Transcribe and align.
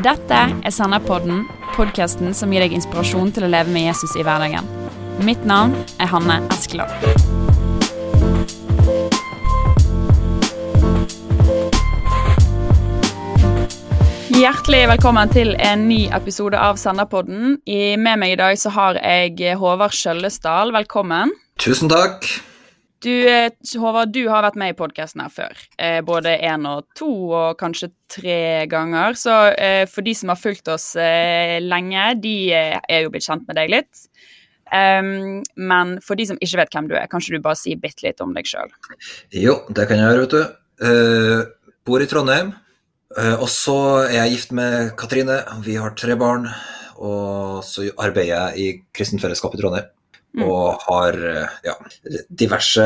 Dette 0.00 0.36
er 0.64 0.72
Senderpodden, 0.72 1.42
podkasten 1.74 2.30
som 2.32 2.52
gir 2.54 2.62
deg 2.64 2.72
inspirasjon 2.72 3.34
til 3.36 3.44
å 3.44 3.50
leve 3.52 3.68
med 3.68 3.84
Jesus 3.84 4.14
i 4.16 4.22
hverdagen. 4.24 4.64
Mitt 5.20 5.42
navn 5.44 5.74
er 6.00 6.08
Hanne 6.08 6.38
Eskeland. 6.54 6.88
Hjertelig 14.32 14.86
velkommen 14.94 15.36
til 15.36 15.52
en 15.60 15.84
ny 15.90 16.06
episode 16.16 16.56
av 16.56 16.80
Senderpodden. 16.80 17.58
Med 17.68 18.22
meg 18.24 18.38
i 18.38 18.40
dag 18.40 18.56
så 18.56 18.72
har 18.72 18.96
jeg 19.04 19.58
Håvard 19.60 19.92
Skjøllesdal. 19.92 20.72
Velkommen. 20.80 21.36
Tusen 21.60 21.92
takk. 21.92 22.24
Du, 23.00 23.28
eh, 23.28 23.48
Håvard, 23.80 24.12
du 24.12 24.26
har 24.28 24.44
vært 24.44 24.58
med 24.60 24.74
i 24.74 24.76
podkasten 24.76 25.22
her 25.24 25.32
før. 25.32 25.60
Eh, 25.80 26.02
både 26.04 26.34
én 26.44 26.66
og 26.68 26.84
to, 26.98 27.08
og 27.32 27.56
kanskje 27.60 27.88
tre 28.12 28.66
ganger. 28.68 29.16
Så 29.16 29.36
eh, 29.56 29.86
for 29.88 30.04
de 30.04 30.12
som 30.16 30.32
har 30.32 30.40
fulgt 30.40 30.68
oss 30.68 30.92
eh, 31.00 31.56
lenge, 31.64 32.10
de 32.20 32.34
eh, 32.52 32.76
er 32.76 33.06
jo 33.06 33.12
blitt 33.14 33.24
kjent 33.24 33.46
med 33.48 33.56
deg 33.56 33.72
litt. 33.72 34.02
Um, 34.70 35.40
men 35.58 35.96
for 36.04 36.14
de 36.14 36.28
som 36.28 36.38
ikke 36.38 36.60
vet 36.60 36.76
hvem 36.76 36.90
du 36.90 36.94
er, 36.94 37.08
kanskje 37.10 37.34
du 37.34 37.42
bare 37.42 37.58
si 37.58 37.72
bitte 37.74 38.04
litt 38.04 38.20
om 38.22 38.36
deg 38.36 38.46
sjøl? 38.46 38.68
Jo, 39.34 39.56
det 39.72 39.88
kan 39.90 39.98
jeg 39.98 40.12
gjøre, 40.12 40.26
vet 40.26 40.36
du. 40.36 40.58
Uh, 40.84 41.72
bor 41.88 42.04
i 42.04 42.08
Trondheim. 42.10 42.52
Uh, 43.16 43.40
og 43.40 43.48
så 43.50 43.78
er 44.04 44.18
jeg 44.20 44.36
gift 44.36 44.52
med 44.54 44.92
Katrine. 45.00 45.40
Vi 45.64 45.78
har 45.80 45.96
tre 45.98 46.18
barn. 46.20 46.46
Og 47.00 47.64
så 47.64 47.88
arbeider 47.96 48.34
jeg 48.34 48.60
i 48.60 48.68
Kristent 48.92 49.24
Fellesskap 49.24 49.56
i 49.56 49.62
Trondheim. 49.62 49.88
Mm. 50.36 50.44
Og 50.46 50.84
har 50.86 51.16
eh, 51.26 51.58
ja, 51.66 51.74
diverse 52.28 52.84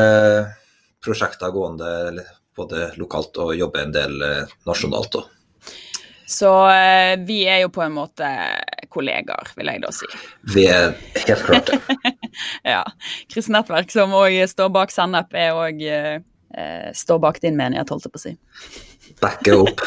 prosjekter 1.05 1.53
gående 1.53 2.23
både 2.55 2.89
lokalt 2.97 3.37
og 3.43 3.55
jobber 3.57 3.85
en 3.85 3.93
del 3.93 4.21
eh, 4.25 4.53
nasjonalt 4.65 5.19
òg. 5.19 5.31
Så 6.25 6.49
eh, 6.73 7.13
vi 7.21 7.43
er 7.45 7.61
jo 7.61 7.69
på 7.69 7.83
en 7.85 7.93
måte 7.93 8.25
kollegaer, 8.89 9.51
vil 9.57 9.69
jeg 9.69 9.83
da 9.83 9.91
si. 9.93 10.07
Vi 10.55 10.65
er 10.71 10.95
helt 11.27 11.43
klart 11.45 11.69
det. 11.69 12.13
ja. 12.73 12.81
Kristent 13.29 13.59
Nettverk, 13.59 13.93
som 13.93 14.15
òg 14.17 14.39
står 14.49 14.71
bak 14.73 14.93
Sennep, 14.93 15.35
er 15.37 15.53
òg 15.53 15.83
eh, 15.85 16.89
står 16.97 17.21
bak 17.21 17.37
din 17.43 17.59
menighet, 17.59 17.93
holdt 17.93 18.07
jeg 18.07 18.15
på 18.15 18.21
å 18.21 18.25
si. 18.25 18.33
Backer 19.21 19.61
opp. 19.61 19.85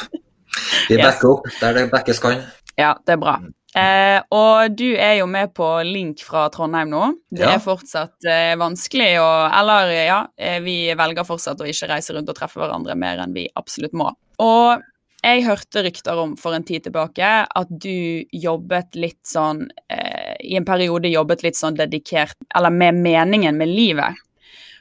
Vi 0.88 0.96
Yes. 0.98 1.02
backer 1.04 1.32
opp 1.34 1.48
der 1.58 1.74
det 1.76 1.88
backes 1.90 2.22
kan. 2.22 2.38
Ja, 2.78 2.94
det 3.04 3.16
er 3.16 3.20
bra. 3.20 3.40
Eh, 3.78 4.18
og 4.34 4.74
du 4.78 4.86
er 4.96 5.18
jo 5.20 5.26
med 5.30 5.52
på 5.56 5.66
link 5.86 6.22
fra 6.26 6.46
Trondheim 6.54 6.90
nå. 6.90 7.04
Det 7.30 7.44
Ja. 7.44 7.54
er 7.54 7.62
fortsatt 7.62 8.24
eh, 8.26 8.56
vanskelig 8.58 9.10
å 9.22 9.30
Eller 9.60 9.92
ja, 10.06 10.20
eh, 10.36 10.58
vi 10.64 10.94
velger 10.98 11.24
fortsatt 11.28 11.60
å 11.62 11.68
ikke 11.68 11.88
reise 11.92 12.14
rundt 12.16 12.28
og 12.32 12.36
treffe 12.38 12.58
hverandre 12.60 12.96
mer 12.98 13.18
enn 13.22 13.34
vi 13.34 13.48
absolutt 13.56 13.92
må. 13.94 14.10
Og 14.40 14.82
jeg 15.24 15.42
hørte 15.44 15.82
rykter 15.82 16.16
om 16.22 16.36
for 16.38 16.54
en 16.54 16.62
tid 16.64 16.84
tilbake 16.84 17.26
at 17.54 17.68
du 17.70 18.24
jobbet 18.32 18.94
litt 18.94 19.22
sånn 19.26 19.64
eh, 19.90 20.36
I 20.40 20.56
en 20.56 20.64
periode 20.64 21.10
jobbet 21.10 21.42
litt 21.42 21.56
sånn 21.58 21.74
dedikert 21.76 22.36
Eller 22.54 22.70
med 22.70 22.94
meningen 22.94 23.56
med 23.58 23.68
livet. 23.68 24.14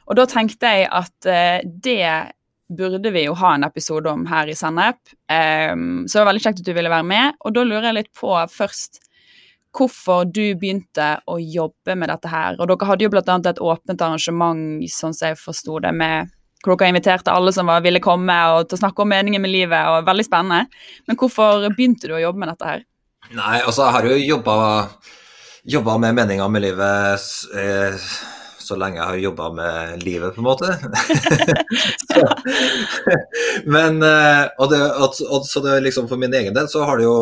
Og 0.07 0.15
da 0.15 0.25
tenkte 0.29 0.69
jeg 0.69 0.87
at 0.91 1.25
eh, 1.25 1.61
det 1.65 2.31
burde 2.69 3.11
vi 3.15 3.25
jo 3.25 3.35
ha 3.39 3.53
en 3.55 3.65
episode 3.67 4.11
om 4.11 4.25
her 4.27 4.49
i 4.51 4.55
Sennep. 4.57 4.99
Um, 5.31 6.05
så 6.07 6.17
det 6.17 6.23
var 6.23 6.29
veldig 6.31 6.43
kjekt 6.45 6.61
at 6.63 6.67
du 6.67 6.73
ville 6.75 6.91
være 6.91 7.07
med. 7.07 7.37
Og 7.45 7.55
da 7.55 7.65
lurer 7.67 7.89
jeg 7.89 7.99
litt 8.01 8.13
på 8.17 8.33
først 8.51 9.01
hvorfor 9.77 10.25
du 10.33 10.55
begynte 10.57 11.17
å 11.29 11.37
jobbe 11.37 11.95
med 11.99 12.09
dette 12.09 12.31
her. 12.31 12.57
Og 12.57 12.69
dere 12.69 12.89
hadde 12.89 13.05
jo 13.05 13.11
annet 13.19 13.51
et 13.51 13.61
åpent 13.61 14.01
arrangement, 14.01 14.87
sånn 14.89 15.13
som 15.13 15.31
jeg 15.31 15.39
forsto 15.39 15.79
det, 15.83 15.93
med 15.93 16.33
hvor 16.65 16.75
dere 16.79 16.89
inviterte 16.91 17.31
alle 17.31 17.53
som 17.53 17.69
var, 17.69 17.83
ville 17.85 18.01
komme 18.03 18.35
og 18.53 18.67
til 18.67 18.79
å 18.79 18.81
snakke 18.81 19.03
om 19.03 19.11
meningen 19.11 19.43
med 19.43 19.53
livet, 19.53 19.91
og 19.91 20.07
veldig 20.07 20.25
spennende. 20.25 20.65
Men 21.07 21.19
hvorfor 21.19 21.67
begynte 21.69 22.09
du 22.09 22.15
å 22.17 22.23
jobbe 22.23 22.41
med 22.41 22.51
dette 22.53 22.71
her? 22.71 22.81
Nei, 23.37 23.59
altså 23.59 23.85
jeg 23.85 23.95
har 23.97 24.07
jo 24.07 24.17
jobba, 25.67 25.97
med 26.01 26.17
meninga 26.17 26.47
med 26.49 26.63
livet 26.63 27.29
eh, 27.59 28.09
så 28.67 28.75
lenge 28.79 28.99
jeg 28.99 29.07
har 29.09 29.17
jobba 29.23 29.45
med 29.55 30.03
livet, 30.03 30.35
på 30.35 30.43
en 30.43 30.49
måte. 30.49 30.67
men 33.75 34.01
eh, 34.03 34.43
og 34.59 34.69
det, 34.71 34.81
og, 34.99 35.15
Så 35.47 35.59
det 35.65 35.79
liksom 35.85 36.07
for 36.11 36.17
min 36.21 36.33
egen 36.35 36.53
del 36.55 36.67
så 36.71 36.79
har 36.87 36.95
det 36.99 37.05
jo 37.07 37.17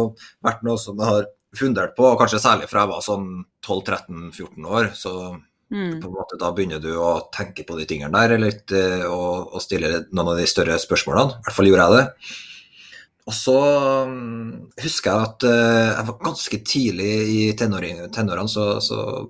vært 0.46 0.64
noe 0.66 0.78
som 0.82 0.98
jeg 1.00 1.10
har 1.12 1.24
fundert 1.56 1.94
på, 1.96 2.04
og 2.10 2.20
kanskje 2.20 2.42
særlig 2.44 2.68
fra 2.72 2.82
jeg 2.84 2.92
var 2.92 3.02
sånn 3.06 3.28
12-13-14 3.66 4.66
år. 4.80 4.86
så 4.96 5.12
Mm. 5.74 5.96
på 6.00 6.06
en 6.08 6.14
måte 6.14 6.38
Da 6.38 6.52
begynner 6.54 6.78
du 6.80 6.92
å 7.02 7.26
tenke 7.34 7.64
på 7.66 7.74
de 7.80 7.86
tingene 7.90 8.14
der 8.30 8.38
litt, 8.38 8.70
eh, 8.72 9.02
og, 9.10 9.50
og 9.58 9.62
stille 9.64 10.04
noen 10.14 10.28
av 10.30 10.38
de 10.38 10.46
større 10.46 10.76
spørsmålene. 10.78 11.40
I 11.40 11.42
hvert 11.48 11.56
fall 11.58 11.66
gjorde 11.72 11.88
jeg 11.88 11.96
det. 11.98 12.06
Og 13.26 13.34
så 13.34 13.56
mm, 14.06 14.70
husker 14.84 15.10
jeg 15.10 15.22
at 15.26 15.42
eh, 15.50 15.90
jeg 15.90 16.06
var 16.12 16.20
ganske 16.28 16.58
tidlig 16.70 17.10
i 17.34 17.40
tenåring- 17.58 18.06
tenårene, 18.14 18.46
så, 18.54 18.78
så 18.78 19.26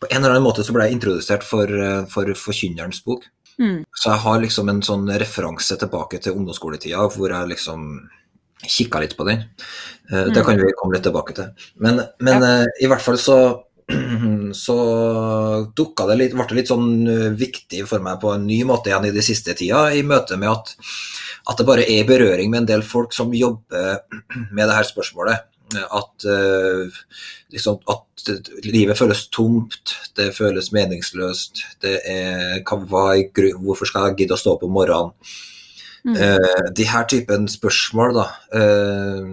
på 0.00 0.08
en 0.10 0.18
eller 0.22 0.34
annen 0.36 0.46
måte 0.46 0.64
så 0.66 0.72
ble 0.74 0.86
jeg 0.88 0.98
introdusert 0.98 1.42
for, 1.46 1.66
eh, 1.70 2.04
for 2.12 2.24
Forkynnerens 2.34 3.02
bok. 3.04 3.24
Mm. 3.58 3.84
Så 3.94 4.10
jeg 4.12 4.22
har 4.22 4.40
liksom 4.40 4.68
en 4.70 4.82
sånn 4.86 5.08
referanse 5.18 5.76
tilbake 5.80 6.20
til 6.22 6.36
ungdomsskoletida 6.38 7.08
hvor 7.10 7.32
jeg 7.34 7.48
liksom 7.54 7.88
kikka 8.62 9.00
litt 9.02 9.16
på 9.18 9.26
den. 9.26 9.44
Eh, 10.12 10.24
Det 10.30 10.36
Mm. 10.42 10.44
kan 10.44 10.56
vi 10.58 10.72
komme 10.78 10.94
litt 10.94 11.02
tilbake 11.04 11.34
til. 11.34 11.50
Men, 11.78 12.02
men 12.20 12.42
eh, 12.42 12.66
i 12.82 12.86
hvert 12.86 13.02
fall 13.02 13.16
så 13.18 13.64
så 14.52 14.74
dukka 15.74 16.06
det 16.10 16.16
litt, 16.18 16.34
ble 16.36 16.44
det 16.50 16.56
litt 16.58 16.68
sånn 16.68 17.36
viktig 17.40 17.86
for 17.88 18.02
meg 18.04 18.20
på 18.20 18.34
en 18.34 18.44
ny 18.46 18.58
måte 18.68 18.90
igjen 18.90 19.06
i 19.08 19.14
de 19.14 19.22
siste 19.24 19.54
tida, 19.56 19.86
i 19.96 20.02
møte 20.04 20.36
med 20.36 20.50
at, 20.52 20.74
at 21.48 21.56
det 21.56 21.66
bare 21.66 21.86
er 21.88 22.04
berøring 22.04 22.50
med 22.52 22.60
en 22.62 22.68
del 22.68 22.82
folk 22.84 23.14
som 23.16 23.32
jobber 23.32 24.02
med 24.52 24.68
det 24.68 24.76
her 24.76 24.84
spørsmålet. 24.84 25.47
At, 25.76 26.24
eh, 26.24 26.88
liksom, 27.52 27.78
at 27.88 28.30
livet 28.64 28.96
føles 28.98 29.26
tomt, 29.28 29.94
det 30.16 30.30
føles 30.36 30.72
meningsløst. 30.72 31.62
Det 31.84 32.00
er, 32.08 32.62
grunn- 32.64 33.60
hvorfor 33.64 33.86
skal 33.86 34.08
jeg 34.08 34.16
gidde 34.22 34.34
å 34.36 34.40
stå 34.40 34.54
opp 34.56 34.64
om 34.64 34.72
morgenen? 34.72 35.12
Mm. 36.06 36.16
Eh, 36.16 36.72
de 36.72 36.84
her 36.88 37.04
typen 37.04 37.48
spørsmål, 37.48 38.14
da. 38.16 38.26
Eh, 38.54 39.28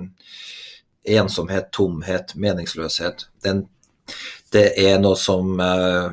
ensomhet, 1.16 1.72
tomhet, 1.72 2.35
meningsløshet. 2.35 3.28
Den, 3.45 3.68
det 4.51 4.74
er 4.81 5.00
noe 5.00 5.16
som 5.16 5.59
eh, 5.62 6.09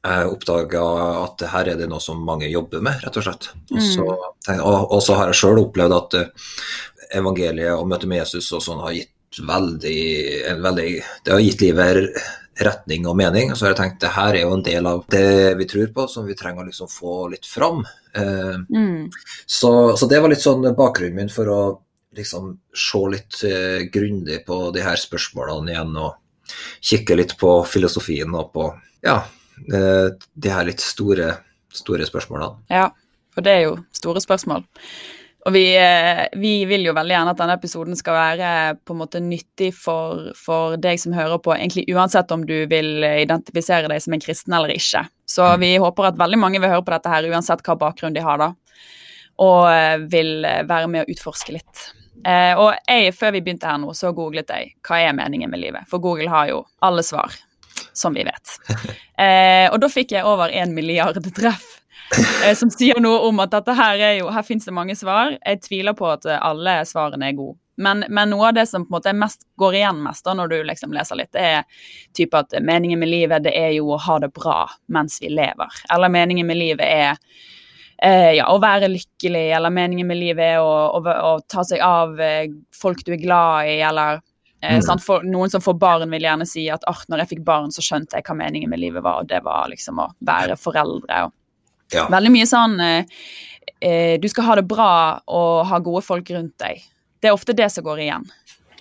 jeg 0.00 0.30
oppdaga 0.32 0.82
at 1.26 1.42
her 1.52 1.68
er 1.68 1.76
det 1.76 1.88
noe 1.90 2.00
som 2.00 2.22
mange 2.24 2.48
jobber 2.50 2.80
med, 2.82 3.02
rett 3.04 3.16
og 3.20 3.26
slett. 3.26 3.50
Og, 4.56 4.92
og 4.96 5.02
så 5.04 5.14
har 5.18 5.28
jeg 5.30 5.42
sjøl 5.42 5.60
opplevd 5.66 5.92
at 5.92 6.14
eh, 6.22 6.50
evangeliet 7.20 7.74
og 7.76 7.86
møtet 7.90 8.08
med 8.08 8.22
Jesus 8.22 8.48
og 8.56 8.62
sånn 8.64 8.80
har 8.80 8.96
gitt 8.96 9.12
veldig, 9.38 10.44
en 10.50 10.62
veldig 10.62 11.02
Det 11.24 11.32
har 11.32 11.40
gitt 11.40 11.60
livet 11.62 12.16
retning 12.60 13.06
og 13.08 13.16
mening. 13.16 13.54
Så 13.54 13.64
har 13.66 13.74
jeg 13.74 13.80
tenkt 13.80 14.00
det 14.02 14.12
her 14.12 14.34
er 14.34 14.42
jo 14.42 14.54
en 14.56 14.64
del 14.66 14.86
av 14.86 15.04
det 15.12 15.54
vi 15.56 15.66
tror 15.70 15.92
på, 15.94 16.06
som 16.10 16.26
vi 16.26 16.36
trenger 16.36 16.64
å 16.64 16.68
liksom 16.68 16.90
få 16.92 17.28
litt 17.32 17.46
fram. 17.46 17.84
Eh, 18.14 18.56
Mm. 18.70 19.10
så, 19.46 19.96
så 19.96 20.06
det 20.10 20.20
var 20.20 20.28
litt 20.28 20.42
sånn 20.42 20.66
bakgrunnen 20.76 21.14
min 21.14 21.28
for 21.30 21.46
å 21.48 21.60
liksom 22.16 22.58
se 22.74 22.98
litt 23.12 23.38
eh, 23.46 23.86
grundig 23.92 24.44
på 24.46 24.72
de 24.74 24.82
her 24.82 24.96
spørsmålene 24.98 25.70
igjen, 25.70 25.94
og 25.96 26.16
kikke 26.82 27.16
litt 27.16 27.36
på 27.38 27.52
filosofien 27.70 28.34
og 28.34 28.50
på 28.52 28.66
ja, 29.06 29.20
eh, 29.72 30.10
de 30.34 30.50
her 30.50 30.66
litt 30.66 30.82
store, 30.82 31.36
store 31.70 32.08
spørsmålene. 32.08 32.66
Ja, 32.70 32.88
for 33.30 33.46
det 33.46 33.54
er 33.54 33.62
jo 33.68 33.76
store 33.94 34.20
spørsmål. 34.20 34.66
Og 35.48 35.54
vi, 35.54 35.62
eh, 35.76 36.26
vi 36.36 36.64
vil 36.68 36.84
jo 36.84 36.92
veldig 36.92 37.14
gjerne 37.14 37.32
at 37.32 37.38
denne 37.40 37.54
episoden 37.56 37.96
skal 37.96 38.12
være 38.12 38.48
på 38.84 38.92
en 38.92 38.98
måte 39.00 39.22
nyttig 39.24 39.70
for, 39.72 40.32
for 40.36 40.76
deg 40.76 41.00
som 41.00 41.14
hører 41.16 41.38
på, 41.40 41.54
egentlig 41.56 41.86
uansett 41.94 42.30
om 42.34 42.42
du 42.46 42.66
vil 42.68 43.00
identifisere 43.04 43.88
deg 43.88 44.02
som 44.04 44.12
en 44.12 44.20
kristen 44.20 44.52
eller 44.52 44.74
ikke. 44.74 45.06
Så 45.24 45.46
Mm. 45.54 45.60
vi 45.60 45.70
håper 45.78 46.10
at 46.10 46.18
veldig 46.20 46.38
mange 46.38 46.60
vil 46.60 46.68
høre 46.68 46.84
på 46.84 46.92
dette 46.92 47.08
her, 47.08 47.24
uansett 47.32 47.62
hva 47.64 47.78
bakgrunn 47.78 48.12
de 48.12 48.20
har, 48.20 48.36
da. 48.38 48.50
Og 49.40 49.70
eh, 49.72 49.96
vil 50.12 50.44
eh, 50.44 50.62
være 50.68 50.88
med 50.92 51.06
å 51.06 51.10
utforske 51.14 51.52
litt. 51.56 51.86
Eh, 52.26 52.52
og 52.60 52.74
jeg, 52.84 53.14
før 53.16 53.32
vi 53.32 53.40
begynte 53.40 53.64
her 53.70 53.78
nå, 53.80 53.94
så 53.96 54.12
googlet 54.12 54.50
jeg 54.52 54.74
hva 54.84 54.98
er 55.00 55.14
meningen 55.16 55.48
med 55.48 55.62
livet. 55.62 55.88
For 55.88 55.98
Google 56.04 56.28
har 56.28 56.50
jo 56.50 56.66
alle 56.84 57.00
svar, 57.06 57.32
som 57.96 58.12
vi 58.12 58.26
vet. 58.28 58.58
Eh, 59.20 59.66
og 59.68 59.76
da 59.82 59.88
fikk 59.92 60.14
jeg 60.14 60.24
over 60.24 60.48
en 60.48 60.70
milliard 60.72 61.18
treff 61.36 61.64
eh, 61.76 61.79
som 62.60 62.70
sier 62.74 63.00
noe 63.02 63.20
om 63.28 63.40
at 63.42 63.52
dette 63.54 63.74
her 63.78 64.00
er 64.02 64.14
jo 64.18 64.30
Her 64.34 64.42
fins 64.46 64.66
det 64.66 64.74
mange 64.74 64.96
svar. 64.98 65.36
Jeg 65.38 65.60
tviler 65.66 65.96
på 65.98 66.08
at 66.10 66.26
eh, 66.26 66.40
alle 66.42 66.80
svarene 66.88 67.30
er 67.30 67.36
gode. 67.38 67.58
Men, 67.80 68.04
men 68.12 68.28
noe 68.28 68.50
av 68.50 68.56
det 68.58 68.66
som 68.68 68.82
på 68.84 68.92
en 68.92 68.96
måte 68.98 69.14
mest, 69.16 69.46
går 69.56 69.78
igjen 69.78 70.02
mest 70.04 70.26
da 70.26 70.34
når 70.36 70.50
du 70.50 70.56
liksom 70.68 70.92
leser 70.92 71.16
litt, 71.16 71.30
det 71.32 71.44
er 71.54 71.86
type 72.16 72.36
at 72.36 72.52
meningen 72.60 73.00
med 73.00 73.08
livet 73.08 73.46
det 73.46 73.54
er 73.56 73.70
jo 73.72 73.94
å 73.94 74.00
ha 74.04 74.18
det 74.20 74.28
bra 74.36 74.66
mens 74.92 75.16
vi 75.22 75.30
lever. 75.32 75.78
Eller 75.94 76.12
meningen 76.12 76.44
med 76.50 76.60
livet 76.60 76.84
er 76.84 77.14
eh, 78.04 78.34
ja, 78.36 78.50
å 78.52 78.58
være 78.60 78.90
lykkelig, 78.92 79.46
eller 79.56 79.72
meningen 79.72 80.10
med 80.10 80.20
livet 80.20 80.58
er 80.58 80.60
å, 80.60 80.74
å, 80.98 81.00
å 81.00 81.32
ta 81.48 81.64
seg 81.64 81.80
av 81.80 82.20
eh, 82.20 82.52
folk 82.76 83.00
du 83.06 83.14
er 83.16 83.22
glad 83.22 83.72
i, 83.72 83.78
eller 83.86 84.20
Eh, 84.62 84.80
Mm. 84.80 84.98
For 84.98 85.22
noen 85.22 85.50
som 85.50 85.60
får 85.60 85.74
barn, 85.74 86.10
vil 86.10 86.22
gjerne 86.22 86.46
si 86.46 86.66
at 86.70 86.84
ah, 86.86 87.02
når 87.08 87.22
jeg 87.22 87.28
fikk 87.34 87.44
barn, 87.44 87.72
så 87.72 87.82
skjønte 87.84 88.18
jeg 88.18 88.26
hva 88.28 88.36
meningen 88.36 88.70
med 88.70 88.80
livet 88.82 89.02
var, 89.02 89.22
og 89.22 89.28
det 89.28 89.40
var 89.44 89.70
liksom 89.72 90.00
å 90.02 90.10
være 90.20 90.56
foreldre. 90.60 91.24
Og 91.24 91.32
Ja. 91.94 92.06
Veldig 92.12 92.32
mye 92.34 92.48
sånn 92.48 92.76
eh, 92.84 93.22
eh, 93.80 94.14
Du 94.22 94.28
skal 94.30 94.46
ha 94.48 94.58
det 94.60 94.66
bra 94.70 94.92
og 95.26 95.64
ha 95.70 95.80
gode 95.82 96.02
folk 96.06 96.30
rundt 96.34 96.56
deg. 96.62 96.84
Det 97.20 97.30
er 97.30 97.36
ofte 97.36 97.56
det 97.56 97.68
som 97.72 97.84
går 97.86 98.04
igjen. 98.06 98.28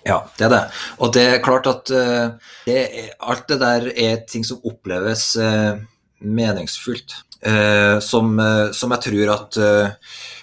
Ja, 0.07 0.21
det 0.37 0.47
er 0.47 0.53
det. 0.53 0.61
Og 1.03 1.13
det 1.15 1.25
er 1.27 1.41
klart 1.43 1.67
at 1.67 1.89
uh, 1.91 2.53
det 2.63 2.75
er, 2.77 3.09
alt 3.19 3.49
det 3.51 3.57
der 3.59 3.89
er 3.91 4.21
ting 4.23 4.45
som 4.47 4.61
oppleves 4.63 5.33
uh, 5.35 5.75
meningsfullt. 6.23 7.17
Uh, 7.43 7.99
som, 8.03 8.31
som, 8.75 8.91
jeg 8.95 9.03
tror 9.05 9.29
at 9.31 9.57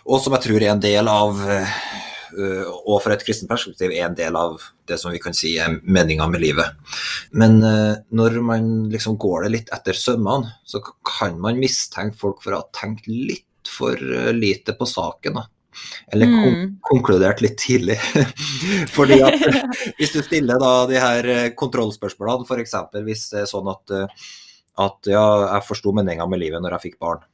Og 0.08 0.20
som 0.24 0.32
jeg 0.32 0.44
tror 0.46 0.62
er 0.62 0.70
en 0.72 0.80
del 0.80 1.08
av 1.12 1.42
og 2.36 3.02
fra 3.04 3.12
et 3.12 3.24
kristent 3.24 3.50
perspektiv 3.50 3.92
er 3.92 4.06
en 4.06 4.16
del 4.16 4.36
av 4.36 4.60
det 4.88 4.98
som 5.00 5.12
vi 5.14 5.20
kan 5.22 5.36
si 5.36 5.54
er 5.62 5.78
meninga 5.82 6.28
med 6.30 6.42
livet. 6.42 6.78
Men 7.36 7.58
når 7.60 8.38
man 8.44 8.70
liksom 8.92 9.18
går 9.20 9.46
det 9.46 9.52
litt 9.54 9.74
etter 9.74 9.98
sømmene, 9.98 10.54
så 10.64 10.82
kan 11.06 11.36
man 11.42 11.60
mistenke 11.60 12.18
folk 12.20 12.42
for 12.44 12.54
å 12.56 12.62
ha 12.62 12.70
tenkt 12.76 13.08
litt 13.10 13.70
for 13.70 13.98
lite 14.32 14.76
på 14.78 14.86
saken. 14.86 15.40
Da. 15.40 15.46
Eller 16.12 16.26
mm. 16.26 16.78
konkludert 16.80 17.40
litt 17.40 17.58
tidlig. 17.58 17.98
Fordi 18.96 19.20
at 19.24 19.36
Hvis 19.98 20.14
du 20.14 20.22
stiller 20.24 20.60
da 20.62 20.72
de 20.88 20.98
her 21.00 21.30
eh, 21.32 21.52
kontrollspørsmålene, 21.58 22.46
f.eks. 22.46 22.76
hvis 23.06 23.28
det 23.34 23.42
er 23.44 23.50
sånn 23.50 23.70
at, 23.72 23.94
eh, 23.94 24.26
at 24.86 25.10
ja, 25.10 25.26
jeg 25.50 25.68
forsto 25.68 25.94
meninga 25.96 26.28
med 26.30 26.42
livet 26.42 26.64
når 26.64 26.76
jeg 26.76 26.88
fikk 26.88 26.98
barn. 27.02 27.24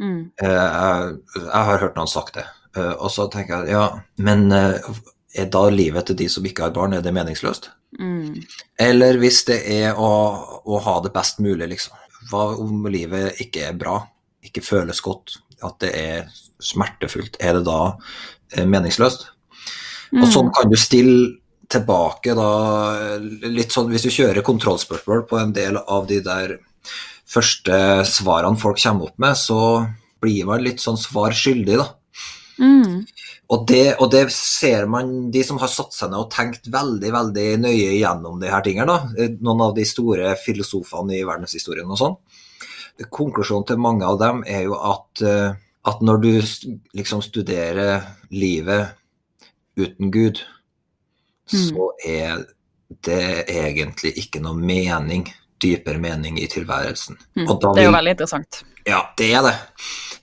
Mm. 0.00 0.20
Eh, 0.42 0.50
jeg, 0.50 1.16
jeg, 1.38 1.64
har 1.70 1.82
hørt 1.82 1.98
noen 1.98 2.10
sagt 2.10 2.38
det. 2.40 2.46
Og 2.74 3.06
så 3.14 3.28
tenker 3.30 3.62
jeg 3.62 3.76
ja, 3.76 3.84
men 4.26 4.48
er 5.34 5.50
da 5.50 5.64
livet 5.72 6.08
til 6.08 6.18
de 6.18 6.28
som 6.30 6.46
ikke 6.46 6.68
har 6.68 6.74
barn, 6.74 6.94
er 6.94 7.02
det 7.02 7.12
meningsløst? 7.14 7.70
Mm. 7.98 8.42
Eller 8.80 9.18
hvis 9.22 9.42
det 9.48 9.60
er 9.70 9.98
å, 9.98 10.10
å, 10.62 10.80
ha 10.86 10.96
det 11.04 11.12
best 11.14 11.40
mulig, 11.42 11.68
liksom. 11.74 11.98
Hva 12.30 12.46
om 12.62 12.86
livet 12.90 13.40
ikke 13.42 13.68
er 13.68 13.78
bra, 13.78 13.98
ikke 14.44 14.64
føles 14.64 15.02
godt, 15.04 15.38
at 15.64 15.78
det 15.82 15.92
er 15.98 16.28
smertefullt, 16.62 17.38
er 17.42 17.58
det 17.58 17.64
da 17.66 17.80
eh, 18.54 18.66
meningsløst? 18.68 19.26
Mm. 20.14 20.22
Og 20.22 20.30
sånn 20.30 20.52
kan 20.54 20.70
du 20.70 20.78
stille 20.78 21.34
tilbake 21.74 22.34
da 22.36 22.48
litt 23.48 23.72
sånn 23.72 23.88
Hvis 23.90 24.04
du 24.04 24.12
kjører 24.12 24.44
kontrollspørsmål 24.44 25.22
på 25.30 25.38
en 25.40 25.54
del 25.56 25.78
av 25.80 26.04
de 26.06 26.18
der 26.22 26.58
første 27.34 27.76
svarene 28.06 28.60
folk 28.60 28.78
kommer 28.82 29.08
opp 29.08 29.18
med, 29.18 29.38
så 29.38 29.60
blir 30.22 30.46
man 30.48 30.62
litt 30.62 30.82
sånn 30.82 31.00
svar 31.00 31.34
skyldig, 31.34 31.80
da. 31.80 31.88
Mm. 32.60 33.02
Og, 33.52 33.66
det, 33.68 33.96
og, 33.98 34.08
det, 34.12 34.22
ser 34.32 34.86
man, 34.88 35.30
de 35.30 35.42
som 35.44 35.58
har 35.60 35.68
satt 35.68 35.92
seg 35.92 36.08
ned 36.10 36.22
og 36.22 36.30
tenkt 36.32 36.70
veldig 36.72 37.10
veldig 37.12 37.48
nøye 37.60 37.90
gjennom 37.98 38.38
de 38.40 38.48
her 38.48 38.64
tingene, 38.64 38.88
da. 38.88 39.28
noen 39.44 39.66
av 39.66 39.74
de 39.76 39.84
store 39.88 40.32
filosofene 40.40 41.18
i 41.18 41.26
verdenshistorien 41.28 41.90
og 41.92 42.00
sånn. 42.00 42.16
Konklusjonen 43.12 43.68
til 43.68 43.82
mange 43.84 44.08
av 44.08 44.16
dem 44.22 44.40
er 44.48 44.64
jo 44.64 44.78
at 44.80 45.24
uh, 45.26 45.60
at 45.84 46.00
når 46.00 46.20
du 46.22 46.32
liksom 46.96 47.22
studerer 47.22 48.02
livet 48.32 48.94
uten 49.76 50.10
Gud, 50.10 50.40
mm. 51.52 51.58
så 51.68 51.90
er 52.06 52.44
det 53.04 53.44
egentlig 53.52 54.14
ikke 54.22 54.40
noe 54.44 54.56
mening, 54.56 55.26
dypere 55.60 56.00
mening 56.00 56.38
i 56.40 56.48
tilværelsen. 56.48 57.18
Mm. 57.36 57.50
det 57.60 57.82
er 57.82 57.88
jo 57.88 57.96
veldig 57.98 58.14
interessant. 58.16 58.62
Ja, 58.88 59.02
det 59.18 59.30
er 59.34 59.44
det. 59.48 59.54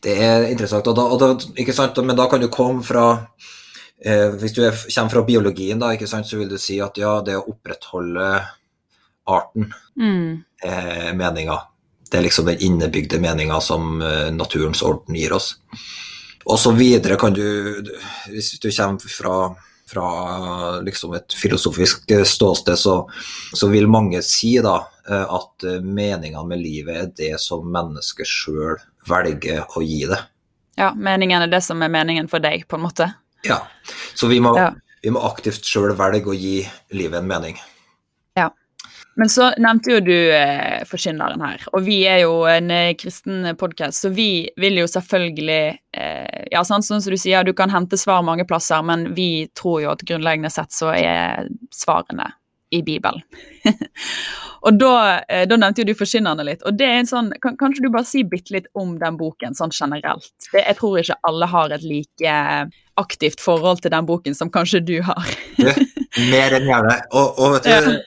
Det 0.02 0.18
er 0.18 0.48
interessant. 0.50 0.88
Og 0.90 0.98
da, 0.98 1.06
og 1.14 1.22
da? 1.22 2.02
Men 2.02 2.18
da 2.18 2.28
kan 2.30 2.42
du 2.42 2.50
komme 2.54 2.84
fra 2.86 3.06
eh, 4.02 4.30
Hvis 4.42 4.56
du 4.58 4.64
er, 4.66 4.78
kommer 4.96 5.14
fra 5.14 5.26
biologien, 5.28 5.82
da, 5.82 5.94
så 6.08 6.40
vil 6.40 6.50
du 6.50 6.58
si 6.58 6.80
at 6.82 6.98
ja, 6.98 7.20
det 7.26 7.38
å 7.38 7.46
opprettholde 7.54 8.32
arten 9.30 9.70
mm. 10.00 10.30
er 10.66 11.14
meninga. 11.18 11.60
Det 12.10 12.18
er 12.18 12.26
liksom 12.26 12.50
den 12.50 12.64
innebygde 12.66 13.22
meninga 13.22 13.62
som 13.62 14.02
eh, 14.02 14.32
naturens 14.34 14.82
orden 14.84 15.16
gir 15.16 15.38
oss. 15.38 15.54
Og 16.50 16.58
så 16.58 16.72
videre 16.74 17.20
kan 17.22 17.36
du, 17.38 17.46
hvis 18.34 18.56
du 18.58 18.72
kommer 18.74 19.14
fra, 19.14 19.36
fra 19.86 20.08
liksom 20.82 21.14
et 21.14 21.36
filosofisk 21.38 22.10
ståsted, 22.26 22.80
så, 22.82 22.96
så, 23.54 23.70
vil 23.70 23.86
mange 23.86 24.24
si 24.26 24.56
da 24.66 24.80
eh, 25.06 25.36
at 25.38 25.70
meninga 25.86 26.42
med 26.50 26.66
livet 26.66 26.98
er 26.98 27.14
det 27.14 27.36
som 27.46 27.70
mennesket 27.70 28.28
sjøl 28.28 28.82
velger 29.08 29.66
å 29.76 29.84
gi 29.86 30.06
det. 30.10 30.20
Ja, 30.80 30.94
meningen 30.96 31.44
er 31.44 31.52
det 31.52 31.62
som 31.66 31.82
er 31.84 31.92
meningen 31.92 32.30
for 32.32 32.44
deg, 32.44 32.66
på 32.68 32.80
en 32.80 32.86
måte. 32.86 33.12
Ja, 33.48 33.64
så 34.16 34.30
vi 34.32 34.40
må, 34.44 34.54
ja. 34.58 34.72
vi 35.02 35.12
må 35.14 35.22
aktivt 35.28 35.68
sjøl 35.68 35.94
velge 35.98 36.32
å 36.32 36.38
gi 36.38 36.62
livet 36.96 37.22
en 37.22 37.30
mening. 37.30 37.60
Ja. 38.38 38.50
Men 39.20 39.30
så 39.30 39.50
nevnte 39.60 39.92
jo 39.92 40.02
du 40.06 40.16
eh, 40.16 40.84
Forkynneren 40.88 41.44
her, 41.44 41.66
og 41.76 41.84
vi 41.86 42.00
er 42.08 42.24
jo 42.24 42.46
en 42.50 42.72
eh, 42.72 42.94
kristen 42.98 43.50
podkast, 43.60 44.06
så 44.06 44.14
vi 44.16 44.48
vil 44.62 44.80
jo 44.80 44.88
selvfølgelig 44.90 45.64
eh, 45.98 46.46
Ja, 46.54 46.64
sånn, 46.68 46.86
sånn 46.86 47.04
som 47.04 47.14
du 47.14 47.20
sier, 47.20 47.44
du 47.44 47.54
kan 47.58 47.74
hente 47.74 48.00
svar 48.00 48.24
mange 48.26 48.48
plasser, 48.48 48.80
men 48.88 49.10
vi 49.18 49.50
tror 49.58 49.82
jo 49.84 49.92
at 49.94 50.06
grunnleggende 50.08 50.54
sett 50.54 50.72
så 50.76 50.94
er 50.96 51.52
svarene 51.76 52.32
i 52.72 52.82
Bibelen. 52.86 53.24
og 54.66 54.78
da, 54.80 54.94
eh, 55.28 55.44
da, 55.50 55.58
nevnte 55.60 55.84
jo 55.84 55.90
du 55.92 55.96
Forkynnerne 55.98 56.46
litt, 56.48 56.64
og 56.66 56.78
det 56.80 56.88
er 56.88 57.02
en 57.02 57.10
sånn 57.10 57.32
kan, 57.44 57.58
Kanskje 57.60 57.86
du 57.86 57.92
bare 57.94 58.08
si 58.08 58.24
bitte 58.28 58.56
litt 58.56 58.70
om 58.78 58.96
den 59.02 59.18
boken 59.20 59.58
sånn 59.58 59.74
generelt? 59.76 60.32
Det, 60.48 60.64
jeg 60.64 60.80
tror 60.80 61.02
ikke 61.02 61.20
alle 61.28 61.50
har 61.52 61.76
et 61.76 61.84
like 61.86 62.38
aktivt 63.02 63.42
forhold 63.42 63.84
til 63.84 63.94
den 63.94 64.08
boken 64.08 64.38
som 64.38 64.52
kanskje 64.54 64.84
du 64.86 64.96
har. 65.06 65.36
mer 66.32 66.58
enn 66.58 66.70
gjerne. 66.70 67.02
Og, 67.12 67.38
og 67.42 67.58
vet 67.58 67.68
du, 67.68 67.92
ja 67.92 68.00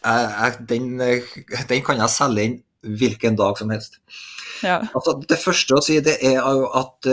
jeg, 0.00 0.66
den, 0.68 0.98
den, 0.98 1.82
kan 1.84 2.00
jeg 2.00 2.12
selge 2.12 2.44
inn 2.46 2.58
hvilken 2.80 3.36
dag 3.36 3.58
som 3.60 3.72
helst. 3.72 4.00
Ja. 4.64 4.80
Altså, 4.96 5.16
det 5.28 5.40
første 5.40 5.76
å 5.76 5.84
si 5.84 5.98
det 6.04 6.18
er 6.26 6.40
at 6.44 7.08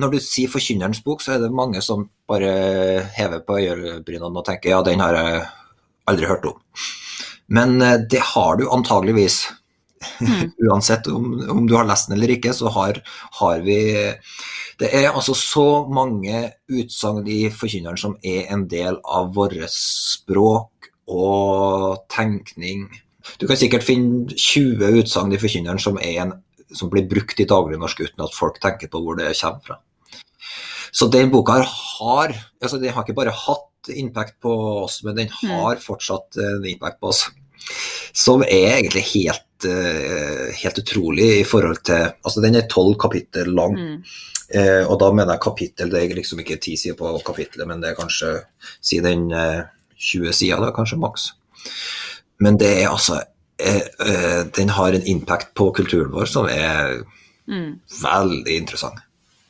når 0.00 0.14
du 0.14 0.18
sier 0.20 0.52
Forkynnerens 0.52 1.02
bok, 1.04 1.22
så 1.24 1.36
er 1.36 1.44
det 1.44 1.52
mange 1.52 1.80
som 1.84 2.08
bare 2.28 2.52
hever 3.16 3.42
på 3.44 3.58
øyebrynene 3.60 4.30
og 4.30 4.46
tenker 4.46 4.74
ja, 4.74 4.82
den 4.84 5.02
har 5.04 5.16
jeg 5.16 5.40
aldri 6.10 6.28
hørt 6.30 6.46
om. 6.50 6.60
Men 7.50 7.80
uh, 7.82 7.96
det 8.10 8.22
har 8.34 8.60
du 8.60 8.68
antageligvis. 8.70 9.42
Mm. 10.20 10.50
Uansett 10.70 11.06
om, 11.06 11.32
om, 11.50 11.66
du 11.66 11.74
har 11.76 11.88
lest 11.88 12.08
den 12.08 12.18
eller 12.18 12.32
ikke, 12.36 12.54
så 12.56 12.72
har, 12.72 13.02
har 13.40 13.64
vi 13.64 13.80
Det 14.80 14.88
er 14.96 15.10
altså 15.10 15.34
så 15.36 15.84
mange 15.92 16.54
utsagn 16.72 17.26
i 17.28 17.50
Forkynneren 17.52 18.00
som 18.00 18.16
er 18.24 18.48
en 18.54 18.64
del 18.68 18.96
av 19.04 19.34
vårt 19.36 19.58
språk 19.74 20.88
og 21.10 22.06
tenkning. 22.08 22.86
Du 23.36 23.46
kan 23.46 23.58
sikkert 23.60 23.84
finne 23.84 24.30
20 24.32 25.02
utsagn 25.02 25.34
i 25.34 25.40
Forkynneren 25.42 25.82
som, 25.82 25.98
som, 26.72 26.88
blir 26.88 27.08
brukt 27.10 27.40
i 27.42 27.48
daglignorsk 27.48 28.06
uten 28.06 28.24
at 28.24 28.36
folk 28.36 28.60
tenker 28.62 28.88
på 28.88 29.02
hvor 29.04 29.18
det 29.18 29.34
kommer 29.36 29.66
fra. 29.66 29.80
Så 30.90 31.10
den 31.12 31.30
boka 31.30 31.60
har 31.60 32.32
altså 32.62 32.80
den 32.80 32.94
har 32.94 33.04
ikke 33.04 33.18
bare 33.20 33.36
hatt 33.36 33.68
impact 33.88 34.40
på 34.42 34.52
oss, 34.84 35.00
men 35.04 35.16
den 35.16 35.30
mm. 35.32 35.50
har 35.50 35.80
fortsatt 35.80 36.36
en 36.36 36.66
impact 36.66 37.00
på 37.00 37.12
oss. 37.12 37.24
Som 38.12 38.42
er 38.42 38.76
egentlig 38.76 39.02
helt, 39.14 39.66
eh, 39.68 40.50
helt 40.62 40.78
utrolig 40.82 41.28
i 41.40 41.44
forhold 41.46 41.82
til 41.86 42.08
Altså, 42.24 42.40
den 42.42 42.56
er 42.58 42.68
tolv 42.68 42.96
kapittel 42.98 43.52
lang. 43.54 43.76
Mm. 43.76 43.98
Eh, 44.54 44.84
og 44.86 44.98
da 44.98 45.10
mener 45.14 45.36
jeg 45.36 45.44
kapittel, 45.44 45.90
det 45.90 46.02
er 46.02 46.16
liksom 46.16 46.40
ikke 46.42 46.58
ti 46.62 46.76
sider 46.76 46.98
på 46.98 47.12
kapittelet, 47.26 47.68
men 47.68 47.82
det 47.82 47.92
er 47.92 47.98
kanskje 47.98 48.32
si 48.82 48.98
den 49.04 49.28
eh, 49.30 49.68
20 50.00 50.32
sider, 50.34 50.64
da, 50.64 50.72
kanskje 50.74 50.98
maks. 50.98 51.30
Men 52.40 52.58
det 52.58 52.70
er 52.80 52.88
altså 52.88 53.20
eh, 53.60 53.84
eh, 54.00 54.42
Den 54.56 54.72
har 54.72 54.96
en 54.96 55.06
impact 55.06 55.52
på 55.54 55.68
kulturen 55.76 56.12
vår 56.14 56.30
som 56.30 56.48
er 56.48 57.02
mm. 57.46 57.80
veldig 58.00 58.56
interessant. 58.56 59.02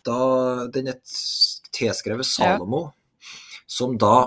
Da 0.04 0.66
den 0.74 0.90
er 0.90 0.98
tilskrevet 1.76 2.26
Salomo, 2.26 2.88
ja. 2.88 2.99
Som 3.70 3.96
da 4.00 4.24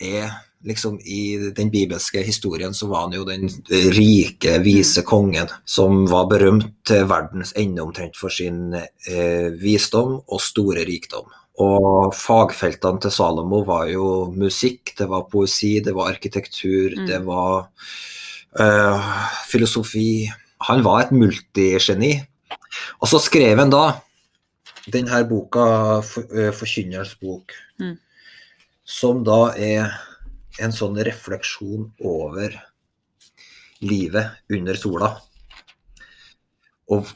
er 0.00 0.32
liksom 0.66 0.98
I 1.04 1.52
den 1.54 1.70
bibelske 1.70 2.22
historien 2.26 2.74
så 2.74 2.88
var 2.90 3.06
han 3.06 3.14
jo 3.14 3.24
den 3.28 3.46
rike, 3.94 4.56
vise 4.64 5.04
mm. 5.04 5.06
kongen 5.06 5.52
som 5.68 6.04
var 6.10 6.26
berømt 6.30 6.72
til 6.88 7.06
verdens 7.06 7.52
ende 7.56 7.84
omtrent 7.84 8.18
for 8.18 8.32
sin 8.32 8.74
eh, 8.74 9.52
visdom 9.60 10.16
og 10.26 10.42
store 10.42 10.86
rikdom. 10.88 11.28
Og 11.62 12.12
fagfeltene 12.16 13.00
til 13.00 13.14
Salomo 13.14 13.62
var 13.68 13.86
jo 13.88 14.32
musikk, 14.34 14.92
det 14.98 15.06
var 15.08 15.28
poesi, 15.30 15.78
det 15.84 15.94
var 15.96 16.10
arkitektur, 16.12 16.96
mm. 16.98 17.06
det 17.08 17.20
var 17.28 17.68
eh, 18.58 19.12
filosofi. 19.48 20.26
Han 20.66 20.82
var 20.84 21.04
et 21.04 21.14
multigeni. 21.14 22.16
Og 23.00 23.08
så 23.08 23.22
skrev 23.22 23.62
han 23.62 23.72
da 23.72 23.86
denne 24.92 25.22
boka, 25.26 25.64
uh, 25.98 26.50
Forkynnerens 26.54 27.16
bok. 27.18 27.54
Som 28.86 29.24
da 29.26 29.50
er 29.58 29.90
en 30.62 30.72
sånn 30.72 30.96
refleksjon 31.04 31.90
over 32.06 32.54
livet 33.84 34.46
under 34.54 34.78
sola. 34.78 35.10
Og, 36.94 37.10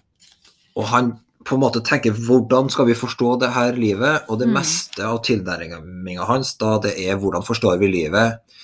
og 0.75 0.89
han 0.91 1.13
på 1.47 1.57
en 1.57 1.63
måte 1.63 1.81
tenker 1.87 2.17
hvordan 2.27 2.69
skal 2.73 2.89
vi 2.91 2.99
forstå 2.99 3.37
det 3.41 3.53
her 3.55 3.79
livet, 3.79 4.27
og 4.29 4.43
det 4.43 4.51
mm. 4.51 4.57
meste 4.59 5.07
av 5.07 5.23
tilnærminga 5.25 6.27
hans 6.29 6.53
da 6.61 6.77
det 6.85 6.97
er 7.01 7.17
hvordan 7.23 7.47
forstår 7.47 7.79
vi 7.81 7.89
livet 7.95 8.59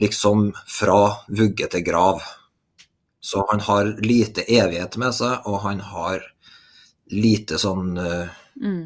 liksom 0.00 0.50
fra 0.68 1.00
vugge 1.28 1.68
til 1.70 1.84
grav. 1.86 2.22
Så 3.24 3.44
han 3.50 3.62
har 3.64 3.90
lite 4.04 4.44
evighet 4.44 4.98
med 5.00 5.14
seg, 5.16 5.46
og 5.48 5.62
han 5.64 5.80
har 5.80 6.22
lite 7.14 7.58
sånn 7.60 7.94
uh, 7.96 8.32
mm. 8.60 8.82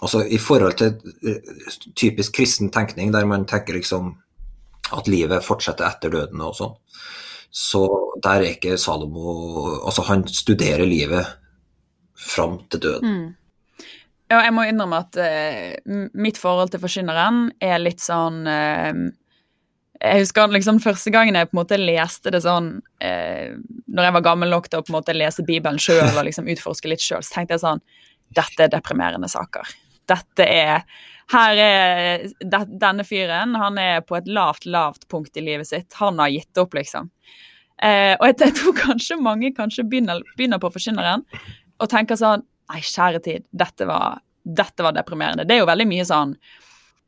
Altså 0.00 0.24
i 0.24 0.38
forhold 0.40 0.78
til 0.80 0.96
uh, 1.26 1.62
typisk 1.98 2.38
kristen 2.38 2.70
tenkning, 2.72 3.12
der 3.12 3.28
man 3.28 3.46
tenker 3.48 3.76
liksom 3.76 4.14
at 4.96 5.08
livet 5.10 5.44
fortsetter 5.44 5.86
etter 5.86 6.12
døden 6.12 6.40
og 6.42 6.56
sånn. 6.58 6.72
Så 7.50 7.82
der 8.22 8.44
er 8.44 8.54
ikke 8.54 8.78
Salomo 8.78 9.34
Altså, 9.82 10.04
han 10.06 10.22
studerer 10.28 10.86
livet 10.86 11.26
fram 12.14 12.60
til 12.70 12.82
døden. 12.84 13.14
Mm. 13.14 13.86
Ja, 14.30 14.44
jeg 14.44 14.54
må 14.54 14.66
innrømme 14.68 15.00
at 15.02 15.18
uh, 15.18 16.04
mitt 16.14 16.38
forhold 16.38 16.70
til 16.70 16.82
Forkynneren 16.82 17.48
er 17.58 17.80
litt 17.82 18.02
sånn 18.04 18.44
uh, 18.46 19.00
Jeg 19.98 20.22
husker 20.22 20.54
liksom 20.54 20.78
første 20.84 21.10
gangen 21.10 21.34
jeg 21.34 21.50
på 21.50 21.56
en 21.56 21.62
måte 21.64 21.80
leste 21.80 22.30
det 22.30 22.44
sånn 22.44 22.76
uh, 22.78 23.48
Når 23.90 24.06
jeg 24.06 24.16
var 24.18 24.26
gammel 24.28 24.54
nok 24.54 24.70
til 24.70 24.78
å 24.78 24.86
på 24.86 24.94
en 24.94 25.00
måte 25.00 25.16
lese 25.16 25.46
Bibelen 25.46 25.82
sjøl 25.82 26.12
og 26.12 26.22
liksom 26.28 26.50
utforske 26.52 26.92
litt 26.92 27.02
sjøl, 27.02 27.26
så 27.26 27.40
tenkte 27.40 27.58
jeg 27.58 27.64
sånn 27.64 27.82
Dette 28.38 28.68
er 28.68 28.70
deprimerende 28.70 29.26
saker. 29.26 29.66
Dette 30.10 30.46
er 30.46 30.84
her 31.30 31.60
er 31.62 32.24
de, 32.42 32.60
denne 32.80 33.04
fyren, 33.06 33.54
han 33.54 33.78
er 33.78 34.00
på 34.02 34.16
et 34.18 34.28
lavt, 34.30 34.66
lavt 34.66 35.06
punkt 35.10 35.36
i 35.38 35.44
livet 35.44 35.68
sitt. 35.68 35.94
Han 36.00 36.18
har 36.18 36.32
gitt 36.32 36.58
opp, 36.58 36.74
liksom. 36.74 37.10
Eh, 37.82 38.16
og 38.16 38.26
jeg, 38.26 38.38
jeg, 38.42 38.56
tror 38.58 38.74
kanskje 38.86 39.20
mange 39.20 39.52
kanskje 39.56 39.86
begynner, 39.88 40.24
begynner 40.36 40.60
på 40.60 40.72
Forkynneren 40.74 41.22
og 41.80 41.88
tenker 41.90 42.18
sånn 42.20 42.46
Nei, 42.70 42.84
kjære 42.86 43.18
tid, 43.24 43.42
dette 43.50 43.82
var, 43.82 44.20
dette 44.46 44.84
var 44.86 44.92
deprimerende. 44.94 45.42
Det 45.42 45.56
er 45.56 45.64
jo 45.64 45.66
veldig 45.66 45.88
mye 45.90 46.04
sånn 46.06 46.36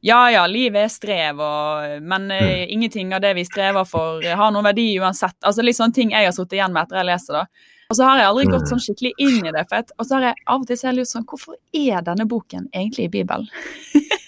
ja 0.02 0.24
ja, 0.34 0.40
livet 0.50 0.88
er 0.88 0.90
strev, 0.90 1.38
og, 1.38 2.00
men 2.02 2.24
eh, 2.34 2.64
ingenting 2.74 3.12
av 3.14 3.20
det 3.22 3.30
vi 3.38 3.44
strever 3.46 3.86
for, 3.86 4.18
har 4.26 4.50
noen 4.50 4.66
verdi 4.66 4.88
uansett. 4.98 5.36
Altså 5.46 5.62
Litt 5.62 5.78
sånne 5.78 5.94
ting 5.94 6.10
jeg 6.10 6.26
har 6.26 6.34
sittet 6.34 6.56
igjen 6.58 6.74
med 6.74 6.82
etter 6.82 6.98
jeg 6.98 7.08
leser 7.12 7.38
det. 7.38 7.44
Og 7.92 7.96
så 7.98 8.06
har 8.08 8.22
jeg 8.22 8.28
aldri 8.30 8.46
gått 8.48 8.70
sånn 8.70 8.80
skikkelig 8.80 9.10
inn 9.20 9.42
i 9.44 9.50
det. 9.52 9.66
For 9.68 9.84
og 10.00 10.06
så 10.08 10.16
har 10.16 10.30
jeg 10.30 10.44
av 10.48 10.62
og 10.62 10.68
til 10.70 10.78
så 10.80 10.92
lurt 10.96 11.10
sånn 11.10 11.26
Hvorfor 11.28 11.58
er 11.76 12.04
denne 12.06 12.24
boken 12.28 12.70
egentlig 12.72 13.10
i 13.10 13.12
Bibelen? 13.18 13.50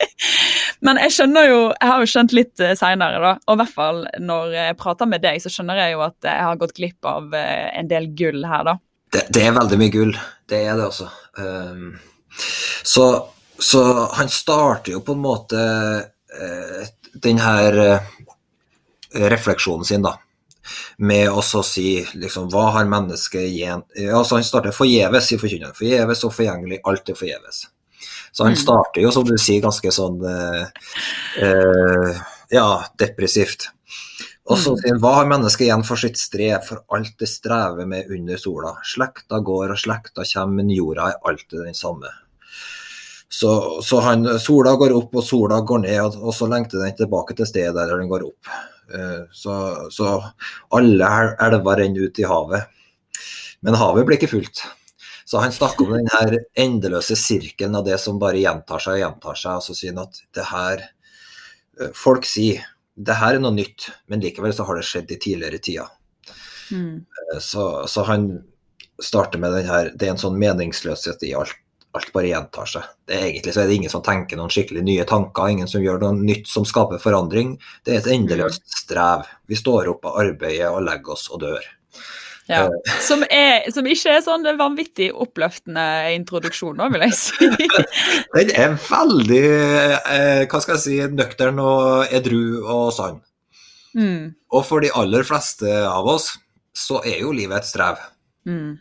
Men 0.84 1.00
jeg 1.00 1.14
skjønner 1.16 1.48
jo, 1.48 1.60
jeg 1.72 1.88
har 1.88 2.02
jo 2.02 2.08
skjønt 2.12 2.34
litt 2.36 2.60
uh, 2.60 2.74
seinere, 2.76 3.22
da. 3.22 3.30
Og 3.48 3.56
i 3.56 3.60
hvert 3.62 3.72
fall 3.72 4.02
når 4.20 4.52
jeg 4.52 4.76
prater 4.82 5.08
med 5.08 5.24
deg, 5.24 5.40
så 5.40 5.52
skjønner 5.52 5.80
jeg 5.80 5.94
jo 5.94 6.02
at 6.04 6.28
jeg 6.28 6.44
har 6.44 6.58
gått 6.60 6.74
glipp 6.76 7.08
av 7.08 7.32
uh, 7.32 7.68
en 7.72 7.88
del 7.88 8.10
gull 8.18 8.44
her, 8.50 8.66
da. 8.68 8.76
Det, 9.14 9.22
det, 9.32 9.46
er 9.46 9.56
veldig 9.56 9.78
mye 9.80 9.94
gull. 9.94 10.12
Det 10.50 10.60
er 10.60 10.76
det, 10.76 10.90
altså. 10.90 11.08
Um, 11.40 11.94
så, 12.84 13.06
så, 13.56 13.80
han 14.18 14.28
starter 14.28 14.98
jo 14.98 15.00
på 15.06 15.16
en 15.16 15.24
måte 15.24 15.64
uh, 16.04 16.92
den 17.24 17.40
her 17.40 17.80
uh, 17.80 18.12
refleksjonen 19.32 19.88
sin, 19.88 20.04
da. 20.04 20.18
Med 20.98 21.28
å 21.28 21.42
si 21.44 21.88
liksom, 22.14 22.48
hva 22.52 22.70
har 22.78 22.88
mennesket 22.88 23.44
igjen 23.50 23.82
Altså, 24.08 24.38
han 24.38 24.46
starter 24.46 24.74
forgjeves 24.74 25.32
i 25.34 25.38
forkynneren. 25.40 25.76
Forgjeves 25.76 26.24
og 26.24 26.34
forgjengelig. 26.36 26.80
Alt 26.88 27.12
er 27.12 27.18
forgjeves. 27.18 27.62
Så 28.34 28.46
han 28.46 28.56
mm. 28.56 28.62
starter 28.64 29.04
jo, 29.04 29.12
som 29.14 29.26
du 29.28 29.36
sier, 29.38 29.62
ganske 29.62 29.92
sånn 29.94 30.18
Ja, 32.54 32.68
depressivt. 33.00 33.68
Og 34.44 34.58
så 34.60 34.74
mm. 34.74 34.80
sier 34.80 34.92
han 34.92 35.00
hva 35.00 35.12
har 35.18 35.30
mennesket 35.30 35.66
igjen 35.68 35.84
for 35.86 36.00
sitt 36.00 36.18
strev, 36.20 36.58
for 36.66 36.82
alt 36.96 37.14
det 37.20 37.30
strever 37.30 37.88
med 37.88 38.10
under 38.12 38.40
sola. 38.40 38.74
Slekta 38.84 39.40
går 39.44 39.72
og 39.72 39.80
slekta 39.80 40.26
kommer, 40.34 40.58
men 40.60 40.74
jorda 40.74 41.08
er 41.12 41.30
alltid 41.30 41.62
den 41.64 41.78
samme. 41.78 42.10
Så, 43.34 43.80
så 43.82 44.02
han, 44.04 44.26
sola 44.38 44.76
går 44.78 44.92
opp 44.94 45.16
og 45.18 45.24
sola 45.26 45.58
går 45.66 45.80
ned, 45.86 46.18
og 46.20 46.34
så 46.36 46.46
lengter 46.50 46.84
den 46.84 46.94
tilbake 46.98 47.34
til 47.34 47.48
stedet 47.48 47.74
der 47.80 47.96
den 47.96 48.10
går 48.10 48.28
opp. 48.28 48.52
Eh, 48.92 49.20
så, 49.32 49.54
så 49.90 50.14
alle 50.76 51.10
elver 51.40 51.80
renner 51.80 52.08
ut 52.08 52.18
i 52.20 52.26
havet. 52.28 52.70
Men 53.64 53.78
havet 53.80 54.06
blir 54.06 54.20
ikke 54.20 54.34
fullt. 54.34 54.64
Så 55.24 55.40
han 55.40 55.52
snakker 55.52 55.86
om 55.86 55.96
den 55.96 56.10
her 56.12 56.36
endeløse 56.60 57.16
sirkelen 57.16 57.78
av 57.78 57.86
det 57.86 57.96
som 58.02 58.20
bare 58.20 58.42
gjentar 58.42 58.82
seg 58.82 58.98
og 58.98 59.00
gjentar 59.00 59.40
seg. 59.40 59.58
Og 59.58 59.64
så 59.64 59.76
sier 59.78 59.94
han 59.94 60.04
at 60.04 60.20
det 60.36 60.48
her 60.50 60.84
eh, 60.84 61.92
Folk 61.96 62.28
sier 62.28 62.64
det 62.94 63.16
her 63.18 63.34
er 63.34 63.42
noe 63.42 63.54
nytt, 63.56 63.88
men 64.06 64.22
likevel 64.22 64.52
så 64.54 64.66
har 64.68 64.78
det 64.78 64.86
skjedd 64.86 65.10
i 65.10 65.18
tidligere 65.18 65.58
tider. 65.58 65.88
Mm. 66.70 67.00
Eh, 67.02 67.40
så, 67.42 67.86
så, 67.90 68.04
han 68.06 68.28
starter 69.02 69.40
med 69.42 69.52
den 69.52 69.66
her 69.66 69.90
Det 69.92 70.06
er 70.06 70.14
en 70.14 70.20
sånn 70.20 70.38
meningsløshet 70.38 71.24
i 71.26 71.34
alt. 71.38 71.56
Alt 71.94 72.10
bare 72.14 72.30
gjentar 72.32 72.66
seg. 72.66 72.90
Det 73.06 73.14
er 73.14 73.28
Egentlig 73.28 73.54
så 73.54 73.62
er 73.62 73.70
det 73.70 73.78
ingen 73.78 73.92
som 73.92 74.02
tenker 74.02 74.38
noen 74.38 74.50
skikkelig 74.50 74.82
nye 74.82 75.06
tanker, 75.06 75.52
ingen 75.52 75.70
som 75.70 75.82
gjør 75.84 76.00
noe 76.02 76.18
nytt 76.18 76.50
som 76.50 76.66
skaper 76.66 76.98
forandring. 77.02 77.54
Det 77.86 77.94
er 77.94 78.02
et 78.02 78.12
endeløst 78.16 78.64
mm. 78.64 78.76
strev. 78.80 79.28
Vi 79.46 79.58
står 79.58 79.92
opp 79.92 80.08
og 80.10 80.18
arbeider 80.24 80.74
og 80.74 80.82
legger 80.88 81.14
oss 81.14 81.28
og 81.30 81.44
dør. 81.44 81.68
Ja. 82.46 82.64
Eh. 82.64 82.94
Som, 83.00 83.24
er, 83.30 83.64
som, 83.72 83.86
ikke 83.88 84.16
er 84.16 84.24
sånn 84.24 84.44
vanvittig 84.58 85.08
oppløftende 85.14 85.84
introduksjon, 86.16 86.76
nå, 86.76 86.88
vil 86.92 87.06
jeg 87.06 87.16
si. 87.16 87.50
Den 88.34 88.52
er 88.52 88.74
veldig 88.80 89.44
eh, 89.46 90.42
hva 90.50 90.60
skal 90.60 90.76
jeg 90.76 90.84
si, 90.84 90.98
nøktern 91.14 91.62
og 91.62 92.12
edru 92.14 92.64
og 92.64 92.90
sann. 92.96 93.22
Mm. 93.94 94.34
Og 94.52 94.66
for 94.66 94.84
de 94.84 94.90
aller 94.98 95.24
fleste 95.26 95.70
av 95.86 96.08
oss 96.10 96.32
så 96.74 96.98
er 97.06 97.22
jo 97.22 97.32
livet 97.32 97.62
et 97.62 97.70
strev. 97.70 98.02
Mm. 98.48 98.74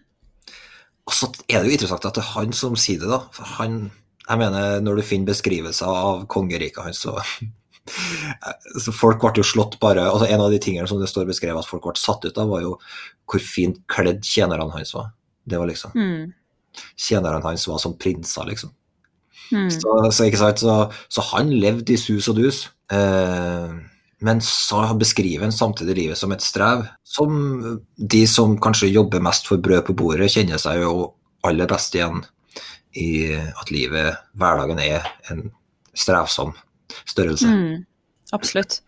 Og 1.07 1.15
så 1.15 1.27
er 1.49 1.59
det 1.59 1.67
jo 1.71 1.75
interessant 1.75 2.05
at 2.07 2.15
det 2.15 2.23
er 2.23 2.31
han 2.37 2.53
som 2.55 2.77
sier 2.79 3.01
det, 3.01 3.09
da. 3.11 3.19
For 3.35 3.57
han, 3.57 3.81
jeg 4.23 4.39
mener, 4.39 4.79
når 4.85 4.99
du 4.99 5.07
finner 5.07 5.33
beskrivelser 5.33 5.89
av 5.89 6.23
kongeriket 6.31 6.85
hans, 6.85 7.03
så 7.03 7.17
så 8.83 8.93
folk 8.95 9.19
ble 9.19 9.41
jo 9.41 9.43
slått 9.43 9.73
bare 9.81 10.05
altså 10.07 10.29
En 10.31 10.39
av 10.39 10.53
de 10.53 10.59
tingene 10.63 10.87
som 10.87 11.01
det 11.01 11.09
står 11.11 11.25
beskrevet 11.27 11.59
at 11.59 11.67
folk 11.67 11.83
ble 11.83 11.99
satt 11.99 12.23
ut 12.23 12.37
av, 12.39 12.47
var 12.47 12.63
jo 12.63 12.77
hvor 13.27 13.43
fint 13.43 13.81
kledd 13.91 14.23
tjenerne 14.23 14.69
hans 14.71 14.93
var. 14.95 15.11
Det 15.43 15.59
var 15.59 15.67
liksom 15.67 15.91
mm. 15.97 16.31
Tjenerne 16.95 17.43
hans 17.43 17.67
var 17.67 17.81
som 17.83 17.97
prinser, 17.99 18.47
liksom. 18.47 18.71
Mm. 19.51 19.67
Så, 19.69 19.97
så, 20.15 20.29
så, 20.57 20.77
så, 21.11 21.25
han 21.33 21.51
levde 21.51 21.93
i 21.93 21.99
sus 21.99 22.29
og 22.31 22.39
dus. 22.39 22.63
Eh, 22.89 23.75
men 24.23 24.41
så 24.41 24.93
beskriver 24.95 25.43
han 25.43 25.51
samtidig 25.51 25.97
livet 25.97 26.17
som 26.17 26.31
et 26.31 26.41
strev. 26.41 26.85
Som 27.03 27.33
de 27.95 28.21
som 28.27 28.55
kanskje 28.61 28.93
jobber 28.93 29.19
mest 29.19 29.49
for 29.49 29.59
brød 29.59 29.81
på 29.89 29.95
bordet, 29.99 30.31
kjenner 30.31 30.61
seg 30.61 30.79
jo 30.79 31.09
aller 31.43 31.67
best 31.67 31.95
igjen 31.97 32.21
i 32.95 33.33
at 33.35 33.73
livet, 33.73 34.21
hverdagen, 34.39 34.79
er 34.79 35.03
en 35.27 35.49
strevsom 35.97 36.53
størrelse. 37.09 37.51
Mm, 37.51 37.83
absolutt. 38.31 38.79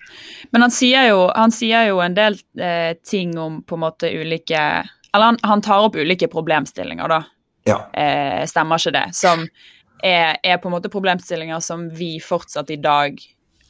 Men 0.56 0.70
han 0.70 0.72
sier 0.72 1.10
jo, 1.10 1.28
han 1.36 1.52
sier 1.52 1.90
jo 1.90 2.00
en 2.00 2.16
del 2.16 2.40
eh, 2.56 2.96
ting 3.04 3.36
om 3.36 3.60
på 3.68 3.76
en 3.76 3.86
måte 3.88 4.16
ulike 4.16 4.62
Eller 5.12 5.34
han, 5.34 5.44
han 5.44 5.62
tar 5.64 5.84
opp 5.90 6.00
ulike 6.00 6.32
problemstillinger, 6.32 7.12
da. 7.12 7.24
Ja. 7.68 7.82
Eh, 7.92 8.48
stemmer 8.48 8.80
ikke 8.80 8.96
det? 8.96 9.08
Som 9.20 9.44
er, 10.00 10.38
er, 10.44 10.58
på 10.64 10.72
en 10.72 10.78
måte 10.78 10.92
problemstillinger 10.92 11.60
som 11.60 11.90
vi 11.92 12.20
fortsatt 12.24 12.72
i 12.72 12.80
dag 12.80 13.20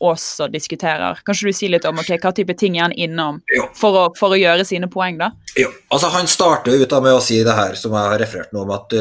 også 0.03 0.49
diskuterer. 0.51 1.21
Kanskje 1.25 1.49
du 1.49 1.55
si 1.55 1.69
litt 1.71 1.85
om 1.87 1.99
okay, 2.01 2.19
hva 2.21 2.33
type 2.35 2.55
ting 2.59 2.77
er 2.77 2.87
han 2.87 2.95
innom 2.95 3.39
for 3.77 3.99
å, 3.99 4.05
for 4.17 4.35
å, 4.35 4.39
gjøre 4.39 4.65
sine 4.67 4.89
poeng, 4.91 5.19
da? 5.21 5.31
Jo, 5.59 5.69
altså 5.93 6.11
Han 6.13 6.27
starter 6.27 6.75
ut 6.75 6.97
med 6.99 7.15
å 7.15 7.23
si 7.23 7.39
det 7.45 7.55
her 7.55 7.77
som 7.79 7.95
jeg 7.95 8.11
har 8.11 8.19
referert 8.19 8.51
nå, 8.55 8.65
om 8.65 8.73
at 8.75 8.97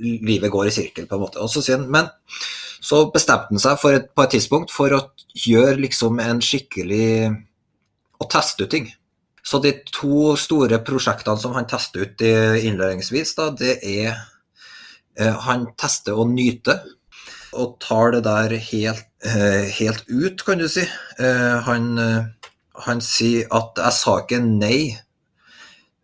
livet 0.00 0.50
går 0.52 0.70
i 0.70 0.74
sirkel, 0.74 1.06
på 1.08 1.18
en 1.18 1.24
måte. 1.26 1.42
Og 1.42 1.52
så 1.52 1.62
sier 1.64 1.78
han, 1.78 1.90
men 1.92 2.08
så 2.80 3.04
bestemte 3.12 3.52
han 3.52 3.60
seg 3.60 3.84
et, 3.92 4.08
på 4.16 4.24
et 4.24 4.34
tidspunkt 4.36 4.72
for 4.72 4.96
å 4.96 5.02
gjøre 5.36 5.82
liksom 5.84 6.20
en 6.24 6.42
skikkelig 6.44 7.06
Å 8.20 8.26
teste 8.28 8.66
ut 8.66 8.68
ting. 8.68 8.90
Så 9.40 9.62
de 9.64 9.70
to 9.88 10.34
store 10.36 10.76
prosjektene 10.84 11.40
som 11.40 11.54
han 11.56 11.68
tester 11.68 12.04
ut 12.04 12.20
innledningsvis, 12.20 13.32
da, 13.38 13.46
det 13.56 13.78
er 13.80 14.10
eh, 15.16 15.36
Han 15.46 15.70
tester 15.80 16.18
å 16.18 16.26
nyte, 16.28 16.76
og 17.52 17.78
tar 17.82 18.14
det 18.14 18.24
der 18.26 18.54
helt, 18.70 19.06
eh, 19.24 19.70
helt 19.78 20.04
ut, 20.08 20.44
kan 20.44 20.58
du 20.58 20.68
si. 20.68 20.86
Eh, 21.18 21.56
han, 21.66 21.98
eh, 21.98 22.24
han 22.86 23.00
sier 23.00 23.46
at 23.50 23.74
'jeg 23.76 23.92
sa 23.92 24.20
ikke 24.20 24.40
nei' 24.40 24.98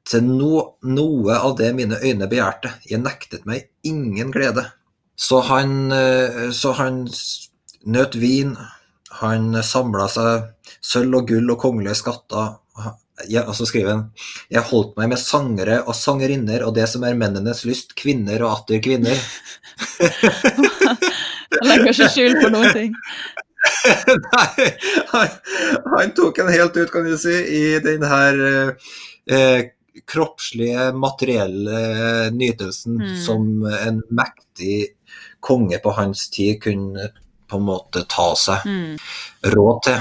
til 0.04 0.22
no, 0.22 0.76
noe 0.82 1.34
av 1.34 1.56
det 1.56 1.74
mine 1.74 1.98
øyne 2.02 2.28
begjærte. 2.28 2.74
Jeg 2.88 3.00
nektet 3.00 3.46
meg 3.46 3.68
ingen 3.82 4.30
glede. 4.30 4.72
Så 5.16 5.40
han, 5.40 5.90
så 6.52 6.72
han 6.74 7.08
nøt 7.86 8.14
vin, 8.14 8.56
han 9.10 9.62
samla 9.62 10.08
seg 10.08 10.44
sølv 10.80 11.14
og 11.14 11.26
gull 11.26 11.50
og 11.50 11.58
kongelige 11.58 11.94
skatter. 11.94 12.58
Og 13.46 13.56
så 13.56 13.66
skriver 13.66 13.90
han 13.90 14.12
Jeg 14.50 14.62
holdt 14.62 14.96
meg 14.96 15.08
med 15.08 15.18
sangere 15.18 15.82
og 15.88 15.94
sangerinner 15.94 16.62
og 16.62 16.74
det 16.74 16.88
som 16.88 17.02
er 17.02 17.14
mennenes 17.14 17.64
lyst, 17.64 17.96
kvinner 17.96 18.42
og 18.42 18.60
atter 18.60 18.78
kvinner. 18.78 19.16
han 21.54 21.70
legger 21.70 21.92
ikke 21.92 22.10
skjul 22.14 22.38
på 22.40 22.50
noen 22.54 22.74
ting. 22.74 22.96
Nei, 24.32 24.66
han, 25.12 25.32
han, 25.94 26.12
tok 26.16 26.42
en 26.42 26.52
helt 26.52 26.76
ut, 26.76 26.92
kan 26.92 27.06
du 27.06 27.16
si, 27.18 27.34
i 27.34 27.62
den 27.82 28.04
her 28.06 28.42
eh, 29.26 29.62
kroppslige, 30.06 30.90
materielle 30.94 31.80
nytelsen 32.34 33.00
mm. 33.00 33.16
som 33.24 33.66
en 33.66 34.02
mektig 34.10 34.92
konge 35.40 35.78
på 35.82 35.94
hans 35.96 36.28
tid 36.30 36.60
kunne 36.62 37.10
på 37.46 37.58
en 37.60 37.66
måte 37.66 38.02
ta 38.10 38.32
seg 38.38 38.66
mm. 38.66 38.94
råd 39.54 39.82
til. 39.86 40.00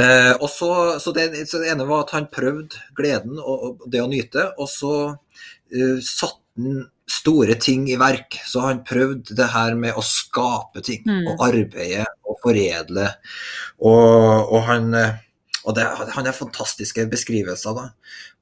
Eh, 0.00 0.32
og 0.38 0.48
så, 0.50 0.72
så, 1.00 1.12
det, 1.12 1.28
så, 1.48 1.60
det, 1.60 1.68
ene 1.72 1.84
var 1.88 2.06
at 2.06 2.14
han 2.16 2.30
prøvde 2.32 2.80
gleden 2.96 3.36
og, 3.36 3.66
og 3.66 3.90
det 3.92 4.00
å 4.00 4.08
nyte, 4.08 4.48
og 4.56 4.70
så 4.72 4.94
uh, 5.12 5.98
satte 6.00 6.40
han 6.56 6.86
store 7.12 7.56
ting 7.60 7.86
i 7.92 7.98
verk. 8.00 8.38
Så 8.48 8.64
han 8.64 8.84
prøvde 8.86 9.36
det 9.38 9.50
her 9.52 9.76
med 9.78 9.98
å 9.98 10.04
skape 10.06 10.84
ting, 10.84 11.04
mm. 11.08 11.28
og 11.32 11.44
arbeide 11.48 12.06
og 12.26 12.40
foredle. 12.44 13.08
Og, 13.82 14.52
og 14.52 14.60
han, 14.68 14.92
eh, 14.98 15.16
og 15.66 15.76
det, 15.78 15.86
han 16.16 16.28
har 16.28 16.36
fantastiske 16.36 17.06
beskrivelser. 17.12 17.76
da, 17.78 17.90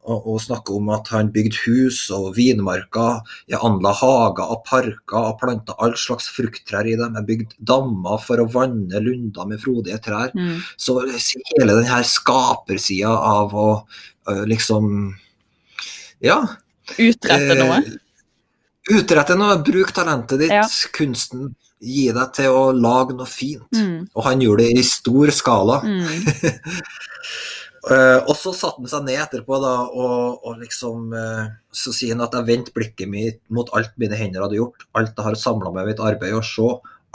og, 0.08 0.24
og 0.32 0.40
snakker 0.40 0.78
om 0.78 0.88
at 0.94 1.10
han 1.12 1.28
bygde 1.32 1.58
hus 1.66 1.98
og 2.14 2.30
vinmarker, 2.38 3.20
jeg 3.50 3.60
anla 3.66 3.92
hager 3.98 4.54
og 4.54 4.62
parker 4.68 5.18
og 5.18 5.36
planta 5.42 5.76
all 5.82 5.92
slags 6.00 6.30
frukttrær 6.32 6.88
i 6.88 6.96
dem. 6.96 7.18
Jeg 7.18 7.28
bygde 7.28 7.58
dammer 7.68 8.22
for 8.24 8.40
å 8.40 8.48
vanne 8.50 9.02
lunder 9.04 9.50
med 9.50 9.60
frodige 9.60 10.00
trær. 10.06 10.32
Mm. 10.32 10.62
Så 10.80 10.96
hele 11.04 11.76
den 11.76 11.90
her 11.90 12.06
skapersida 12.08 13.12
av 13.12 13.52
å 13.56 13.68
liksom 14.48 15.16
Ja. 16.20 16.42
Utrette 16.98 17.54
noe. 17.56 17.76
Eh, 17.80 17.98
utrette 18.96 19.36
noe. 19.38 19.58
Bruk 19.64 19.92
talentet 19.96 20.42
ditt, 20.42 20.54
Ja. 20.54 20.66
kunsten. 20.92 21.54
Gi 21.80 22.10
deg 22.12 22.32
til 22.36 22.52
å 22.52 22.72
lage 22.76 23.16
noe 23.16 23.26
fint. 23.26 23.70
Mm. 23.72 24.08
Og 24.14 24.24
han 24.24 24.42
gjorde 24.44 24.66
det 24.66 24.78
i 24.78 24.82
stor 24.82 25.30
skala. 25.30 25.80
Mm. 25.84 26.06
Eh, 27.80 28.18
og 28.28 28.34
så 28.36 28.50
satte 28.52 28.82
han 28.82 28.90
seg 28.92 29.06
ned 29.06 29.16
etterpå 29.22 29.56
da, 29.56 29.70
og, 29.88 30.42
og 30.44 30.58
liksom 30.60 31.14
eh, 31.16 31.46
Så 31.72 31.94
sier 31.96 32.12
han 32.12 32.26
at 32.26 32.34
jeg 32.36 32.44
vendte 32.44 32.74
blikket 32.76 33.08
mitt 33.08 33.38
mot 33.48 33.70
alt 33.72 33.94
mine 33.96 34.18
hender 34.20 34.44
hadde 34.44 34.58
gjort, 34.58 34.84
alt 35.00 35.14
jeg 35.16 35.24
har 35.24 35.38
samla 35.40 35.72
med 35.72 35.88
mitt 35.88 36.02
arbeid, 36.04 36.34
og 36.36 36.44
se, 36.44 36.66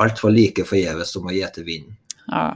alt 0.02 0.24
var 0.24 0.34
like 0.34 0.66
forgjeves 0.66 1.14
som 1.14 1.30
å 1.30 1.36
gjete 1.36 1.62
vinden. 1.68 1.94
Ja. 2.32 2.48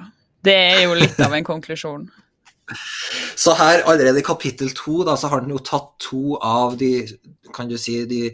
Det 0.41 0.55
er 0.57 0.81
jo 0.87 0.97
litt 0.97 1.21
av 1.21 1.37
en 1.37 1.45
konklusjon. 1.45 2.09
Så 3.43 3.53
her, 3.59 3.83
allerede 3.85 4.19
i 4.19 4.25
kapittel 4.25 4.73
to, 4.75 5.03
da, 5.07 5.15
så 5.17 5.29
har 5.31 5.43
han 5.43 5.53
jo 5.53 5.61
tatt 5.63 5.93
to 6.03 6.37
av 6.43 6.77
de, 6.79 6.91
kan 7.55 7.69
du 7.69 7.77
si, 7.79 8.01
de, 8.09 8.29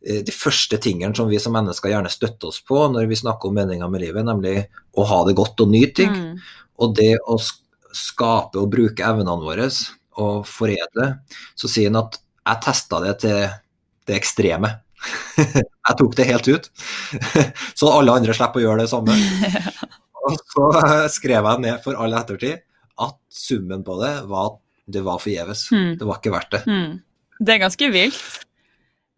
de 0.00 0.32
første 0.32 0.78
tingene 0.80 1.12
som 1.16 1.28
vi 1.28 1.36
som 1.42 1.52
mennesker 1.52 1.92
gjerne 1.92 2.08
støtter 2.12 2.48
oss 2.48 2.62
på 2.64 2.86
når 2.88 3.08
vi 3.10 3.18
snakker 3.20 3.50
om 3.50 3.58
meninga 3.58 3.88
med 3.92 4.00
livet, 4.00 4.24
nemlig 4.24 4.62
å 4.96 5.04
ha 5.04 5.18
det 5.26 5.36
godt 5.36 5.60
og 5.60 5.72
nyte 5.72 5.98
ting. 6.00 6.14
Mm. 6.14 6.38
Og 6.80 6.94
det 6.96 7.12
å 7.28 7.36
skape 7.92 8.60
og 8.60 8.70
bruke 8.72 9.04
evnene 9.04 9.44
våre 9.44 9.68
og 10.20 10.46
foredle, 10.48 11.10
så 11.58 11.70
sier 11.70 11.90
han 11.90 12.00
at 12.02 12.16
jeg 12.20 12.64
testa 12.64 13.02
det 13.04 13.14
til 13.24 13.42
det 14.08 14.16
ekstreme. 14.16 14.72
jeg 15.40 15.98
tok 16.00 16.16
det 16.16 16.28
helt 16.28 16.48
ut, 16.48 16.70
så 17.78 17.92
alle 17.92 18.16
andre 18.20 18.36
slipper 18.36 18.60
å 18.60 18.66
gjøre 18.68 18.84
det 18.84 18.90
samme. 18.92 19.16
Og 20.20 20.36
så 20.52 20.66
skrev 21.08 21.46
jeg 21.48 21.62
ned 21.64 21.78
for 21.84 21.96
all 21.96 22.12
ettertid 22.18 22.60
at 23.00 23.16
summen 23.32 23.80
på 23.86 23.96
det 24.02 24.12
var 24.28 24.50
at 24.50 24.58
det 24.90 25.00
var 25.06 25.22
forgjeves. 25.22 25.70
Mm. 25.72 25.94
Det 25.96 26.08
var 26.08 26.20
ikke 26.20 26.34
verdt 26.34 26.52
det. 26.52 26.60
Mm. 26.68 26.98
Det 27.40 27.54
er 27.54 27.62
ganske 27.62 27.88
vilt. 27.94 28.44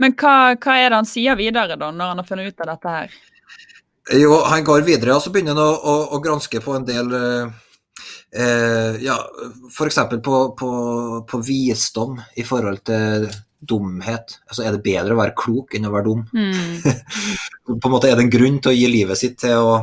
Men 0.02 0.16
hva, 0.18 0.54
hva 0.58 0.78
er 0.80 0.90
det 0.90 0.98
han 0.98 1.08
sier 1.08 1.38
videre, 1.38 1.76
da, 1.78 1.90
når 1.94 2.12
han 2.12 2.22
har 2.22 2.26
funnet 2.26 2.50
ut 2.50 2.64
av 2.64 2.72
dette 2.72 2.94
her? 2.96 3.20
Jo, 4.18 4.40
han 4.50 4.64
går 4.66 4.82
videre, 4.86 5.14
og 5.14 5.22
så 5.22 5.30
begynner 5.30 5.54
han 5.54 5.62
å, 5.62 5.76
å, 5.78 5.94
å 6.16 6.18
granske 6.22 6.58
på 6.64 6.74
en 6.74 6.86
del 6.88 7.14
eh, 7.14 7.52
eh, 8.34 8.98
Ja, 9.04 9.20
f.eks. 9.70 10.00
På, 10.26 10.42
på, 10.58 10.72
på 11.28 11.42
visdom 11.46 12.18
i 12.34 12.46
forhold 12.46 12.82
til 12.88 13.28
dumhet. 13.62 14.40
Altså, 14.50 14.64
er 14.66 14.74
det 14.74 14.82
bedre 14.82 15.14
å 15.14 15.20
være 15.20 15.36
klok 15.38 15.76
enn 15.78 15.86
å 15.86 15.94
være 15.94 16.08
dum? 16.08 16.24
Mm. 16.34 16.82
På 17.78 17.88
en 17.88 17.94
måte 17.94 18.10
Er 18.10 18.18
det 18.18 18.26
en 18.26 18.34
grunn 18.34 18.58
til 18.58 18.72
å 18.72 18.74
gi 18.74 18.88
livet 18.90 19.20
sitt 19.20 19.38
til, 19.44 19.54
å, 19.62 19.76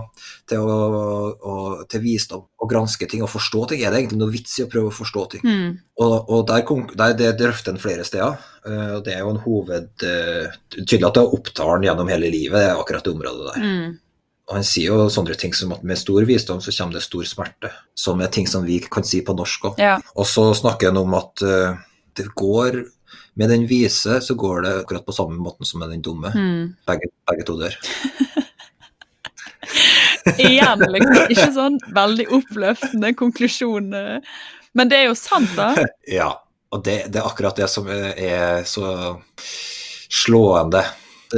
til, 0.50 0.65
å, 0.65 1.29
å, 1.39 1.56
til 1.89 2.03
visdom 2.03 2.44
og 2.60 2.72
granske 2.72 3.08
ting 3.10 3.24
og 3.25 3.32
forstå 3.32 3.63
ting? 3.72 3.84
Er 3.84 3.94
det 3.94 4.01
egentlig 4.01 4.20
noe 4.22 4.34
vits 4.34 4.58
i 4.60 4.65
å 4.65 4.72
prøve 4.72 4.91
å 4.91 4.96
forstå 4.96 5.25
ting? 5.36 5.46
Mm. 5.46 5.72
Og, 6.01 6.15
og 6.20 6.44
der, 6.50 6.65
der 7.00 7.15
det 7.20 7.32
drøfter 7.39 7.75
en 7.75 7.82
flere 7.82 8.06
steder. 8.08 8.38
eh, 8.65 8.91
og 8.98 9.06
Det 9.06 9.15
er 9.15 9.24
jo 9.24 9.34
en 9.34 9.41
hoved 9.46 10.06
eh, 10.08 10.60
Tydelig 10.75 11.10
at 11.10 11.20
det 11.20 11.25
opptar 11.39 11.74
han 11.75 11.88
gjennom 11.88 12.12
hele 12.12 12.32
livet, 12.34 12.60
det 12.60 12.72
er 12.72 12.82
akkurat 12.82 13.06
det 13.06 13.15
området 13.15 13.50
der. 13.53 13.65
Mm. 13.65 13.98
Og 14.50 14.56
han 14.58 14.65
sier 14.65 14.96
jo 14.96 15.10
sånne 15.13 15.36
ting 15.38 15.53
som 15.53 15.75
at 15.75 15.84
med 15.86 16.00
stor 16.01 16.25
visdom 16.25 16.62
så 16.65 16.74
kommer 16.74 16.98
det 16.98 17.06
stor 17.06 17.27
smerte. 17.29 17.70
Som 17.94 18.24
er 18.25 18.32
ting 18.34 18.48
som 18.50 18.65
vi 18.65 18.79
kan 18.82 19.06
si 19.06 19.22
på 19.25 19.36
norsk 19.38 19.68
òg. 19.70 19.82
Ja. 19.82 20.00
Og 20.18 20.25
så 20.25 20.48
snakker 20.58 20.89
han 20.89 21.03
om 21.03 21.13
at 21.20 21.46
eh, 21.46 21.84
det 22.17 22.32
går 22.36 22.86
Med 23.39 23.50
den 23.50 23.63
vise 23.69 24.17
så 24.21 24.36
går 24.36 24.62
det 24.65 24.71
akkurat 24.82 25.06
på 25.06 25.13
samme 25.15 25.38
måten 25.39 25.65
som 25.65 25.80
med 25.80 25.93
den 25.93 26.02
dumme. 26.04 26.34
Mm. 26.36 26.74
Begge, 26.89 27.08
begge 27.30 27.45
to 27.47 27.56
dør. 27.62 27.78
Igjen, 30.38 30.86
liksom. 30.93 31.19
Ikke 31.34 31.49
sånn 31.55 31.79
veldig 31.95 32.27
oppløftende 32.39 33.13
konklusjon. 33.17 33.91
eh. 33.93 34.39
Men 34.77 34.91
det 34.91 35.01
er 35.01 35.10
jo 35.10 35.17
sant, 35.17 35.51
da. 35.58 35.73
Ja, 36.19 36.32
og 36.69 36.84
det, 36.86 36.97
det 37.13 37.21
er 37.21 37.29
akkurat 37.29 37.58
det 37.58 37.69
som 37.71 37.88
er 37.89 38.65
så 38.69 38.89
slående. 40.10 40.84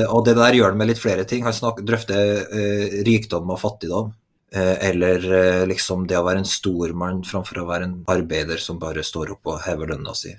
Og 0.08 0.24
det 0.26 0.38
der 0.40 0.56
gjør 0.56 0.72
han 0.72 0.80
med 0.80 0.92
litt 0.92 1.02
flere 1.02 1.26
ting. 1.28 1.44
Han 1.48 1.56
snakker, 1.56 1.86
drøfter 1.88 2.42
eh, 2.48 2.98
rikdom 3.08 3.52
og 3.52 3.60
fattigdom. 3.60 4.12
Eh, 4.56 4.76
eller 4.90 5.28
eh, 5.32 5.66
liksom 5.68 6.04
det 6.08 6.18
å 6.20 6.26
være 6.28 6.44
en 6.44 6.48
stormann 6.48 7.22
framfor 7.28 7.62
å 7.62 7.68
være 7.70 7.88
en 7.88 7.98
arbeider 8.12 8.60
som 8.60 8.80
bare 8.80 9.04
står 9.04 9.32
opp 9.38 9.48
og 9.54 9.62
hever 9.64 9.94
lønna 9.94 10.16
si. 10.18 10.34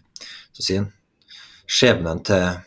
Så 0.52 0.64
sier 0.64 0.83
han 0.83 0.90
skjebnen 1.72 2.20
til, 2.28 2.59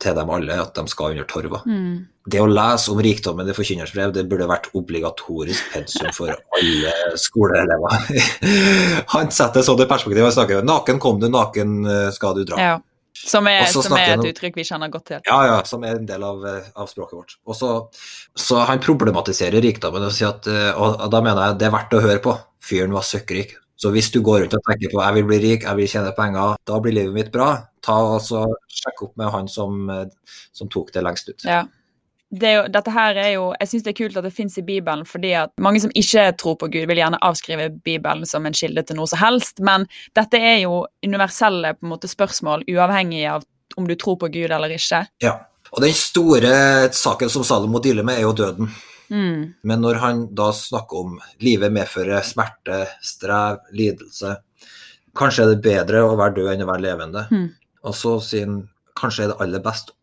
til 0.00 0.16
dem 0.16 0.32
alle 0.34 0.56
at 0.62 0.74
de 0.76 0.90
skal 0.90 1.14
under 1.14 1.26
torva. 1.30 1.60
Mm. 1.68 2.06
Det 2.24 2.40
å 2.40 2.48
lese 2.48 2.92
om 2.92 3.00
rikdommen 3.04 3.48
i 3.50 3.54
forkynners 3.56 3.92
brev, 3.92 4.14
det 4.16 4.24
burde 4.30 4.48
vært 4.48 4.70
obligatorisk 4.78 5.74
pensum 5.74 6.08
for 6.16 6.32
alle 6.32 6.94
skoleelever. 7.20 8.24
Han 9.14 9.30
setter 9.34 9.60
det 9.60 9.66
sånn 9.68 9.84
i 9.84 9.88
perspektivet 9.90 10.30
og 10.30 10.36
snakker 10.38 10.64
naken 10.64 11.00
kom 11.02 11.20
du, 11.20 11.28
naken 11.32 11.84
eh, 11.84 12.10
skal 12.16 12.38
du 12.38 12.44
dra. 12.48 12.60
Ja. 12.60 12.74
Som 13.14 13.46
er, 13.46 13.62
som 13.70 13.94
er 13.94 14.16
et 14.16 14.26
uttrykk 14.32 14.56
vi 14.58 14.64
kjenner 14.66 14.90
godt 14.90 15.06
til. 15.12 15.20
Ja, 15.28 15.36
ja, 15.46 15.58
som 15.68 15.84
er 15.86 16.00
en 16.00 16.08
del 16.08 16.24
av, 16.26 16.40
eh, 16.48 16.70
av 16.80 16.88
språket 16.90 17.18
vårt. 17.18 17.36
Og 17.46 17.56
så, 17.56 17.70
så 18.34 18.64
han 18.66 18.82
problematiserer 18.82 19.62
rikdommen 19.62 20.02
og 20.04 20.16
sier 20.16 20.32
at 20.32 20.48
eh, 20.50 20.72
og 20.74 21.06
da 21.12 21.20
mener 21.22 21.46
jeg 21.46 21.60
det 21.60 21.68
er 21.68 21.76
verdt 21.76 21.94
å 21.94 22.02
høre 22.04 22.24
på. 22.24 22.34
Fyren 22.64 22.96
var 22.96 23.06
søkkrik. 23.06 23.54
Så 23.80 23.90
hvis 23.94 24.10
du 24.14 24.20
går 24.24 24.44
rundt 24.44 24.56
og 24.56 24.64
tenker 24.66 24.92
på 24.92 25.02
jeg 25.02 25.16
vil 25.18 25.28
bli 25.28 25.38
rik, 25.42 25.64
jeg 25.66 25.78
vil 25.78 25.90
tjene 25.90 26.12
penger, 26.16 26.58
da 26.66 26.80
blir 26.82 26.94
livet 26.94 27.16
mitt 27.16 27.30
bra, 27.34 27.48
ta 27.84 27.96
og 28.16 28.24
sjekk 28.72 29.06
opp 29.08 29.16
med 29.20 29.32
han 29.34 29.48
som, 29.50 29.88
eh, 29.90 30.06
som 30.52 30.70
tok 30.72 30.92
det 30.94 31.04
lengst 31.04 31.28
ut. 31.28 31.44
Ja. 31.44 31.64
Det 32.34 32.50
jo, 32.50 32.62
dette 32.72 32.90
her 32.90 33.14
er 33.20 33.28
jo, 33.36 33.42
Jeg 33.60 33.68
syns 33.70 33.84
det 33.84 33.92
er 33.92 33.98
kult 34.00 34.16
at 34.18 34.24
det 34.26 34.34
fins 34.34 34.56
i 34.58 34.64
Bibelen, 34.66 35.04
fordi 35.06 35.34
at 35.38 35.52
mange 35.60 35.80
som 35.80 35.92
ikke 35.94 36.32
tror 36.40 36.56
på 36.58 36.66
Gud, 36.72 36.88
vil 36.90 36.98
gjerne 36.98 37.20
avskrive 37.22 37.68
Bibelen 37.84 38.26
som 38.26 38.46
en 38.46 38.56
kilde 38.56 38.82
til 38.82 38.98
noe 38.98 39.06
som 39.06 39.20
helst, 39.20 39.60
men 39.60 39.86
dette 40.18 40.40
er 40.40 40.64
jo 40.64 40.86
universelle 41.04 41.76
på 41.76 41.86
en 41.86 41.92
måte 41.92 42.10
spørsmål, 42.10 42.66
uavhengig 42.66 43.26
av 43.30 43.44
om 43.76 43.86
du 43.86 43.94
tror 43.94 44.18
på 44.18 44.32
Gud 44.34 44.50
eller 44.50 44.72
ikke. 44.74 45.04
Ja. 45.22 45.36
Og 45.74 45.82
den 45.82 45.94
store 45.94 46.90
saken 46.94 47.30
som 47.30 47.44
Salomo 47.46 47.80
dealer 47.82 48.06
med, 48.06 48.18
er 48.18 48.26
jo 48.26 48.34
døden. 48.36 48.70
Mm. 49.10 49.54
Men 49.62 49.82
når 49.82 50.00
han 50.02 50.26
da 50.34 50.48
snakker 50.54 51.04
om 51.04 51.16
livet 51.42 51.72
medfører 51.74 52.24
smerte, 52.24 52.86
strev, 53.04 53.60
lidelse 53.76 54.38
Kanskje 55.14 55.44
er 55.44 55.50
det 55.52 55.62
bedre 55.62 56.00
å 56.02 56.16
være 56.18 56.34
død 56.40 56.48
enn 56.50 56.62
å 56.64 56.66
være 56.66 56.82
levende. 56.82 57.20
Mm. 57.30 57.44
Og 57.84 57.94
så 57.96 58.16
sier 58.24 58.48
han 58.48 58.62
kanskje 58.98 59.26
er 59.26 59.32
det 59.32 59.40
aller 59.44 59.62
best 59.64 59.94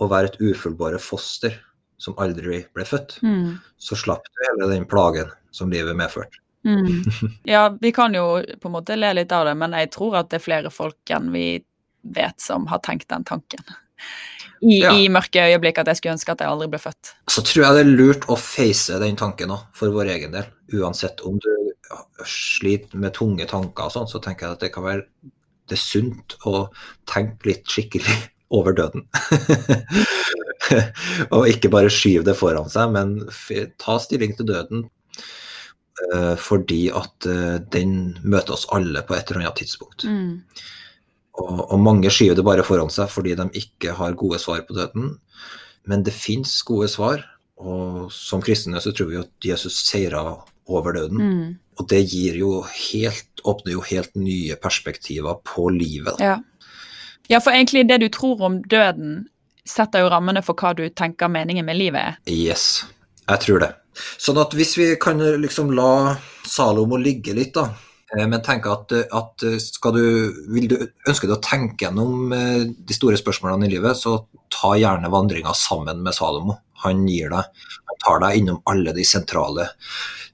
å 0.00 0.08
være 0.10 0.32
et 0.32 0.38
ufullbåret 0.40 1.02
foster 1.02 1.56
som 2.00 2.16
aldri 2.20 2.62
ble 2.74 2.86
født. 2.88 3.18
Mm. 3.22 3.58
Så 3.80 3.98
slapp 3.98 4.24
du 4.24 4.44
hele 4.46 4.70
den 4.72 4.86
plagen 4.88 5.28
som 5.54 5.72
livet 5.72 5.96
medførte. 5.98 6.40
Mm. 6.64 7.04
Ja, 7.48 7.68
vi 7.80 7.92
kan 7.92 8.14
jo 8.14 8.40
på 8.60 8.68
en 8.68 8.74
måte 8.76 8.96
le 8.96 9.12
litt 9.16 9.32
av 9.32 9.46
det, 9.48 9.54
men 9.60 9.76
jeg 9.76 9.92
tror 9.96 10.18
at 10.20 10.30
det 10.32 10.40
er 10.40 10.44
flere 10.44 10.72
folk 10.72 11.12
enn 11.12 11.30
vi 11.32 11.62
vet 12.00 12.40
som 12.40 12.66
har 12.70 12.80
tenkt 12.84 13.08
den 13.12 13.24
tanken. 13.28 13.64
I, 14.60 14.80
Ja. 14.82 14.92
i 14.92 15.08
mørke 15.08 15.40
øyeblikk 15.40 15.78
at 15.80 15.88
jeg 15.88 15.96
skulle 15.96 16.16
ønske 16.18 16.32
at 16.34 16.42
jeg 16.44 16.52
aldri 16.52 16.68
ble 16.68 16.80
født. 16.80 17.14
Så 17.32 17.40
tror 17.48 17.64
jeg 17.64 17.76
det 17.78 17.84
er 17.84 17.92
lurt 17.96 18.26
å 18.28 18.36
face 18.36 18.98
den 19.00 19.16
tanken 19.16 19.52
òg, 19.56 19.62
for 19.76 19.92
vår 19.92 20.12
egen 20.16 20.36
del. 20.36 20.48
Uansett 20.76 21.20
om 21.24 21.38
du 21.40 21.48
sliter 22.28 23.00
med 23.00 23.14
tunge 23.16 23.46
tanker 23.48 23.88
og 23.88 23.94
sånn, 23.94 24.08
så 24.08 24.20
tenker 24.22 24.46
jeg 24.46 24.58
at 24.58 24.64
det 24.66 24.72
kan 24.74 24.84
være 24.84 25.06
det 25.70 25.78
er 25.78 25.82
sunt 25.82 26.36
å 26.46 26.66
tenke 27.10 27.52
litt 27.52 27.70
skikkelig 27.70 28.16
over 28.56 28.74
døden. 28.76 29.06
og 31.34 31.46
ikke 31.50 31.70
bare 31.72 31.92
skyve 31.92 32.26
det 32.26 32.36
foran 32.38 32.70
seg, 32.72 32.90
men 32.94 33.14
ta 33.80 33.98
stilling 34.02 34.34
til 34.38 34.48
døden. 34.50 34.84
eh, 36.10 36.34
Fordi 36.40 36.82
at 36.90 37.30
eh, 37.30 37.56
den 37.72 38.18
møter 38.22 38.56
oss 38.56 38.66
alle 38.74 39.04
på 39.06 39.14
et 39.16 39.30
eller 39.30 39.44
annet 39.46 39.62
tidspunkt. 39.62 40.04
Mm. 40.04 40.42
Og, 41.40 41.58
og 41.70 41.78
mange 41.80 42.10
skyver 42.12 42.36
det 42.36 42.44
bare 42.46 42.66
foran 42.66 42.90
seg 42.92 43.08
fordi 43.12 43.36
de 43.38 43.46
ikke 43.62 43.94
har 43.96 44.18
gode 44.18 44.40
svar 44.42 44.64
på 44.66 44.76
døden. 44.76 45.14
Men 45.88 46.02
det 46.04 46.12
fins 46.12 46.58
gode 46.66 46.90
svar, 46.92 47.22
og 47.60 48.10
som 48.12 48.42
kristne 48.44 48.80
så 48.82 48.92
tror 48.92 49.08
vi 49.12 49.20
at 49.20 49.30
Jesus 49.52 49.78
seira 49.86 50.24
over 50.78 50.96
døden. 50.96 51.18
Mm. 51.20 51.58
Og 51.80 51.88
det 51.88 52.02
gir 52.12 52.36
jo 52.36 52.60
helt, 52.68 53.28
åpner 53.48 53.74
jo 53.78 53.82
helt 53.88 54.14
nye 54.18 54.56
perspektiver 54.60 55.40
på 55.46 55.70
livet. 55.72 56.20
Ja. 56.20 56.38
ja, 57.30 57.40
for 57.40 57.56
egentlig 57.56 57.86
det 57.88 58.02
du 58.02 58.08
tror 58.12 58.42
om 58.50 58.60
døden, 58.62 59.28
setter 59.68 60.04
jo 60.04 60.10
rammene 60.12 60.42
for 60.44 60.58
hva 60.58 60.74
du 60.76 60.86
tenker 60.88 61.30
meningen 61.32 61.66
med 61.66 61.78
livet 61.78 62.00
er. 62.00 62.18
Yes, 62.28 62.84
jeg 63.28 63.44
tror 63.44 63.62
det. 63.64 63.70
Sånn 64.20 64.40
at 64.40 64.54
hvis 64.56 64.74
vi 64.78 64.90
kan 65.00 65.20
liksom 65.42 65.72
la 65.76 66.16
Salomo 66.46 66.98
ligge 67.00 67.34
litt, 67.36 67.52
da, 67.54 67.68
eh, 68.16 68.26
men 68.26 68.42
tenke 68.44 68.72
at, 68.72 68.92
at 69.16 69.46
skal 69.62 69.96
du, 69.96 70.04
vil 70.52 70.68
du, 70.70 70.76
ønske 71.08 71.28
deg 71.28 71.36
å 71.36 71.44
tenke 71.44 71.86
gjennom 71.86 72.32
eh, 72.36 72.64
de 72.70 72.96
store 72.96 73.18
spørsmålene 73.20 73.68
i 73.68 73.74
livet, 73.76 73.98
så 73.98 74.18
ta 74.52 74.74
gjerne 74.78 75.12
vandringa 75.12 75.54
sammen 75.56 76.02
med 76.04 76.16
Salomo. 76.16 76.58
Han 76.84 77.04
gir 77.08 77.32
deg, 77.32 77.68
han 77.90 78.00
tar 78.04 78.24
deg 78.24 78.40
innom 78.40 78.62
alle 78.70 78.94
de 78.96 79.04
sentrale 79.04 79.68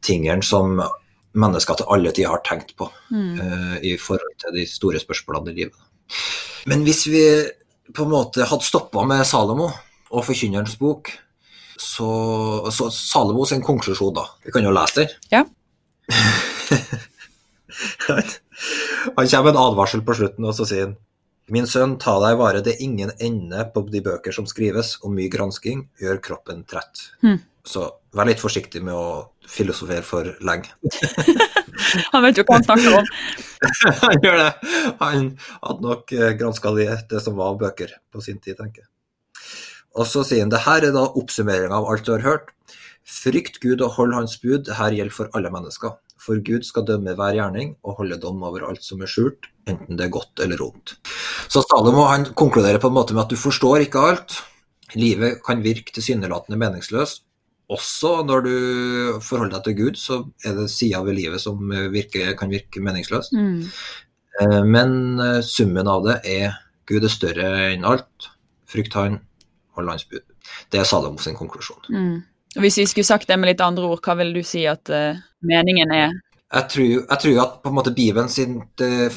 tingene 0.05 0.45
som 0.45 0.81
mennesker 1.37 1.77
til 1.79 1.91
alle 1.93 2.13
tider 2.17 2.33
har 2.33 2.43
tenkt 2.47 2.77
på 2.79 2.91
Mm. 3.11 3.39
uh, 3.39 3.77
i 3.87 3.97
forhold 3.97 4.35
til 4.41 4.55
de 4.57 4.67
store 4.67 4.99
spørsmålene 4.99 5.53
i 5.53 5.55
livet. 5.61 5.79
Men 6.67 6.83
hvis 6.83 7.07
vi 7.07 7.23
på 7.95 8.03
en 8.03 8.11
måte 8.11 8.43
hadde 8.45 8.67
stoppa 8.67 9.05
med 9.07 9.25
Salomo 9.27 9.71
og 10.11 10.25
Forkynnerens 10.27 10.77
bok, 10.81 11.13
så, 11.79 12.09
så 12.73 12.91
Salomo 12.91 13.45
sin 13.47 13.63
konklusjon, 13.63 14.15
da 14.17 14.25
Vi 14.45 14.51
kan 14.51 14.65
jo 14.65 14.73
lese 14.75 15.05
den. 15.05 15.09
Ja. 15.31 15.45
han 19.17 19.29
kommer 19.29 19.43
med 19.45 19.55
en 19.55 19.63
advarsel 19.63 20.03
på 20.03 20.15
slutten, 20.19 20.45
og 20.45 20.55
så 20.57 20.67
sier 20.67 20.89
han 20.89 20.97
Min 21.55 21.69
sønn, 21.71 21.95
ta 22.03 22.17
deg 22.25 22.41
vare, 22.41 22.63
det 22.65 22.75
er 22.75 22.83
ingen 22.83 23.13
ende 23.23 23.63
på 23.71 23.85
de 23.87 24.01
bøker 24.03 24.35
som 24.35 24.49
skrives, 24.51 24.97
og 25.05 25.13
mye 25.15 25.31
gransking 25.31 25.85
gjør 26.03 26.19
kroppen 26.25 26.65
trett. 26.67 27.05
Mm. 27.23 27.39
Så 27.67 27.85
vær 28.15 28.27
litt 28.27 28.43
forsiktig 28.43 28.83
med 28.83 28.95
å 28.95 29.31
filosofere 29.51 30.03
for 30.07 30.33
lenge. 30.47 30.73
Han 32.13 32.25
vet 32.25 32.41
jo 32.41 32.45
hva 32.49 32.57
han 32.57 32.65
snakker 32.67 32.95
om. 32.99 33.09
Han 34.03 34.25
gjør 34.25 34.39
det. 34.41 34.51
Han 34.99 35.27
hadde 35.63 35.85
nok 35.85 36.15
granska 36.41 36.73
det, 36.75 36.89
det 37.11 37.21
som 37.23 37.37
var 37.39 37.53
av 37.53 37.61
bøker 37.61 37.93
på 38.11 38.23
sin 38.25 38.41
tid, 38.43 38.57
tenker 38.59 38.83
jeg. 38.83 38.91
Og 39.97 40.09
så 40.09 40.25
sier 40.27 40.43
han 40.45 40.53
det 40.53 40.65
her 40.67 40.89
er 40.89 40.95
da 40.97 41.05
oppsummeringa 41.07 41.79
av 41.79 41.87
alt 41.93 42.09
du 42.09 42.13
har 42.17 42.25
hørt. 42.25 42.51
Frykt 43.07 43.61
Gud 43.63 43.85
og 43.85 43.95
hold 43.97 44.17
Hans 44.17 44.35
bud, 44.43 44.67
det 44.67 44.81
her 44.81 44.97
gjelder 44.97 45.15
for 45.15 45.31
alle 45.37 45.53
mennesker. 45.53 45.95
For 46.27 46.41
Gud 46.43 46.67
skal 46.67 46.87
dømme 46.89 47.15
hver 47.15 47.37
gjerning 47.39 47.77
og 47.87 48.01
holde 48.01 48.19
dom 48.23 48.43
over 48.47 48.67
alt 48.67 48.83
som 48.83 49.03
er 49.05 49.11
skjult, 49.11 49.47
enten 49.71 49.99
det 49.99 50.09
er 50.09 50.15
godt 50.17 50.43
eller 50.43 50.65
ondt. 50.65 50.97
Så 51.47 51.63
Salomo 51.63 52.09
han 52.11 52.27
konkluderer 52.35 52.83
på 52.83 52.91
en 52.91 52.97
måte 52.99 53.15
med 53.15 53.27
at 53.27 53.35
du 53.35 53.39
forstår 53.39 53.87
ikke 53.87 54.03
alt. 54.11 54.41
Livet 54.99 55.41
kan 55.47 55.63
virke 55.63 55.95
tilsynelatende 55.95 56.59
meningsløst. 56.59 57.23
Også 57.71 58.21
når 58.27 58.45
du 58.47 58.57
forholder 59.27 59.57
deg 59.57 59.65
til 59.67 59.79
Gud, 59.81 59.97
så 59.99 60.21
er 60.47 60.55
det 60.59 60.69
sider 60.71 61.03
ved 61.07 61.19
livet 61.19 61.43
som 61.43 61.59
virker, 61.95 62.35
kan 62.39 62.51
virke 62.51 62.83
meningsløst. 62.83 63.35
Mm. 63.35 63.65
Eh, 64.41 64.63
Men 64.65 65.21
eh, 65.21 65.41
summen 65.43 65.89
av 65.91 66.07
det 66.07 66.21
er 66.31 66.57
Gud 66.87 67.05
er 67.05 67.13
større 67.13 67.51
enn 67.73 67.87
alt. 67.89 68.31
Frykt 68.71 68.95
han, 68.99 69.21
hold 69.75 69.91
hans 69.91 70.07
bud. 70.11 70.23
Det 70.71 70.81
er 70.81 70.87
Salomos 70.87 71.27
konklusjon. 71.39 71.83
Mm. 71.91 72.23
Hvis 72.57 72.79
vi 72.79 72.87
skulle 72.89 73.05
sagt 73.05 73.29
det 73.29 73.37
med 73.37 73.51
litt 73.51 73.65
andre 73.65 73.89
ord, 73.89 74.01
hva 74.05 74.17
vil 74.21 74.33
du 74.37 74.43
si 74.47 74.65
at 74.69 74.89
uh, 74.93 75.19
meningen 75.45 75.93
er? 75.93 76.15
Jeg 76.47 76.71
tror, 76.73 76.93
jeg 77.03 77.19
tror 77.23 77.41
at 77.43 77.57
på 77.63 77.71
en 77.73 77.75
måte 77.75 77.93
Bibelen 77.93 78.29
sin 78.31 78.61
eh, 78.81 79.09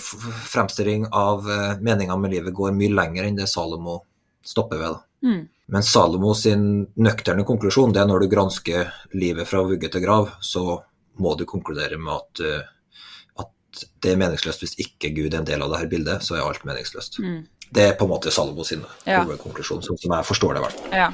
fremstilling 0.49 1.05
av 1.13 1.45
uh, 1.45 1.75
meninga 1.77 2.17
med 2.17 2.33
livet 2.33 2.55
går 2.57 2.73
mye 2.73 2.95
lenger 2.97 3.27
enn 3.27 3.37
det 3.37 3.45
Salomo 3.51 3.99
stopper 4.45 4.81
ved. 4.81 4.97
Da. 4.97 5.29
Mm. 5.29 5.43
Men 5.69 5.85
Salomo 5.85 6.33
sin 6.33 6.65
nøkterne 6.97 7.45
konklusjon 7.45 7.93
det 7.93 8.01
er 8.01 8.09
når 8.09 8.25
du 8.25 8.31
gransker 8.33 8.89
livet 9.13 9.47
fra 9.47 9.61
vugge 9.61 9.91
til 9.93 10.03
grav, 10.03 10.33
så 10.41 10.81
må 11.21 11.35
du 11.37 11.45
konkludere 11.47 12.01
med 12.01 12.15
at, 12.17 12.43
uh, 12.43 13.45
at 13.45 13.85
det 14.01 14.15
er 14.15 14.21
meningsløst 14.25 14.65
hvis 14.65 14.79
ikke 14.81 15.13
Gud 15.13 15.29
er 15.29 15.43
en 15.43 15.49
del 15.51 15.63
av 15.63 15.77
dette 15.77 15.91
bildet, 15.93 16.25
så 16.25 16.39
er 16.39 16.47
alt 16.47 16.65
meningsløst. 16.67 17.21
Mm. 17.21 17.43
Det 17.69 17.85
er 17.85 17.99
på 17.99 18.09
en 18.09 18.15
måte 18.17 18.33
Salomo 18.33 18.65
sin 18.65 18.81
Ja. 19.05 19.21
konklusjon, 19.21 19.85
sånn 19.85 20.01
som 20.01 20.17
jeg 20.17 20.25
forstår 20.25 20.57
det. 20.57 20.65
Vel. 20.65 20.97
Ja. 20.97 21.11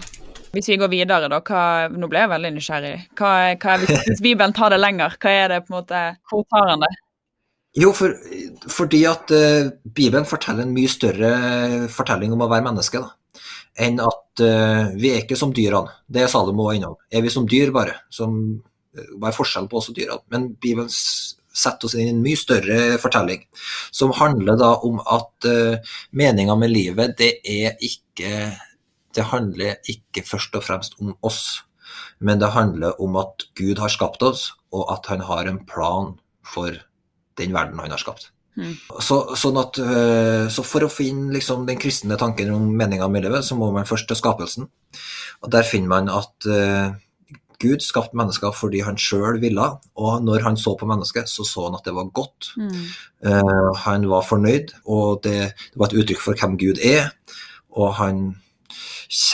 Hvis 0.56 0.70
vi 0.72 0.78
går 0.80 0.92
videre, 0.92 1.28
da, 1.32 1.42
hva, 1.44 1.64
nå 1.92 2.08
ble 2.12 2.22
jeg 2.24 2.32
veldig 2.32 2.52
nysgjerrig. 2.56 2.94
Hva, 3.20 3.32
hva 3.60 3.74
er, 3.76 3.84
hvis 4.08 4.24
Bibelen 4.24 4.56
tar 4.56 4.72
det 4.72 4.80
lenger, 4.80 5.18
hva 5.20 5.34
er 5.44 5.52
det 5.52 5.66
på 5.66 5.74
en 5.74 5.80
måte, 5.82 6.04
hvor 6.32 6.46
tar 6.52 6.72
han 6.72 6.86
det? 6.86 6.94
Jo, 7.76 7.92
for, 7.92 8.14
fordi 8.72 9.02
at 9.10 9.32
uh, 9.36 9.68
Bibelen 9.84 10.28
forteller 10.28 10.64
en 10.64 10.76
mye 10.76 10.92
større 10.92 11.32
fortelling 11.92 12.32
om 12.32 12.46
å 12.46 12.52
være 12.52 12.64
menneske, 12.70 13.02
da. 13.04 13.42
Enn 13.86 14.00
at 14.00 14.44
uh, 14.46 14.94
vi 14.96 15.12
er 15.12 15.26
ikke 15.26 15.36
som 15.40 15.52
dyrene. 15.56 15.92
Det 16.08 16.24
er 16.24 16.32
Salomo 16.32 16.70
innom. 16.72 16.96
Er 17.12 17.26
vi 17.26 17.34
som 17.34 17.48
dyr, 17.52 17.74
bare? 17.76 17.98
Som, 18.14 18.38
eh, 18.96 19.10
hva 19.20 19.28
er 19.28 19.36
forskjellen 19.36 19.68
på 19.72 19.82
oss 19.82 19.90
og 19.92 19.98
dyrene? 19.98 20.24
Men 20.32 20.54
Bibelen 20.54 20.88
setter 20.88 21.90
oss 21.90 21.98
inn 21.98 22.08
i 22.08 22.14
en 22.14 22.24
mye 22.24 22.40
større 22.40 22.80
fortelling, 23.04 23.44
som 23.96 24.16
handler 24.16 24.56
da 24.60 24.72
om 24.88 25.02
at 25.04 25.50
uh, 25.52 26.00
meninga 26.16 26.56
med 26.60 26.72
livet, 26.72 27.18
det 27.20 27.34
er 27.44 27.76
ikke 27.84 28.32
Det 29.16 29.30
handler 29.32 29.80
ikke 29.92 30.26
først 30.28 30.56
og 30.58 30.66
fremst 30.66 31.00
om 31.02 31.16
oss, 31.26 31.64
men 32.20 32.40
det 32.42 32.54
handler 32.56 33.00
om 33.02 33.18
at 33.22 33.48
Gud 33.56 33.80
har 33.80 33.92
skapt 33.92 34.24
oss, 34.24 34.50
og 34.76 34.88
at 34.92 35.08
han 35.12 35.24
har 35.28 35.48
en 35.48 35.62
plan 35.68 36.16
for 36.46 36.76
den 37.40 37.54
verden 37.56 37.80
han 37.80 37.94
har 37.94 38.02
skapt. 38.02 38.32
Mm. 38.56 38.76
Så, 39.04 39.18
sånn 39.36 39.58
at, 39.60 39.80
øh, 39.84 40.46
så 40.52 40.64
for 40.64 40.86
å 40.86 40.92
finne 40.92 41.34
liksom, 41.36 41.66
den 41.68 41.80
kristne 41.80 42.16
tanken 42.20 42.54
om 42.56 42.70
meninga 42.80 43.08
med 43.12 43.28
livet, 43.28 43.44
så 43.44 43.58
må 43.60 43.72
man 43.76 43.88
først 43.88 44.08
til 44.10 44.20
skapelsen. 44.20 44.70
Og 45.44 45.52
der 45.52 45.68
finner 45.68 45.92
man 45.92 46.08
at 46.10 46.48
uh, 46.48 46.96
Gud 47.62 47.84
skapte 47.84 48.18
mennesker 48.18 48.54
fordi 48.56 48.80
han 48.86 48.98
sjøl 49.00 49.42
ville, 49.44 49.66
og 50.00 50.24
når 50.24 50.46
han 50.48 50.58
så 50.60 50.74
på 50.80 50.88
mennesket, 50.90 51.28
så 51.30 51.44
så 51.48 51.68
han 51.68 51.76
at 51.78 51.86
det 51.88 51.96
var 51.98 52.08
godt. 52.16 52.54
Mm. 52.56 52.88
Uh, 53.28 53.76
han 53.84 54.08
var 54.10 54.26
fornøyd, 54.26 54.72
og 54.88 55.22
det, 55.28 55.52
det 55.52 55.82
var 55.82 55.92
et 55.92 56.00
uttrykk 56.00 56.24
for 56.24 56.40
hvem 56.40 56.56
Gud 56.62 56.80
er. 56.80 57.12
Og 57.76 57.94
han 58.00 58.26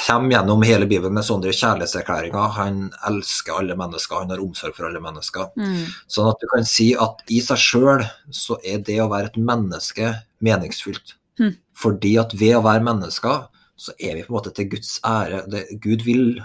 kommer 0.08 0.36
gjennom 0.36 0.66
hele 0.68 0.88
Bibelen 0.90 1.16
med 1.16 1.26
sånne 1.26 1.54
kjærlighetserklæringer. 1.56 2.54
Han 2.58 2.82
elsker 3.08 3.58
alle 3.60 3.78
mennesker, 3.80 4.24
han 4.24 4.34
har 4.34 4.44
omsorg 4.44 4.76
for 4.78 4.90
alle 4.90 5.02
mennesker. 5.04 5.50
Mm. 5.60 5.88
Sånn 6.12 6.30
at 6.32 6.42
du 6.42 6.48
kan 6.52 6.68
si 6.68 6.92
at 7.00 7.24
i 7.32 7.40
seg 7.44 7.62
sjøl 7.62 8.06
så 8.36 8.60
er 8.68 8.84
det 8.86 9.00
å 9.02 9.10
være 9.12 9.32
et 9.32 9.42
menneske 9.42 10.14
meningsfylt. 10.44 11.16
Mm. 11.42 11.56
Fordi 11.78 12.16
at 12.22 12.36
ved 12.38 12.58
å 12.58 12.66
være 12.66 12.86
mennesker, 12.86 13.46
så 13.82 13.96
er 13.98 14.18
vi 14.18 14.26
på 14.26 14.34
en 14.34 14.38
måte 14.38 14.54
til 14.56 14.70
Guds 14.76 14.98
ære. 15.08 15.46
Det, 15.50 15.68
Gud 15.82 16.06
vil 16.06 16.44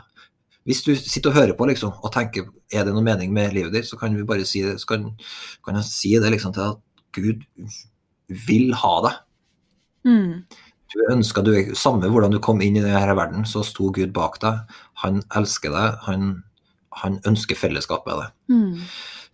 Hvis 0.67 0.81
du 0.83 0.97
sitter 0.99 1.31
og 1.31 1.37
hører 1.37 1.55
på 1.55 1.67
liksom, 1.69 1.93
og 2.03 2.11
tenker 2.11 2.49
er 2.75 2.83
det 2.83 2.91
noe 2.91 3.05
mening 3.07 3.31
med 3.31 3.53
livet 3.55 3.71
ditt, 3.71 3.87
så 3.87 3.95
kan 4.01 4.17
vi 4.17 4.25
bare 4.27 4.43
si 4.43 4.65
det, 4.65 4.81
så 4.83 4.89
kan, 4.91 5.05
kan 5.63 5.77
jeg 5.79 5.87
si 5.87 6.11
det 6.19 6.33
liksom 6.35 6.57
til 6.57 6.73
at 6.73 6.81
Gud 7.15 7.45
vil 8.49 8.73
ha 8.75 8.95
deg. 9.05 9.21
Mm. 10.07 10.33
Du 10.97 11.03
ønska 11.13 11.43
du 11.45 11.53
Samme 11.77 12.09
hvordan 12.11 12.33
du 12.35 12.41
kom 12.43 12.63
inn 12.65 12.79
i 12.79 12.85
denne 12.85 13.17
verden, 13.19 13.45
så 13.49 13.63
sto 13.67 13.91
Gud 13.95 14.15
bak 14.17 14.41
deg. 14.43 14.77
Han 15.05 15.23
elsker 15.37 15.75
deg. 15.75 16.01
Han, 16.09 16.31
han 17.03 17.21
ønsker 17.29 17.59
fellesskap 17.59 18.09
med 18.09 18.23
deg. 18.23 18.35
Mm. 18.53 18.87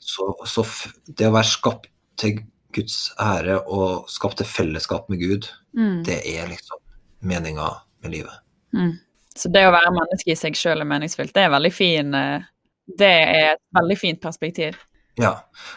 Så, 0.02 0.32
så 0.50 0.66
det 1.06 1.28
å 1.30 1.36
være 1.36 1.50
skapt 1.52 1.88
til 2.20 2.42
Guds 2.74 3.12
ære 3.20 3.60
og 3.70 4.08
skapt 4.10 4.40
til 4.40 4.48
fellesskap 4.48 5.10
med 5.12 5.22
Gud, 5.22 5.50
Mm. 5.72 6.02
det 6.04 6.18
er 6.28 6.50
liksom 6.50 6.76
meninga 7.24 7.68
med 8.02 8.10
livet. 8.12 8.34
Mm. 8.76 8.98
Så 9.32 9.48
det 9.48 9.62
å 9.64 9.72
være 9.72 9.92
menneske 9.96 10.34
i 10.34 10.36
seg 10.36 10.56
sjøl 10.58 10.82
er 10.82 10.88
meningsfylt, 10.88 11.32
det 11.32 11.46
er 11.46 11.52
veldig 11.54 11.70
fin 11.72 12.14
eh, 12.14 12.48
Det 12.84 13.08
er 13.08 13.46
et 13.54 13.62
veldig 13.72 13.96
fint 13.96 14.20
perspektiv. 14.20 14.76
Ja. 15.16 15.30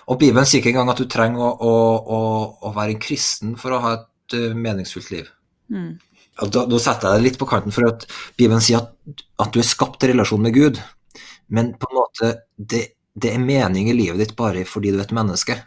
Og 0.09 0.19
Bibelen 0.19 0.47
sier 0.47 0.59
ikke 0.59 0.73
engang 0.73 0.89
at 0.91 0.99
du 0.99 1.05
trenger 1.07 1.45
å, 1.45 1.51
å, 1.55 1.71
å, 2.17 2.19
å 2.67 2.71
være 2.75 2.95
en 2.95 2.99
kristen 2.99 3.55
for 3.61 3.75
å 3.75 3.79
ha 3.83 3.93
et 3.99 4.35
eh, 4.35 4.55
meningsfullt 4.57 5.11
liv. 5.13 5.29
Mm. 5.71 5.93
Da, 6.51 6.65
da 6.67 6.79
setter 6.81 7.13
jeg 7.13 7.21
deg 7.21 7.27
litt 7.29 7.39
på 7.39 7.47
kanten, 7.49 7.73
for 7.75 7.87
at 7.87 8.07
Bibelen 8.35 8.63
sier 8.63 8.83
at, 8.83 9.23
at 9.41 9.53
du 9.55 9.61
er 9.61 9.67
skapt 9.67 10.03
i 10.03 10.11
relasjon 10.11 10.43
med 10.43 10.55
Gud. 10.55 10.81
Men 11.47 11.73
på 11.79 11.89
en 11.89 11.99
måte, 11.99 12.31
det, 12.57 12.83
det 13.13 13.31
er 13.33 13.43
mening 13.43 13.89
i 13.89 13.95
livet 13.95 14.21
ditt 14.21 14.35
bare 14.37 14.65
fordi 14.67 14.91
du 14.91 14.99
er 14.99 15.05
et 15.05 15.15
menneske. 15.15 15.57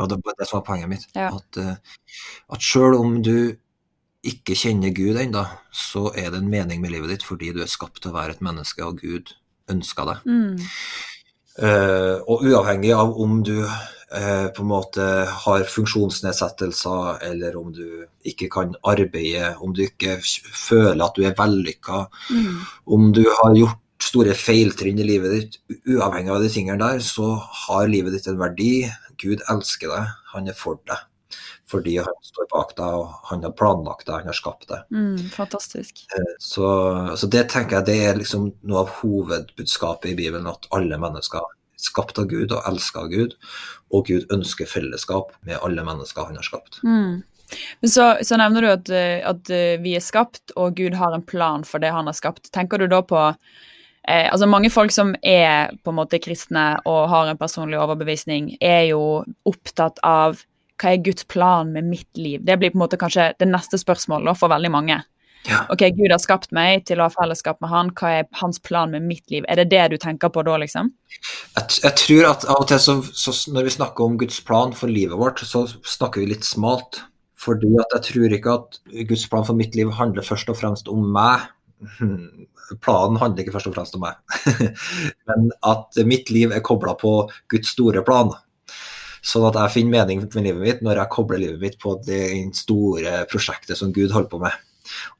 Og 0.00 0.08
det 0.08 0.22
var 0.24 0.38
det 0.38 0.48
som 0.48 0.60
var 0.60 0.66
poenget 0.70 0.88
mitt. 0.88 1.04
Ja. 1.16 1.28
At, 1.36 1.60
eh, 1.60 2.16
at 2.56 2.64
sjøl 2.64 2.96
om 2.96 3.18
du 3.24 3.52
ikke 4.22 4.54
kjenner 4.56 4.94
Gud 4.94 5.18
ennå, 5.18 5.42
så 5.74 6.06
er 6.14 6.30
det 6.30 6.40
en 6.40 6.50
mening 6.50 6.80
med 6.80 6.94
livet 6.94 7.10
ditt 7.10 7.26
fordi 7.26 7.50
du 7.52 7.60
er 7.64 7.70
skapt 7.70 8.00
til 8.02 8.12
å 8.12 8.16
være 8.16 8.36
et 8.36 8.44
menneske, 8.44 8.84
og 8.86 9.02
Gud 9.02 9.34
ønsker 9.72 10.08
deg. 10.08 10.28
Mm. 10.30 10.60
Uh, 11.52 12.22
og 12.30 12.46
uavhengig 12.46 12.94
av 12.96 13.10
om 13.20 13.42
du 13.44 13.58
på 14.12 14.62
en 14.64 14.68
måte 14.68 15.04
har 15.44 15.64
funksjonsnedsettelser, 15.72 17.22
eller 17.30 17.56
om 17.56 17.70
du 17.72 18.04
ikke 18.28 18.48
kan 18.52 18.74
arbeide, 18.84 19.54
om 19.64 19.72
du 19.74 19.82
ikke 19.86 20.18
føler 20.22 21.04
at 21.06 21.16
du 21.16 21.24
er 21.24 21.38
vellykka, 21.38 22.06
Mm. 22.30 22.58
om 22.86 23.12
du 23.12 23.22
har 23.24 23.54
gjort 23.56 23.78
store 24.02 24.34
feiltrinn 24.34 24.98
i 24.98 25.06
livet 25.06 25.32
ditt, 25.36 25.56
uavhengig 25.86 26.34
av 26.34 26.42
de 26.42 26.50
tingene 26.50 26.78
der, 26.82 26.98
så 26.98 27.36
har 27.66 27.86
livet 27.88 28.12
ditt 28.16 28.26
en 28.26 28.40
verdi. 28.40 28.90
Gud 29.22 29.40
elsker 29.48 29.88
deg, 29.88 30.12
han 30.34 30.48
er 30.48 30.58
for 30.58 30.80
deg. 30.90 30.98
Fordi 31.70 31.94
han 32.02 32.18
står 32.26 32.48
bak 32.50 32.74
deg, 32.76 32.98
og 32.98 33.12
han 33.30 33.46
har 33.46 33.54
planlagt 33.56 34.06
deg, 34.06 34.18
han 34.18 34.28
har 34.28 34.36
skapt 34.36 34.66
deg. 34.68 34.82
Mm. 34.90 35.30
Fantastisk. 35.32 36.02
Så, 36.42 36.66
så 37.16 37.30
det 37.32 37.46
tenker 37.54 37.78
jeg 37.78 37.86
det 37.86 37.98
er 38.10 38.18
liksom 38.18 38.50
noe 38.68 38.82
av 38.82 38.92
hovedbudskapet 38.98 40.10
i 40.12 40.16
Bibelen, 40.18 40.50
at 40.50 40.68
alle 40.74 40.98
mennesker 41.00 41.38
er 41.38 41.54
skapt 41.82 42.18
av 42.18 42.30
Gud 42.30 42.54
og 42.54 42.62
elska 42.68 43.04
av 43.04 43.12
Gud, 43.12 43.36
og 43.92 44.08
Gud 44.08 44.30
ønsker 44.32 44.68
fellesskap 44.70 45.34
med 45.46 45.60
alle 45.60 45.84
mennesker 45.86 46.28
han 46.28 46.38
har 46.38 46.46
skapt. 46.46 46.80
Mm. 46.86 47.22
Men 47.80 47.90
så, 47.90 48.06
så 48.22 48.38
nevner 48.40 48.64
du 48.64 48.70
at, 48.72 48.92
eh, 48.92 49.18
at 49.28 49.50
eh, 49.52 49.76
vi 49.82 49.96
er 49.96 50.04
skapt, 50.04 50.54
og 50.56 50.76
Gud 50.78 50.96
har 50.96 51.14
en 51.14 51.24
plan 51.24 51.66
for 51.68 51.82
det 51.82 51.92
han 51.92 52.08
har 52.08 52.16
skapt. 52.16 52.48
Tenker 52.54 52.80
du 52.80 52.88
da 52.90 53.02
på 53.04 53.20
eh, 53.28 54.28
altså 54.32 54.48
Mange 54.48 54.70
folk 54.72 54.94
som 54.94 55.14
er 55.20 55.74
på 55.82 55.92
en 55.92 56.00
måte 56.00 56.22
kristne 56.22 56.66
og 56.88 57.10
har 57.12 57.28
en 57.28 57.40
personlig 57.40 57.80
overbevisning, 57.80 58.56
er 58.60 58.88
jo 58.92 59.02
opptatt 59.48 60.00
av 60.06 60.40
hva 60.82 60.90
er 60.90 61.04
Guds 61.04 61.26
plan 61.30 61.70
med 61.70 61.86
mitt 61.86 62.10
liv? 62.18 62.40
Det 62.42 62.56
blir 62.58 62.72
på 62.72 62.80
en 62.80 62.86
måte 62.86 62.98
kanskje 62.98 63.32
det 63.38 63.46
neste 63.50 63.78
spørsmålet 63.78 64.38
for 64.38 64.50
veldig 64.50 64.72
mange. 64.72 65.02
Ja. 65.48 65.64
Ok, 65.74 65.82
Gud 65.96 66.12
har 66.12 66.20
skapt 66.22 66.52
meg 66.54 66.84
til 66.86 67.00
å 67.00 67.08
ha 67.08 67.12
fellesskap 67.12 67.58
med 67.64 67.72
han, 67.72 67.90
hva 67.98 68.10
er 68.20 68.28
hans 68.38 68.60
plan 68.62 68.92
med 68.94 69.06
mitt 69.06 69.24
liv? 69.32 69.46
Er 69.50 69.58
det 69.58 69.70
det 69.72 69.86
du 69.94 69.96
tenker 70.02 70.30
på 70.32 70.44
da, 70.46 70.54
liksom? 70.62 70.92
Jeg, 71.56 71.64
jeg 71.82 71.94
tror 71.98 72.28
at 72.30 72.46
av 72.46 72.62
og 72.62 72.68
til 72.70 72.82
så, 72.82 72.98
så 73.02 73.34
når 73.54 73.66
vi 73.66 73.74
snakker 73.78 74.06
om 74.06 74.20
Guds 74.20 74.38
plan 74.46 74.74
for 74.76 74.92
livet 74.92 75.18
vårt, 75.18 75.42
så 75.46 75.64
snakker 75.66 76.22
vi 76.22 76.30
litt 76.34 76.46
smalt. 76.46 77.02
Fordi 77.42 77.72
at 77.82 77.96
jeg 77.96 78.06
tror 78.10 78.36
ikke 78.36 78.54
at 78.54 78.78
Guds 79.08 79.26
plan 79.30 79.46
for 79.46 79.58
mitt 79.58 79.74
liv 79.74 79.90
handler 79.98 80.26
først 80.26 80.50
og 80.52 80.60
fremst 80.60 80.90
om 80.92 81.08
meg. 81.14 81.48
Planen 82.84 83.18
handler 83.18 83.42
ikke 83.42 83.56
først 83.56 83.72
og 83.72 83.74
fremst 83.74 83.96
om 83.98 84.04
meg, 84.06 84.14
men 85.28 85.48
at 85.66 85.98
mitt 86.08 86.30
liv 86.32 86.54
er 86.54 86.62
kobla 86.64 86.94
på 87.00 87.16
Guds 87.50 87.74
store 87.74 88.04
plan. 88.06 88.30
Sånn 89.22 89.44
at 89.46 89.58
jeg 89.58 89.74
finner 89.74 90.00
mening 90.00 90.22
med 90.22 90.46
livet 90.46 90.62
mitt 90.62 90.84
når 90.86 91.02
jeg 91.02 91.12
kobler 91.14 91.42
livet 91.42 91.62
mitt 91.62 91.76
på 91.82 91.94
det 92.06 92.22
store 92.58 93.24
prosjektet 93.30 93.78
som 93.78 93.92
Gud 93.94 94.14
holder 94.14 94.30
på 94.30 94.40
med. 94.42 94.54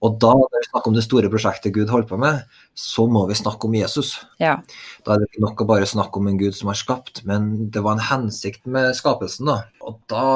Og 0.02 0.18
da, 0.22 0.32
når 0.36 0.50
vi 0.54 0.64
snakker 0.68 0.90
om 0.90 0.96
det 0.96 1.04
store 1.06 1.30
prosjektet 1.32 1.74
Gud 1.74 1.92
holder 1.92 2.08
på 2.10 2.18
med, 2.20 2.42
så 2.74 3.06
må 3.10 3.24
vi 3.28 3.38
snakke 3.38 3.68
om 3.68 3.76
Jesus. 3.76 4.14
Ja. 4.42 4.56
Da 5.04 5.14
er 5.14 5.22
det 5.22 5.30
ikke 5.30 5.44
nok 5.44 5.62
å 5.64 5.68
bare 5.68 5.88
snakke 5.88 6.20
om 6.20 6.28
en 6.30 6.40
Gud 6.40 6.56
som 6.58 6.72
har 6.72 6.78
skapt, 6.80 7.22
men 7.28 7.70
det 7.72 7.84
var 7.84 7.96
en 7.96 8.06
hensikt 8.08 8.66
med 8.66 8.92
skapelsen. 8.98 9.50
da. 9.52 9.58
Og 9.86 10.00
da, 10.10 10.26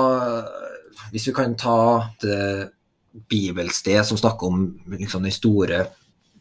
hvis 1.12 1.28
vi 1.30 1.36
kan 1.36 1.56
ta 1.58 1.78
det 2.22 2.72
bibelsted 3.30 4.04
som 4.04 4.18
snakker 4.20 4.50
om 4.50 4.66
liksom, 4.98 5.24
den 5.24 5.34
store 5.34 5.86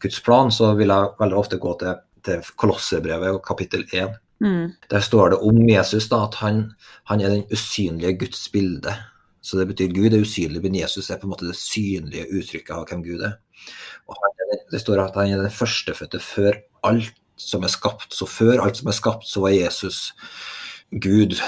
Guds 0.02 0.20
plan, 0.20 0.52
så 0.52 0.74
vil 0.76 0.92
jeg 0.92 1.16
veldig 1.18 1.38
ofte 1.38 1.60
gå 1.60 1.72
til, 1.80 1.98
til 2.26 2.54
Kolosserbrevet 2.60 3.38
og 3.38 3.44
kapittel 3.46 3.86
1. 3.88 4.16
Mm. 4.44 4.72
Der 4.92 5.00
står 5.00 5.32
det 5.32 5.38
om 5.48 5.60
Jesus 5.68 6.08
da, 6.12 6.26
at 6.26 6.36
han, 6.42 6.66
han 7.08 7.22
er 7.24 7.32
den 7.32 7.46
usynlige 7.52 8.18
Guds 8.20 8.48
bilde. 8.52 8.92
Så 9.46 9.60
det 9.60 9.68
betyr 9.70 9.92
Gud 9.94 10.10
er 10.10 10.24
usynlig, 10.24 10.58
men 10.64 10.74
Jesus 10.74 11.06
er 11.10 11.20
på 11.20 11.28
en 11.28 11.32
måte 11.36 11.46
det 11.46 11.58
synlige 11.58 12.26
uttrykket 12.34 12.72
av 12.74 12.88
hvem 12.88 13.04
Gud 13.04 13.22
er. 13.28 13.36
Og 14.10 14.18
det 14.72 14.80
står 14.82 15.04
at 15.04 15.18
han 15.18 15.36
er 15.36 15.44
den 15.44 15.54
førstefødte 15.54 16.18
før 16.22 16.58
alt 16.86 17.14
som 17.38 17.62
er 17.62 17.70
skapt. 17.70 18.10
Så 18.14 18.26
før 18.26 18.64
alt 18.64 18.80
som 18.80 18.90
er 18.90 18.96
skapt, 18.96 19.28
så 19.30 19.44
var 19.44 19.54
Jesus 19.54 20.10
Gud. 20.90 21.38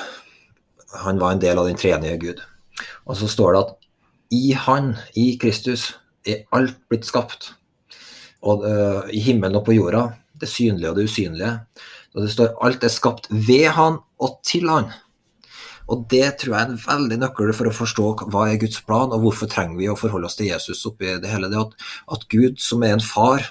Han 1.03 1.19
var 1.19 1.35
en 1.35 1.43
del 1.43 1.59
av 1.59 1.67
den 1.67 1.81
tredje 1.81 2.15
Gud. 2.23 2.45
Og 3.11 3.19
så 3.19 3.29
står 3.31 3.57
det 3.57 3.65
at 3.65 3.75
i 4.39 4.53
Han, 4.53 4.93
i 5.17 5.33
Kristus, 5.41 5.91
er 6.29 6.45
alt 6.55 6.77
blitt 6.91 7.09
skapt. 7.09 7.55
Og 8.47 8.63
uh, 8.63 9.09
i 9.11 9.19
himmelen 9.25 9.59
og 9.59 9.65
på 9.67 9.75
jorda, 9.75 10.11
det 10.39 10.51
synlige 10.53 10.93
og 10.93 11.01
det 11.01 11.09
usynlige. 11.09 11.55
Og 12.15 12.23
det 12.23 12.31
står 12.31 12.55
alt 12.63 12.85
er 12.85 12.93
skapt 12.93 13.27
ved 13.33 13.73
Han 13.75 13.99
og 14.23 14.39
til 14.47 14.69
Han. 14.71 14.93
Og 15.89 16.05
det 16.13 16.27
tror 16.41 16.55
jeg 16.55 16.61
er 16.61 16.73
en 16.73 16.83
veldig 16.83 17.19
nøkkel 17.23 17.53
for 17.57 17.71
å 17.71 17.75
forstå 17.75 18.09
hva 18.29 18.45
er 18.49 18.61
Guds 18.61 18.83
plan, 18.85 19.13
og 19.15 19.25
hvorfor 19.25 19.51
trenger 19.51 19.79
vi 19.81 19.89
å 19.89 19.97
forholde 19.99 20.29
oss 20.29 20.37
til 20.39 20.51
Jesus 20.51 20.85
oppi 20.89 21.15
det 21.23 21.33
hele. 21.33 21.51
Det 21.53 21.61
at, 21.61 21.75
at 22.17 22.29
Gud, 22.33 22.61
som 22.61 22.85
er 22.85 22.97
en 22.97 23.05
far, 23.05 23.47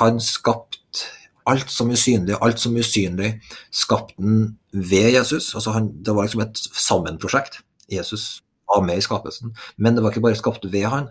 han 0.00 0.20
skapte 0.22 1.08
alt 1.48 1.72
som 1.72 1.90
usynlig, 1.90 2.36
alt 2.44 2.60
som 2.62 2.76
usynlig, 2.78 3.34
skapte 3.74 4.14
han 4.20 4.54
ved 4.72 5.10
Jesus. 5.16 5.54
Altså 5.56 5.74
han, 5.74 5.90
det 6.04 6.14
var 6.14 6.28
liksom 6.28 6.44
et 6.44 6.60
sammenprosjekt. 6.60 7.62
Jesus 7.90 8.42
var 8.68 8.84
med 8.86 9.00
i 9.00 9.04
skapelsen. 9.04 9.56
Men 9.76 9.96
det 9.96 10.04
var 10.04 10.12
ikke 10.12 10.24
bare 10.28 10.38
skapt 10.38 10.68
ved 10.72 10.86
han, 10.92 11.10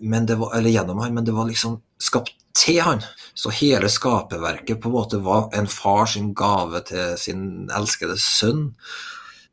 var, 0.00 0.56
eller 0.56 0.72
gjennom 0.72 1.02
han, 1.02 1.14
men 1.14 1.26
det 1.26 1.34
var 1.36 1.48
liksom 1.48 1.80
skapt 2.02 2.34
til 2.56 2.80
han. 2.82 3.04
Så 3.36 3.52
hele 3.54 3.90
skaperverket 3.92 4.80
på 4.80 4.90
en 4.90 4.96
måte 4.96 5.20
var 5.22 5.50
en 5.56 5.68
far 5.70 6.06
sin 6.10 6.32
gave 6.34 6.80
til 6.88 7.14
sin 7.20 7.44
elskede 7.74 8.16
sønn. 8.20 8.70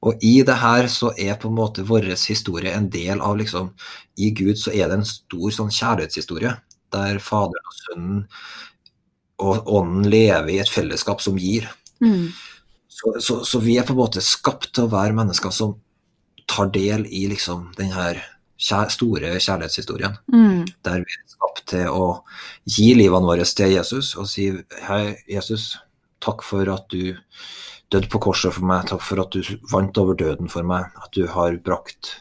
Og 0.04 0.24
i 0.26 0.34
det 0.46 0.56
her 0.60 0.90
så 0.92 1.14
er 1.16 1.38
på 1.40 1.50
en 1.50 1.58
måte 1.58 1.86
vår 1.88 2.10
historie 2.12 2.74
en 2.76 2.90
del 2.92 3.22
av 3.24 3.38
liksom 3.40 3.72
I 4.20 4.32
Gud 4.36 4.60
så 4.60 4.74
er 4.76 4.90
det 4.92 5.00
en 5.00 5.08
stor 5.08 5.54
sånn 5.56 5.72
kjærlighetshistorie, 5.74 6.52
der 6.94 7.22
Faderen 7.24 7.70
og 7.70 7.78
Sønnen 7.80 8.26
og 9.44 9.72
Ånden 9.80 10.10
lever 10.12 10.52
i 10.54 10.60
et 10.62 10.70
fellesskap 10.72 11.24
som 11.24 11.40
gir. 11.40 11.66
Mm. 12.04 12.30
Så, 12.88 13.16
så, 13.20 13.40
så 13.48 13.60
vi 13.64 13.78
er 13.80 13.88
på 13.88 13.96
en 13.96 14.04
måte 14.04 14.22
skapt 14.24 14.70
til 14.76 14.86
å 14.86 14.94
være 14.94 15.16
mennesker 15.18 15.52
som 15.56 15.78
tar 16.50 16.70
del 16.76 17.08
i 17.08 17.26
liksom 17.32 17.72
den 17.80 17.92
her 17.96 18.20
kjær, 18.62 18.92
store 18.94 19.34
kjærlighetshistorien. 19.40 20.20
Mm. 20.32 20.68
Der 20.86 21.02
vi 21.02 21.18
er 21.18 21.26
skapt 21.32 21.66
til 21.74 21.90
å 21.90 22.06
gi 22.70 22.92
livene 23.00 23.28
våre 23.28 23.48
til 23.48 23.74
Jesus 23.74 24.14
og 24.20 24.30
si 24.32 24.52
hei, 24.88 25.04
Jesus, 25.32 25.74
takk 26.24 26.46
for 26.46 26.70
at 26.72 26.88
du 26.94 27.16
døde 27.94 28.10
på 28.12 28.22
korset 28.28 28.56
for 28.56 28.66
meg, 28.68 28.88
takk 28.90 29.04
for 29.06 29.22
at 29.24 29.36
du 29.36 29.42
vant 29.72 29.98
over 30.02 30.18
døden 30.18 30.50
for 30.52 30.66
meg, 30.68 30.90
at 31.00 31.14
du 31.16 31.28
har 31.30 31.58
brakt 31.66 32.18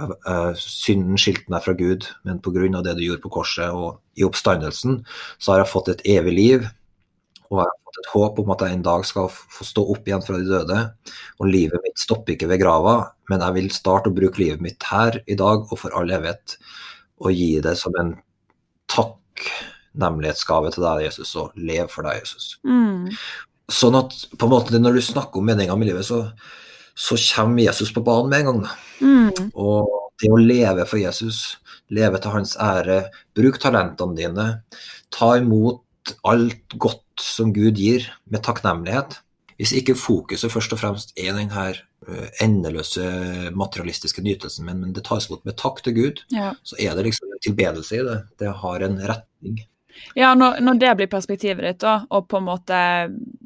uh, 0.00 0.52
synden 0.58 1.18
skilt 1.20 1.48
meg 1.52 1.64
fra 1.64 1.74
Gud, 1.76 2.08
men 2.24 2.40
pga. 2.42 2.82
det 2.82 2.96
du 2.98 3.04
gjorde 3.04 3.24
på 3.24 3.32
korset 3.40 3.70
og 3.70 4.00
i 4.16 4.24
oppstandelsen, 4.26 5.02
så 5.38 5.52
har 5.52 5.64
jeg 5.64 5.72
fått 5.72 5.90
et 5.92 6.06
evig 6.18 6.34
liv. 6.36 6.68
Og 7.50 7.58
jeg 7.58 7.66
har 7.66 7.78
fått 7.86 8.00
et 8.00 8.10
håp 8.12 8.38
om 8.38 8.52
at 8.54 8.62
jeg 8.62 8.76
en 8.76 8.86
dag 8.86 9.04
skal 9.08 9.30
få 9.30 9.66
stå 9.66 9.84
opp 9.92 10.06
igjen 10.06 10.22
fra 10.22 10.38
de 10.38 10.46
døde. 10.46 10.80
Og 11.42 11.50
livet 11.50 11.82
mitt 11.82 11.98
stopper 11.98 12.36
ikke 12.36 12.50
ved 12.52 12.62
grava, 12.62 12.96
men 13.30 13.42
jeg 13.42 13.56
vil 13.58 13.70
starte 13.74 14.12
å 14.12 14.14
bruke 14.14 14.38
livet 14.38 14.62
mitt 14.62 14.86
her 14.86 15.18
i 15.26 15.38
dag 15.38 15.66
og 15.66 15.80
for 15.80 15.96
all 15.98 16.12
evighet. 16.14 16.56
Og 17.20 17.34
gi 17.34 17.56
det 17.64 17.74
som 17.80 17.96
en 17.98 18.14
takknemlighetsgave 18.90 20.70
til 20.76 20.86
deg, 20.86 21.04
Jesus, 21.08 21.34
og 21.42 21.58
lev 21.58 21.90
for 21.90 22.06
deg, 22.06 22.22
Jesus. 22.22 22.52
Mm. 22.62 23.10
Sånn 23.70 23.98
at 23.98 24.14
på 24.36 24.48
en 24.48 24.52
måte 24.52 24.80
når 24.80 24.98
du 24.98 25.04
snakker 25.04 25.40
om 25.40 25.46
meninga 25.50 25.76
med 25.78 25.90
livet, 25.92 26.06
så, 26.08 26.24
så 26.94 27.18
kommer 27.34 27.62
Jesus 27.64 27.92
på 27.94 28.02
banen 28.06 28.30
med 28.32 28.40
en 28.42 28.48
gang. 28.50 28.62
Mm. 29.00 29.50
Og 29.54 29.88
det 30.20 30.30
å 30.32 30.40
leve 30.40 30.86
for 30.88 31.00
Jesus, 31.00 31.56
leve 31.94 32.20
til 32.20 32.34
hans 32.34 32.56
ære, 32.60 33.04
bruk 33.36 33.60
talentene 33.62 34.18
dine, 34.18 34.48
ta 35.14 35.34
imot 35.40 36.14
alt 36.26 36.76
godt 36.80 37.22
som 37.22 37.54
Gud 37.54 37.78
gir, 37.78 38.06
med 38.30 38.42
takknemlighet. 38.46 39.20
Hvis 39.60 39.74
ikke 39.76 39.98
fokuset 39.98 40.52
først 40.52 40.72
og 40.72 40.80
fremst 40.80 41.16
er 41.20 41.34
den 41.36 41.50
her 41.52 41.78
endeløse 42.40 43.50
materialistiske 43.54 44.22
nytelsen, 44.24 44.64
men, 44.66 44.80
men 44.80 44.94
det 44.96 45.04
tas 45.06 45.28
imot 45.28 45.44
med 45.44 45.58
takk 45.60 45.82
til 45.84 45.96
Gud, 45.98 46.22
Ja. 46.32 46.54
så 46.64 46.78
er 46.80 46.96
det 46.96 47.10
liksom 47.10 47.28
en 47.30 47.42
tilbedelse 47.44 47.98
i 47.98 48.06
det. 48.06 48.18
Det 48.40 48.54
har 48.62 48.86
en 48.86 48.96
retning. 49.12 49.60
Ja, 50.16 50.32
når, 50.34 50.60
når 50.64 50.80
det 50.80 50.94
blir 50.96 51.10
perspektivet 51.12 51.66
ditt, 51.66 51.80
da, 51.82 52.00
og 52.10 52.28
på 52.30 52.40
en 52.40 52.46
måte 52.48 52.78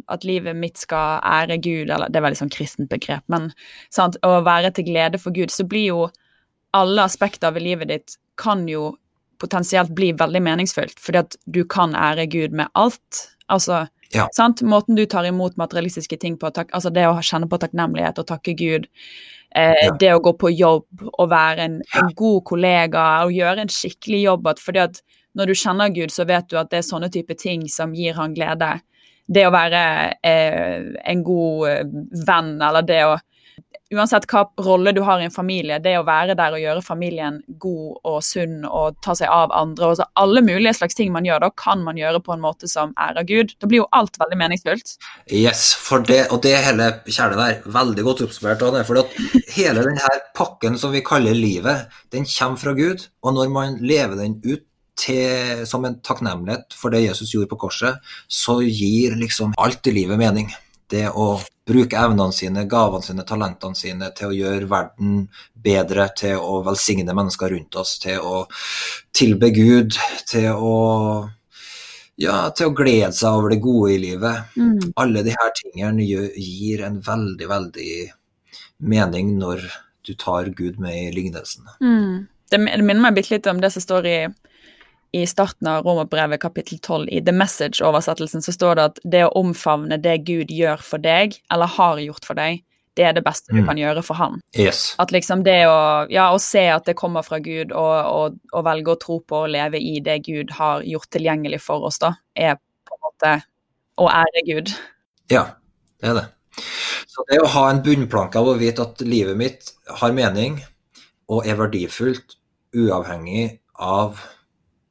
at 0.08 0.24
livet 0.24 0.56
mitt 0.56 0.76
skal 0.78 1.20
ære 1.24 1.58
Gud, 1.62 1.90
eller 1.90 2.08
det 2.08 2.16
er 2.20 2.26
veldig 2.26 2.40
sånn 2.42 2.52
kristent 2.52 2.90
begrep, 2.90 3.22
men 3.28 3.52
sant, 3.90 4.16
å 4.22 4.42
være 4.44 4.72
til 4.74 4.84
glede 4.90 5.20
for 5.20 5.34
Gud, 5.34 5.50
så 5.50 5.66
blir 5.68 5.86
jo 5.88 6.10
alle 6.74 7.04
aspekter 7.06 7.52
ved 7.54 7.62
livet 7.62 7.88
ditt 7.88 8.16
kan 8.40 8.66
jo 8.68 8.96
potensielt 9.38 9.90
bli 9.94 10.12
veldig 10.16 10.40
meningsfullt, 10.42 10.98
fordi 11.00 11.18
at 11.20 11.36
du 11.50 11.64
kan 11.64 11.94
ære 11.94 12.26
Gud 12.30 12.52
med 12.52 12.68
alt. 12.74 13.28
Altså, 13.50 13.88
Ja. 14.14 14.28
sant? 14.32 14.62
Måten 14.62 14.94
du 14.96 15.06
tar 15.06 15.24
imot 15.24 15.56
materialistiske 15.56 16.18
ting 16.20 16.36
på, 16.38 16.50
takk, 16.52 16.70
altså 16.72 16.92
det 16.92 17.04
å 17.06 17.18
kjenne 17.18 17.48
på 17.48 17.58
takknemlighet 17.58 18.18
og 18.18 18.26
takke 18.26 18.54
Gud, 18.56 18.86
eh, 19.54 19.74
Ja. 19.84 19.90
det 19.90 20.12
å 20.14 20.22
gå 20.22 20.32
på 20.38 20.56
jobb 20.56 20.84
og 21.18 21.30
være 21.30 21.58
en, 21.58 21.82
en 21.94 22.08
god 22.14 22.44
kollega 22.44 23.24
og 23.24 23.32
gjøre 23.32 23.60
en 23.60 23.68
skikkelig 23.68 24.22
jobb, 24.22 24.46
at 24.46 24.58
fordi 24.58 24.78
at 24.78 25.02
når 25.36 25.46
du 25.46 25.52
kjenner 25.54 25.94
Gud, 25.94 26.10
så 26.10 26.24
vet 26.26 26.48
du 26.48 26.56
at 26.56 26.70
det 26.70 26.78
er 26.78 26.88
sånne 26.88 27.10
type 27.10 27.34
ting 27.36 27.68
som 27.68 27.92
gir 27.92 28.14
han 28.14 28.34
glede. 28.34 28.80
Det 29.26 29.46
å 29.46 29.52
være 29.54 29.84
eh, 30.20 30.90
en 31.12 31.22
god 31.24 31.68
eh, 31.70 31.94
venn, 32.26 32.56
eller 32.62 32.84
det 32.86 33.04
å 33.08 33.14
Uansett 33.94 34.24
hva 34.30 34.46
rolle 34.64 34.94
du 34.96 35.02
har 35.04 35.20
i 35.20 35.26
en 35.28 35.32
familie, 35.32 35.76
det 35.82 35.92
å 35.98 36.06
være 36.06 36.34
der 36.38 36.54
og 36.56 36.62
gjøre 36.62 36.82
familien 36.82 37.36
god 37.60 38.00
og 38.08 38.16
sunn 38.24 38.64
og 38.64 38.96
ta 39.04 39.14
seg 39.18 39.30
av 39.30 39.52
andre 39.54 39.90
og 39.90 39.98
så 39.98 40.06
Alle 40.18 40.40
mulige 40.44 40.72
slags 40.78 40.96
ting 40.96 41.12
man 41.14 41.26
gjør, 41.28 41.44
da 41.44 41.50
kan 41.60 41.84
man 41.84 41.98
gjøre 42.00 42.22
på 42.24 42.32
en 42.34 42.42
måte 42.42 42.70
som 42.70 42.94
ærer 43.00 43.26
Gud. 43.28 43.54
Da 43.60 43.68
blir 43.70 43.82
jo 43.82 43.88
alt 43.94 44.16
veldig 44.18 44.38
meningsfullt. 44.40 44.94
Yes, 45.28 45.66
det, 46.08 46.20
og 46.32 46.42
det 46.46 46.56
hele 46.64 46.90
kjernen 47.04 47.40
der, 47.40 47.60
veldig 47.76 48.06
godt 48.08 48.24
oppsummert. 48.26 48.64
Anne, 48.66 48.84
For 48.88 49.02
hele 49.54 49.84
denne 49.86 50.12
pakken 50.38 50.78
som 50.80 50.94
vi 50.94 51.04
kaller 51.04 51.36
livet, 51.36 51.90
den 52.14 52.26
kommer 52.26 52.62
fra 52.64 52.74
Gud. 52.78 53.08
Og 53.22 53.36
når 53.36 53.52
man 53.52 53.78
lever 53.84 54.18
den 54.22 54.38
ut 54.46 54.64
til, 54.98 55.64
som 55.68 55.84
en 55.84 55.98
takknemlighet 56.04 56.76
for 56.76 56.94
det 56.94 57.04
Jesus 57.06 57.34
gjorde 57.34 57.50
på 57.52 57.60
korset, 57.66 58.00
så 58.28 58.60
gir 58.62 59.16
liksom 59.18 59.56
alt 59.58 59.86
i 59.90 59.94
livet 59.94 60.20
mening. 60.20 60.50
Det 60.90 61.08
å 61.10 61.38
bruke 61.66 61.96
evnene 61.96 62.34
sine, 62.36 62.66
gavene 62.68 63.04
sine, 63.04 63.24
talentene 63.26 63.78
sine 63.78 64.10
til 64.16 64.30
å 64.30 64.36
gjøre 64.36 64.68
verden 64.70 65.22
bedre, 65.54 66.10
til 66.16 66.42
å 66.42 66.60
velsigne 66.66 67.16
mennesker 67.16 67.54
rundt 67.54 67.80
oss, 67.80 67.96
til 68.02 68.20
å 68.20 68.44
tilbe 69.16 69.50
Gud, 69.54 69.96
til 70.28 70.52
å 70.52 70.76
ja, 72.20 72.36
til 72.54 72.70
å 72.70 72.74
glede 72.76 73.10
seg 73.16 73.40
over 73.40 73.50
det 73.50 73.62
gode 73.64 73.94
i 73.96 73.98
livet 73.98 74.52
alle 75.02 75.24
de 75.26 75.32
her 75.34 75.50
tingene 75.58 76.04
gir 76.04 76.84
en 76.86 77.00
veldig, 77.02 77.48
veldig 77.50 77.94
mening 78.86 79.32
når 79.40 79.64
du 80.04 80.14
tar 80.14 80.50
Gud 80.54 80.78
med 80.78 81.08
i 81.08 81.12
lignelsen. 81.14 81.66
Mm. 81.80 82.26
Det, 82.50 82.60
det 82.60 82.84
minner 82.84 83.02
meg 83.06 83.16
bitte 83.16 83.34
litt 83.34 83.48
om 83.50 83.60
det 83.62 83.72
som 83.74 83.82
står 83.82 84.06
i, 84.06 84.18
i 85.14 85.24
starten 85.30 85.68
av 85.70 85.84
Romerbrevet 85.86 86.42
kapittel 86.42 86.78
12. 86.82 87.08
I 87.08 87.20
The 87.24 87.32
Message-oversettelsen 87.32 88.42
så 88.42 88.52
står 88.54 88.78
det 88.78 88.84
at 88.90 89.02
det 89.14 89.24
å 89.28 89.32
omfavne 89.38 89.98
det 90.02 90.18
Gud 90.26 90.50
gjør 90.50 90.82
for 90.82 91.02
deg, 91.02 91.36
eller 91.54 91.70
har 91.70 92.00
gjort 92.02 92.26
for 92.26 92.38
deg, 92.38 92.64
det 92.94 93.06
er 93.08 93.14
det 93.16 93.24
beste 93.26 93.50
du 93.50 93.58
Mm. 93.60 93.66
kan 93.66 93.78
gjøre 93.78 94.02
for 94.06 94.14
han. 94.14 94.40
Yes. 94.58 94.94
At 95.02 95.10
liksom 95.10 95.42
det 95.46 95.66
å, 95.66 96.06
ja, 96.10 96.28
å 96.34 96.38
se 96.38 96.68
at 96.70 96.84
det 96.86 96.94
kommer 96.98 97.22
fra 97.26 97.38
Gud, 97.42 97.72
og, 97.72 97.94
og, 98.10 98.36
og 98.52 98.64
velge 98.66 98.92
å 98.94 99.00
tro 99.02 99.20
på 99.20 99.44
og 99.44 99.50
leve 99.50 99.78
i 99.82 99.98
det 100.00 100.20
Gud 100.26 100.50
har 100.58 100.82
gjort 100.82 101.10
tilgjengelig 101.10 101.60
for 101.62 101.86
oss, 101.86 101.98
da, 101.98 102.14
er 102.34 102.54
på 102.86 102.94
en 102.94 103.02
måte 103.06 103.34
å 103.98 104.10
ære 104.10 104.44
Gud. 104.46 104.74
Ja, 105.30 105.48
det 106.02 106.10
er 106.10 106.20
det. 106.20 106.28
Så 107.10 107.22
det 107.30 107.40
å 107.42 107.50
ha 107.50 107.68
en 107.70 107.82
bunnplanke 107.82 108.38
av 108.38 108.50
å 108.50 108.58
vite 108.58 108.82
at 108.82 109.02
livet 109.02 109.36
mitt 109.38 109.72
har 110.02 110.14
mening 110.14 110.60
og 111.30 111.46
er 111.46 111.58
verdifullt, 111.58 112.38
uavhengig 112.74 113.60
av 113.78 114.18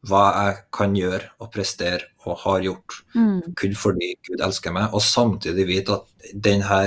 hva 0.03 0.23
jeg 0.35 0.55
kan 0.75 0.95
gjøre 0.97 1.29
og 1.39 1.51
prestere 1.53 2.09
og 2.27 2.37
har 2.43 2.63
gjort, 2.65 2.97
kun 3.59 3.75
fordi 3.79 4.09
Gud 4.27 4.41
elsker 4.43 4.73
meg, 4.75 4.91
og 4.93 5.01
samtidig 5.03 5.65
vite 5.69 5.95
at 5.95 6.33
denne 6.33 6.81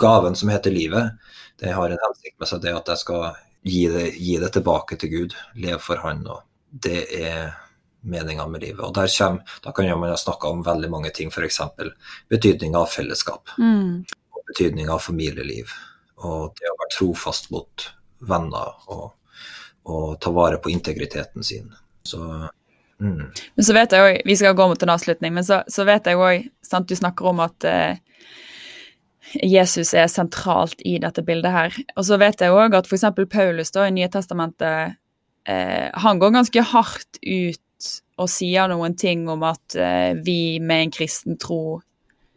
gaven 0.00 0.36
som 0.38 0.52
heter 0.52 0.70
livet, 0.74 1.12
det 1.58 1.72
har 1.74 1.90
en 1.90 2.02
hensikt 2.06 2.38
med 2.38 2.50
seg, 2.50 2.62
det 2.62 2.74
at 2.74 2.88
jeg 2.92 3.02
skal 3.02 3.26
gi 3.64 3.84
det, 3.88 4.06
gi 4.18 4.38
det 4.42 4.52
tilbake 4.54 4.98
til 5.00 5.10
Gud, 5.10 5.36
leve 5.56 5.78
for 5.82 6.02
Han, 6.02 6.26
og 6.26 6.42
det 6.70 7.04
er 7.16 7.54
meninga 8.04 8.46
med 8.50 8.62
livet. 8.62 8.82
Og 8.84 8.94
der 8.94 9.08
kommer, 9.18 9.42
da 9.64 9.72
kan 9.72 9.88
man 9.98 10.10
ha 10.10 10.16
snakka 10.20 10.50
om 10.52 10.62
veldig 10.66 10.90
mange 10.90 11.10
ting, 11.14 11.30
f.eks. 11.30 11.60
betydninga 12.28 12.78
av 12.78 12.86
fellesskap, 12.92 13.48
Mm. 13.58 14.04
og 14.34 14.42
betydninga 14.46 14.92
av 14.92 15.00
familieliv, 15.00 15.70
og 16.18 16.54
det 16.58 16.68
å 16.70 16.76
være 16.78 16.92
trofast 16.98 17.50
mot 17.50 17.88
venner 18.20 18.74
og, 18.88 19.12
og 19.86 20.20
ta 20.20 20.30
vare 20.30 20.58
på 20.58 20.70
integriteten 20.70 21.42
sin. 21.42 21.72
Så 22.08 22.20
mm. 23.00 23.22
Men 23.54 23.66
så 23.66 23.76
vet 23.76 23.94
jeg 23.94 24.06
òg, 24.06 24.18
vi 24.28 24.36
skal 24.38 24.56
gå 24.56 24.68
mot 24.70 24.82
en 24.82 24.94
avslutning, 24.94 25.34
men 25.36 25.46
så, 25.46 25.62
så 25.68 25.86
vet 25.88 26.06
jeg 26.06 26.20
òg, 26.20 26.48
du 26.88 26.96
snakker 26.96 27.30
om 27.30 27.42
at 27.44 27.66
eh, 27.68 28.02
Jesus 29.42 29.94
er 29.96 30.06
sentralt 30.12 30.80
i 30.84 30.98
dette 31.02 31.24
bildet 31.26 31.52
her. 31.54 31.80
Og 31.96 32.06
så 32.06 32.18
vet 32.20 32.42
jeg 32.42 32.54
òg 32.54 32.76
at 32.76 32.88
f.eks. 32.88 33.06
Paulus 33.30 33.74
da, 33.74 33.88
i 33.88 33.94
Nye 33.94 34.10
Testamentet, 34.12 34.98
eh, 35.48 35.88
han 36.04 36.20
går 36.22 36.36
ganske 36.38 36.66
hardt 36.74 37.20
ut 37.22 37.60
og 38.20 38.30
sier 38.30 38.70
noen 38.70 38.94
ting 38.96 39.26
om 39.30 39.42
at 39.46 39.74
eh, 39.76 40.12
vi 40.24 40.60
med 40.62 40.86
en 40.86 40.94
kristen 40.94 41.38
tro 41.40 41.80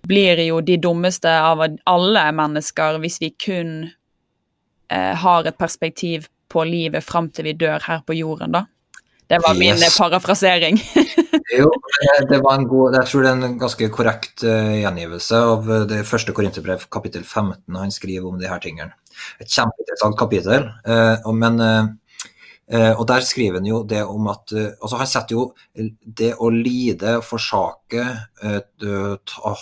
blir 0.08 0.39
jo 0.45 0.62
de 0.65 0.77
dummeste 0.82 1.30
av 1.30 1.62
alle 1.62 2.23
mennesker 2.36 2.99
hvis 3.03 3.19
vi 3.21 3.32
kun 3.36 3.71
eh, 3.84 5.13
har 5.21 5.45
et 5.45 5.60
perspektiv 5.60 6.30
på 6.47 6.63
livet 6.63 7.03
fram 7.03 7.30
til 7.30 7.49
vi 7.49 7.58
dør 7.60 7.84
her 7.84 8.03
på 8.08 8.15
jorden, 8.15 8.56
da. 8.56 8.65
Det 9.30 9.40
var 9.44 9.54
min 9.60 9.76
Yes. 9.76 9.84
eh, 9.84 9.98
parafrasering. 10.04 10.78
Jo, 11.58 11.70
det- 12.30 12.42
var 12.44 12.58
en 12.60 12.68
god, 12.68 12.94
jeg 12.96 13.08
tror 13.08 13.22
det 13.24 13.30
er 13.30 13.46
en 13.48 13.60
ganske 13.60 13.88
korrekt 13.90 14.44
eh, 14.44 14.82
gjengivelse 14.82 15.36
av 15.52 15.70
eh, 15.72 15.86
det 15.88 16.02
første 16.06 16.34
Korinterbrev, 16.36 16.84
kapittel 16.92 17.24
15. 17.24 17.76
Han 17.76 17.92
skriver 17.92 18.28
om 18.28 18.38
de 18.40 18.48
her 18.52 18.60
tingene. 18.60 18.92
Et 19.40 19.48
kjempeinteressant 19.48 20.18
kapittel. 20.20 20.68
og, 21.26 21.34
men, 21.36 21.58
og 23.00 23.04
der 23.08 23.24
skriver 23.26 23.58
han 23.58 23.66
jo 23.66 23.80
det 23.88 24.04
om 24.06 24.28
at 24.28 24.52
altså 24.54 24.98
Han 25.00 25.08
setter 25.08 25.34
jo 25.34 25.46
det 26.20 26.34
å 26.38 26.50
lide, 26.54 27.16
forsake, 27.26 28.04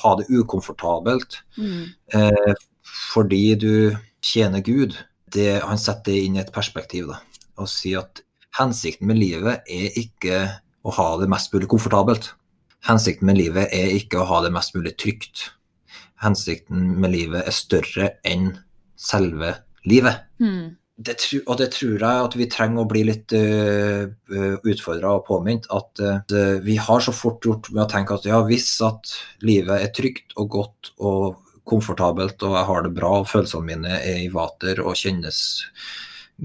ha 0.01 0.15
det 0.19 0.27
ukomfortabelt 0.29 1.37
Mm. 1.57 1.85
fordi 3.13 3.55
du 3.55 3.95
tjener 4.21 4.59
Gud, 4.65 4.97
det, 5.31 5.61
han 5.63 5.77
setter 5.79 6.11
det 6.11 6.25
inn 6.25 6.35
i 6.35 6.41
et 6.43 6.51
perspektiv 6.51 7.07
da, 7.13 7.21
og 7.61 7.69
sier 7.71 8.01
at 8.03 8.24
hensikten 8.59 9.09
med 9.09 9.19
livet 9.19 9.67
er 9.71 9.99
ikke 9.99 10.39
å 10.85 10.93
ha 10.95 11.09
det 11.21 11.29
mest 11.31 11.53
mulig 11.53 11.69
komfortabelt. 11.71 12.31
Hensikten 12.85 13.27
med 13.29 13.39
livet 13.39 13.73
er 13.73 13.93
ikke 13.97 14.21
å 14.21 14.29
ha 14.29 14.41
det 14.45 14.53
mest 14.53 14.75
mulig 14.77 14.95
trygt. 15.01 15.49
Hensikten 16.21 16.95
med 17.01 17.15
livet 17.15 17.45
er 17.47 17.55
større 17.55 18.09
enn 18.27 18.51
selve 18.95 19.55
livet. 19.89 20.25
Mm. 20.39 20.75
Det, 20.95 21.17
og 21.43 21.57
det 21.59 21.73
tror 21.75 21.97
jeg 21.97 22.25
at 22.27 22.35
vi 22.39 22.45
trenger 22.47 22.85
å 22.85 22.87
bli 22.87 23.01
litt 23.09 23.33
uh, 23.35 24.05
utfordra 24.63 25.17
og 25.17 25.25
påminnet. 25.27 25.67
At 25.73 25.99
uh, 25.99 26.61
vi 26.63 26.77
har 26.79 27.03
så 27.03 27.11
fort 27.15 27.43
gjort 27.43 27.67
med 27.73 27.83
å 27.83 27.89
tenke 27.91 28.15
at 28.15 28.27
ja, 28.29 28.39
hvis 28.47 28.69
at 28.85 29.11
livet 29.43 29.81
er 29.81 29.91
trygt 29.95 30.37
og 30.39 30.53
godt 30.55 30.93
og 30.95 31.41
komfortabelt, 31.65 32.37
og 32.45 32.55
jeg 32.55 32.69
har 32.69 32.85
det 32.85 32.93
bra, 32.95 33.11
og 33.19 33.27
følelsene 33.27 33.67
mine 33.67 33.97
er 33.97 34.21
i 34.21 34.31
vater 34.31 34.79
og 34.85 34.95
kjennes 34.99 35.39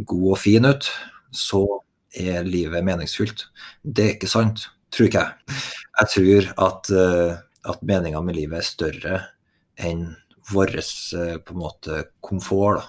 god 0.08 0.26
og 0.32 0.38
fin 0.40 0.66
ut, 0.66 0.88
så 1.36 1.62
er 2.16 2.46
livet 2.46 2.84
meningsfylt. 2.86 3.46
Det 3.82 4.04
er 4.04 4.14
ikke 4.16 4.30
sant, 4.30 4.66
tror 4.90 5.10
ikke 5.10 5.26
jeg. 5.26 5.60
Jeg 6.00 6.12
tror 6.14 6.48
at, 6.68 6.90
uh, 6.94 7.36
at 7.70 7.84
meninga 7.86 8.22
med 8.24 8.38
livet 8.38 8.62
er 8.62 8.66
større 8.66 9.20
enn 9.80 10.08
vår 10.50 10.74
uh, 10.80 11.36
på 11.44 11.54
en 11.54 11.62
måte 11.62 12.02
komfort. 12.24 12.80
da 12.80 12.88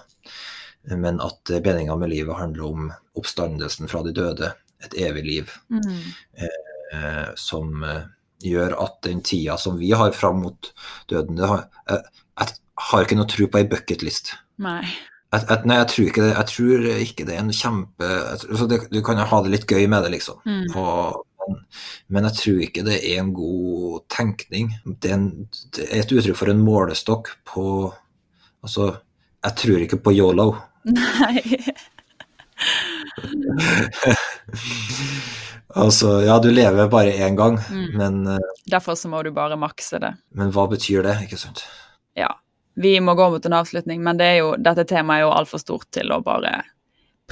men 0.82 1.20
at 1.20 1.50
meninga 1.64 1.96
med 1.96 2.10
livet 2.10 2.36
handler 2.36 2.64
om 2.66 2.88
oppstandelsen 3.18 3.90
fra 3.90 4.02
de 4.02 4.14
døde, 4.16 4.52
et 4.82 4.94
evig 4.98 5.24
liv, 5.24 5.50
Mm. 5.70 6.00
eh, 6.92 7.34
som 7.36 7.84
eh, 7.84 8.02
gjør 8.42 8.74
at 8.82 9.02
den 9.02 9.22
tida 9.22 9.56
som 9.56 9.78
vi 9.78 9.92
har 9.92 10.10
fram 10.12 10.42
mot 10.42 10.72
døden 11.08 11.36
det 11.36 11.46
har, 11.46 11.68
jeg, 11.88 12.02
jeg 12.38 12.48
har 12.74 13.02
ikke 13.02 13.16
noe 13.16 13.30
tro 13.30 13.46
på 13.46 13.58
ei 13.58 13.68
bucketlist. 13.70 14.34
Nei. 14.58 14.82
Jeg, 15.32 15.46
jeg, 15.48 15.58
nei, 15.64 15.76
jeg 15.80 15.88
tror 15.88 16.06
ikke 16.10 16.22
det. 16.26 16.32
Jeg 16.36 16.46
tror 16.52 16.78
ikke 17.06 17.24
det 17.28 17.34
er 17.36 17.40
en 17.40 17.52
kjempe 17.56 18.08
altså 18.32 18.66
det, 18.68 18.78
Du 18.92 18.98
kan 19.06 19.16
jo 19.16 19.24
ha 19.30 19.38
det 19.42 19.50
litt 19.54 19.64
gøy 19.70 19.86
med 19.88 20.02
det, 20.04 20.10
liksom. 20.18 20.36
Mm. 20.44 20.66
Og, 20.76 21.22
men, 21.40 21.56
men 22.12 22.24
jeg 22.28 22.34
tror 22.40 22.58
ikke 22.66 22.84
det 22.86 22.98
er 23.00 23.16
en 23.22 23.32
god 23.34 24.02
tenkning. 24.12 24.66
Det 25.00 25.10
er, 25.10 25.14
en, 25.16 25.48
det 25.76 25.84
er 25.88 25.98
et 26.04 26.12
uttrykk 26.12 26.36
for 26.42 26.48
en 26.52 26.60
målestokk 26.66 27.32
på 27.48 27.64
Altså, 28.62 28.92
jeg 29.42 29.52
tror 29.58 29.80
ikke 29.82 29.98
på 30.04 30.12
yolo. 30.14 30.52
Nei. 30.86 31.40
Altså, 35.72 36.18
ja, 36.26 36.34
du 36.42 36.50
lever 36.52 36.88
bare 36.92 37.14
én 37.24 37.36
gang, 37.38 37.56
Mm. 37.70 37.96
men, 37.96 38.26
eh, 38.26 38.38
Derfor 38.70 38.94
så 38.94 39.08
må 39.08 39.22
du 39.24 39.30
bare 39.32 39.56
makse 39.56 39.98
det. 39.98 40.12
men 40.34 40.50
hva 40.52 40.66
betyr 40.68 41.02
det, 41.02 41.16
ikke 41.24 41.38
sant? 41.40 41.64
Ja. 42.16 42.28
Vi 42.74 43.00
må 43.00 43.14
gå 43.14 43.30
mot 43.30 43.46
en 43.46 43.58
avslutning, 43.58 44.02
men 44.02 44.16
det 44.16 44.28
er 44.28 44.38
jo, 44.40 44.54
dette 44.58 44.84
temaet 44.88 45.20
er 45.20 45.26
jo 45.26 45.34
altfor 45.34 45.60
stort 45.60 45.90
til 45.92 46.12
å 46.12 46.22
bare 46.24 46.62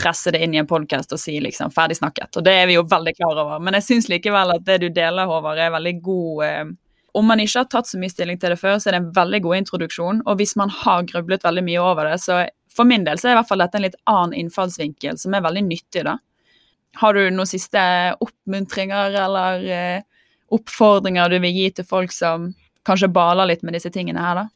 presse 0.00 0.30
det 0.32 0.42
inn 0.44 0.54
i 0.54 0.60
en 0.60 0.68
podkast 0.68 1.12
og 1.12 1.20
si 1.20 1.36
liksom 1.42 1.72
ferdig 1.74 1.98
snakket. 1.98 2.36
Og 2.36 2.44
det 2.44 2.54
er 2.56 2.68
vi 2.68 2.76
jo 2.76 2.86
veldig 2.88 3.14
klar 3.16 3.40
over. 3.42 3.58
Men 3.62 3.76
jeg 3.78 3.86
syns 3.88 4.08
likevel 4.12 4.54
at 4.54 4.64
det 4.66 4.78
du 4.84 4.88
deler, 4.94 5.28
Håvard, 5.28 5.60
er 5.60 5.74
veldig 5.74 5.96
god 6.04 6.44
eh, 6.46 6.70
Om 7.18 7.26
man 7.26 7.40
ikke 7.42 7.64
har 7.64 7.68
tatt 7.72 7.88
så 7.90 7.98
mye 7.98 8.12
stilling 8.12 8.38
til 8.38 8.52
det 8.52 8.60
før, 8.60 8.78
så 8.78 8.88
er 8.88 8.94
det 8.94 9.00
en 9.02 9.12
veldig 9.16 9.40
god 9.42 9.56
introduksjon. 9.64 10.22
Og 10.30 10.36
hvis 10.38 10.54
man 10.56 10.70
har 10.70 11.02
grublet 11.08 11.44
veldig 11.44 11.64
mye 11.66 11.80
over 11.82 12.06
det, 12.06 12.20
så 12.22 12.44
for 12.70 12.86
min 12.86 13.04
del 13.04 13.18
så 13.18 13.28
er 13.28 13.34
i 13.34 13.40
hvert 13.40 13.48
fall 13.48 13.64
dette 13.64 13.80
en 13.80 13.84
litt 13.88 13.98
annen 14.08 14.36
innfallsvinkel 14.44 15.18
som 15.18 15.34
er 15.34 15.42
veldig 15.42 15.64
nyttig, 15.66 16.04
da. 16.06 16.20
Har 17.00 17.14
du 17.14 17.24
noen 17.34 17.50
siste 17.50 17.82
oppmuntringer 18.22 19.16
eller 19.24 19.66
eh, 19.74 20.06
oppfordringer 20.54 21.30
du 21.30 21.38
vil 21.42 21.54
gi 21.54 21.66
til 21.74 21.86
folk 21.86 22.14
som 22.14 22.48
kanskje 22.86 23.10
baler 23.14 23.50
litt 23.50 23.66
med 23.66 23.74
disse 23.74 23.90
tingene 23.94 24.22
her, 24.22 24.44
da? 24.44 24.46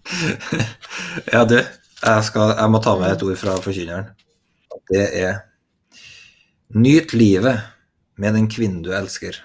Ja, 1.34 1.44
du, 1.48 1.56
jeg, 1.58 2.24
skal, 2.26 2.54
jeg 2.58 2.72
må 2.72 2.80
ta 2.82 2.96
med 2.98 3.14
et 3.14 3.24
ord 3.26 3.38
fra 3.40 3.56
forkynneren. 3.62 4.12
Det 4.90 5.06
er 5.22 5.40
Nyt 6.72 7.12
livet 7.12 7.60
med 8.16 8.32
den 8.32 8.46
kvinnen 8.48 8.80
du 8.84 8.94
elsker. 8.96 9.36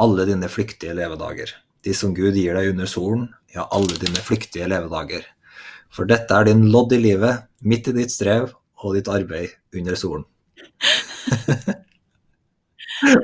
Alle 0.00 0.24
dine 0.24 0.48
flyktige 0.48 0.94
levedager. 0.96 1.52
De 1.84 1.92
som 1.96 2.14
Gud 2.16 2.32
gir 2.36 2.56
deg 2.56 2.70
under 2.72 2.88
solen, 2.88 3.26
ja, 3.52 3.66
alle 3.68 3.98
dine 4.00 4.22
flyktige 4.24 4.68
levedager. 4.72 5.26
For 5.92 6.08
dette 6.08 6.32
er 6.32 6.48
din 6.48 6.64
lodd 6.72 6.94
i 6.96 7.00
livet, 7.02 7.44
midt 7.60 7.90
i 7.92 7.96
ditt 7.98 8.14
strev 8.14 8.54
og 8.80 8.96
ditt 8.96 9.10
arbeid 9.12 9.52
under 9.76 9.98
solen. 10.00 10.24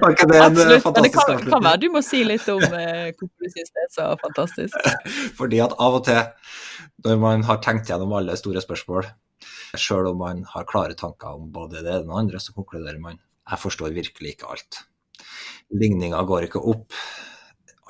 Var 0.01 0.14
ikke 0.14 0.29
det 0.31 0.38
en 0.40 0.44
eh, 0.44 0.72
Absolutt. 0.77 0.88
Men 0.96 1.07
det 1.07 1.12
kan, 1.14 1.44
kan 1.51 1.66
være 1.68 1.83
du 1.83 1.88
må 1.94 2.03
si 2.05 2.22
litt 2.27 2.49
om 2.53 2.64
eh, 2.64 3.12
hvorfor 3.12 3.46
du 3.46 3.53
syns 3.53 3.75
det 3.75 3.85
er 3.85 3.92
så 3.94 4.09
fantastisk. 4.22 4.90
Fordi 5.38 5.62
at 5.64 5.77
av 5.83 6.01
og 6.01 6.05
til, 6.09 6.20
når 7.07 7.22
man 7.22 7.46
har 7.49 7.62
tenkt 7.64 7.92
gjennom 7.92 8.16
alle 8.18 8.37
store 8.40 8.64
spørsmål, 8.64 9.09
sjøl 9.77 10.11
om 10.12 10.20
man 10.22 10.42
har 10.55 10.66
klare 10.68 10.96
tanker 10.99 11.37
om 11.37 11.49
både 11.53 11.83
det 11.83 11.92
ene 11.92 12.07
og 12.07 12.12
det 12.14 12.20
andre, 12.25 12.42
så 12.42 12.57
konkluderer 12.57 13.01
man 13.03 13.20
jeg 13.46 13.62
forstår 13.62 13.94
virkelig 13.94 14.35
ikke 14.35 14.51
alt. 14.51 14.83
Ligninga 15.77 16.22
går 16.27 16.49
ikke 16.49 16.62
opp. 16.72 16.94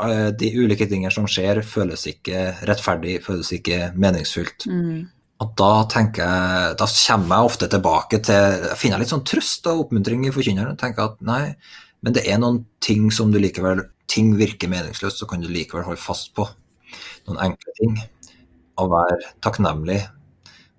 Eh, 0.05 0.31
De 0.37 0.53
ulike 0.61 0.89
tingene 0.89 1.13
som 1.15 1.29
skjer, 1.31 1.63
føles 1.65 2.07
ikke 2.11 2.51
rettferdig, 2.69 3.19
føles 3.25 3.53
ikke 3.57 3.93
meningsfullt. 3.97 4.69
Mm. 4.69 5.07
Og 5.45 5.53
da 5.61 5.73
tenker 5.93 6.25
jeg, 6.25 6.77
da 6.81 6.87
kommer 6.89 7.37
jeg 7.37 7.49
ofte 7.51 7.67
tilbake 7.69 8.21
til 8.25 8.63
Jeg 8.71 8.79
finner 8.81 9.03
litt 9.03 9.13
sånn 9.13 9.25
trøst 9.29 9.67
og 9.69 9.83
oppmuntring 9.85 10.25
i 10.25 10.33
forkynneren. 10.33 10.79
Tenker 10.81 11.11
at 11.11 11.19
nei, 11.25 11.57
men 12.07 12.15
det 12.15 12.23
er 12.31 12.39
noen 12.39 12.61
ting 12.79 13.11
som 13.11 13.33
du 13.35 13.41
likevel 13.43 13.89
Ting 14.07 14.37
virker 14.39 14.71
meningsløst, 14.71 15.19
så 15.19 15.27
kan 15.27 15.43
du 15.43 15.49
likevel 15.51 15.83
holde 15.83 15.99
fast 15.99 16.29
på 16.37 16.45
noen 17.27 17.41
enkle 17.43 17.73
ting. 17.75 17.97
Og 18.79 18.93
være 18.93 19.33
takknemlig 19.43 19.97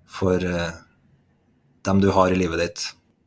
for 0.08 0.40
eh, 0.40 0.78
dem 1.84 2.00
du 2.00 2.08
har 2.16 2.32
i 2.32 2.38
livet 2.40 2.62
ditt. 2.62 2.86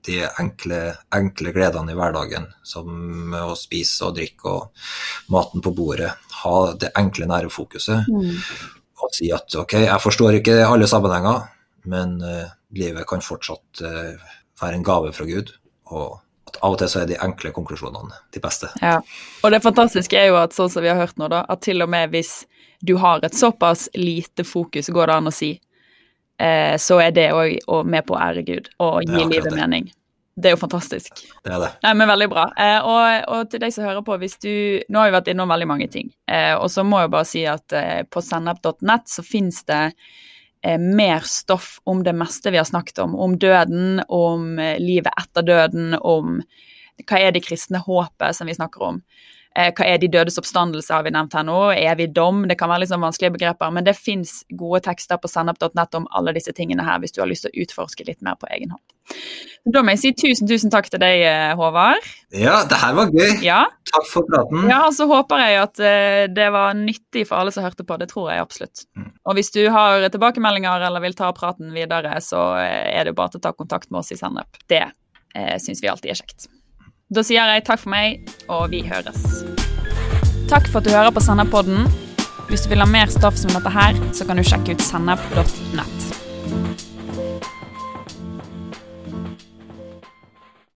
De 0.10 0.18
enkle, 0.42 0.80
enkle 1.14 1.54
gledene 1.54 1.94
i 1.94 2.00
hverdagen, 2.00 2.48
som 2.66 3.36
å 3.38 3.54
spise 3.60 4.10
og 4.10 4.18
drikke 4.18 4.56
og 4.56 4.90
maten 5.32 5.62
på 5.62 5.76
bordet. 5.78 6.10
Ha 6.42 6.56
det 6.82 6.90
enkle, 6.98 7.30
nære 7.30 7.54
fokuset. 7.54 8.10
Mm. 8.10 8.42
og 9.06 9.14
si 9.18 9.30
at 9.34 9.54
ok, 9.62 9.78
jeg 9.86 10.02
forstår 10.02 10.40
ikke 10.40 10.58
alle 10.66 10.90
sammenhenger, 10.90 11.46
men 11.94 12.18
uh, 12.26 12.50
livet 12.74 13.06
kan 13.10 13.22
fortsatt 13.22 13.86
uh, 13.86 14.34
være 14.62 14.82
en 14.82 14.90
gave 14.90 15.14
fra 15.14 15.30
Gud. 15.30 15.54
Og 15.94 16.18
av 16.60 16.76
og 16.76 16.80
til 16.82 16.92
så 16.92 17.02
er 17.04 17.10
de 17.12 17.20
enkle 17.24 17.54
konklusjonene 17.56 18.20
de 18.34 18.44
beste. 18.44 18.70
Ja, 18.82 19.00
Og 19.44 19.52
det 19.54 19.62
fantastiske 19.64 20.20
er 20.20 20.32
jo 20.32 20.40
at 20.42 20.56
sånn 20.56 20.70
som 20.70 20.84
vi 20.84 20.92
har 20.92 21.00
hørt 21.00 21.18
nå, 21.22 21.30
da, 21.32 21.46
at 21.50 21.64
til 21.66 21.82
og 21.84 21.90
med 21.92 22.12
hvis 22.14 22.46
du 22.82 22.96
har 22.98 23.24
et 23.24 23.38
såpass 23.38 23.90
lite 23.94 24.44
fokus, 24.44 24.90
går 24.90 25.08
det 25.08 25.16
an 25.16 25.30
å 25.30 25.34
si, 25.36 25.52
eh, 26.42 26.76
så 26.82 27.00
er 27.02 27.12
det 27.16 27.32
òg 27.34 27.86
med 27.86 28.06
på 28.08 28.18
å 28.18 28.22
ære 28.22 28.46
Gud 28.48 28.72
og 28.82 29.04
gi 29.06 29.26
livet 29.30 29.54
mening. 29.54 29.92
Det 30.42 30.50
er 30.50 30.56
jo 30.56 30.62
fantastisk. 30.62 31.22
Det 31.44 31.52
er 31.52 31.60
det. 31.60 31.70
Nei, 31.84 31.94
men 32.00 32.10
Veldig 32.10 32.28
bra. 32.32 32.46
Eh, 32.58 32.80
og, 32.88 33.30
og, 33.36 33.50
til 33.52 33.62
deg 33.62 33.74
som 33.76 33.86
hører 33.86 34.04
på, 34.06 34.16
hvis 34.22 34.38
du 34.42 34.52
Nå 34.90 35.02
har 35.02 35.10
vi 35.10 35.18
vært 35.18 35.32
innom 35.34 35.52
veldig 35.52 35.68
mange 35.70 35.88
ting. 35.92 36.12
Eh, 36.32 36.54
og 36.56 36.72
så 36.72 36.86
må 36.88 37.02
jeg 37.04 37.12
bare 37.14 37.28
si 37.28 37.44
at 37.50 37.76
eh, 37.78 38.02
på 38.08 38.24
sennep.net 38.24 39.12
så 39.12 39.26
fins 39.28 39.62
det 39.68 39.84
mer 40.78 41.26
stoff 41.26 41.80
om 41.90 42.04
det 42.06 42.14
meste 42.14 42.52
vi 42.54 42.60
har 42.60 42.68
snakket 42.68 43.00
om. 43.04 43.16
Om 43.16 43.38
døden, 43.42 44.02
om 44.08 44.60
eh, 44.60 44.78
livet 44.82 45.14
etter 45.18 45.46
døden, 45.46 45.96
om 45.98 46.42
hva 47.08 47.20
er 47.20 47.34
det 47.34 47.44
kristne 47.46 47.82
håpet 47.82 48.38
som 48.38 48.50
vi 48.50 48.58
snakker 48.58 48.84
om. 48.92 49.02
Eh, 49.52 49.68
hva 49.76 49.84
er 49.84 49.98
de 50.00 50.08
dødes 50.08 50.40
oppstandelse, 50.40 50.94
har 50.96 51.04
vi 51.04 51.12
nevnt 51.12 51.34
her 51.36 51.44
nå. 51.44 51.58
Evig 51.76 52.12
dom. 52.16 52.46
Det 52.48 52.56
kan 52.60 52.72
være 52.72 52.86
liksom 52.86 53.04
vanskelige 53.04 53.36
begreper, 53.36 53.74
men 53.76 53.84
det 53.84 53.98
fins 54.00 54.42
gode 54.56 54.80
tekster 54.86 55.20
på 55.20 55.28
sennep.nett 55.28 55.98
om 56.00 56.08
alle 56.16 56.32
disse 56.38 56.54
tingene 56.56 56.86
her, 56.88 57.02
hvis 57.04 57.12
du 57.16 57.20
har 57.24 57.28
lyst 57.28 57.44
til 57.48 57.52
å 57.52 57.66
utforske 57.66 58.08
litt 58.08 58.22
mer 58.24 58.40
på 58.40 58.48
egen 58.56 58.72
hånd. 58.72 58.86
Da 59.76 59.82
må 59.84 59.92
jeg 59.92 60.00
si 60.00 60.12
tusen, 60.16 60.48
tusen 60.48 60.72
takk 60.72 60.88
til 60.88 61.02
deg, 61.04 61.26
eh, 61.28 61.52
Håvard. 61.60 62.06
Ja, 62.32 62.62
det 62.70 62.80
her 62.80 62.96
var 62.96 63.12
gøy. 63.12 63.42
Ja. 63.44 63.66
Takk 63.92 64.08
for 64.08 64.30
praten. 64.30 64.70
Ja, 64.72 64.86
og 64.88 64.96
så 64.96 65.10
håper 65.10 65.44
jeg 65.44 65.60
at 65.60 65.84
uh, 65.84 66.22
det 66.32 66.48
var 66.56 66.78
nyttig 66.78 67.26
for 67.28 67.42
alle 67.42 67.52
som 67.52 67.66
hørte 67.66 67.84
på. 67.84 68.00
Det 68.00 68.08
tror 68.14 68.32
jeg 68.32 68.46
absolutt. 68.46 68.86
Mm. 68.96 69.12
Og 69.28 69.36
hvis 69.36 69.52
du 69.52 69.66
har 69.74 70.08
tilbakemeldinger 70.14 70.88
eller 70.88 71.04
vil 71.04 71.18
ta 71.18 71.34
praten 71.36 71.76
videre, 71.76 72.16
så 72.24 72.54
er 72.64 73.10
det 73.10 73.18
bare 73.20 73.36
til 73.36 73.44
å 73.44 73.46
ta 73.50 73.54
kontakt 73.58 73.92
med 73.92 74.00
oss 74.06 74.16
i 74.16 74.20
Sennep. 74.22 74.64
Det 74.72 74.86
eh, 74.88 75.58
syns 75.60 75.84
vi 75.84 75.92
alltid 75.92 76.16
er 76.16 76.24
kjekt. 76.24 76.48
Da 77.12 77.20
sier 77.28 77.44
jeg 77.44 77.66
takk 77.68 77.82
for 77.82 77.92
meg, 77.92 78.22
og 78.48 78.70
vi 78.72 78.86
høres. 78.88 79.20
Takk 80.48 80.70
for 80.72 80.80
at 80.80 80.86
du 80.88 80.94
hører 80.94 81.12
på 81.12 81.20
Sennep-podden. 81.20 81.90
Hvis 82.48 82.64
du 82.64 82.70
vil 82.72 82.80
ha 82.80 82.88
mer 82.88 83.12
stoff 83.12 83.36
som 83.36 83.52
dette 83.52 83.68
her, 83.68 84.00
så 84.16 84.24
kan 84.28 84.40
du 84.40 84.46
sjekke 84.48 84.78
ut 84.78 84.86
sennep.nett. 84.86 86.08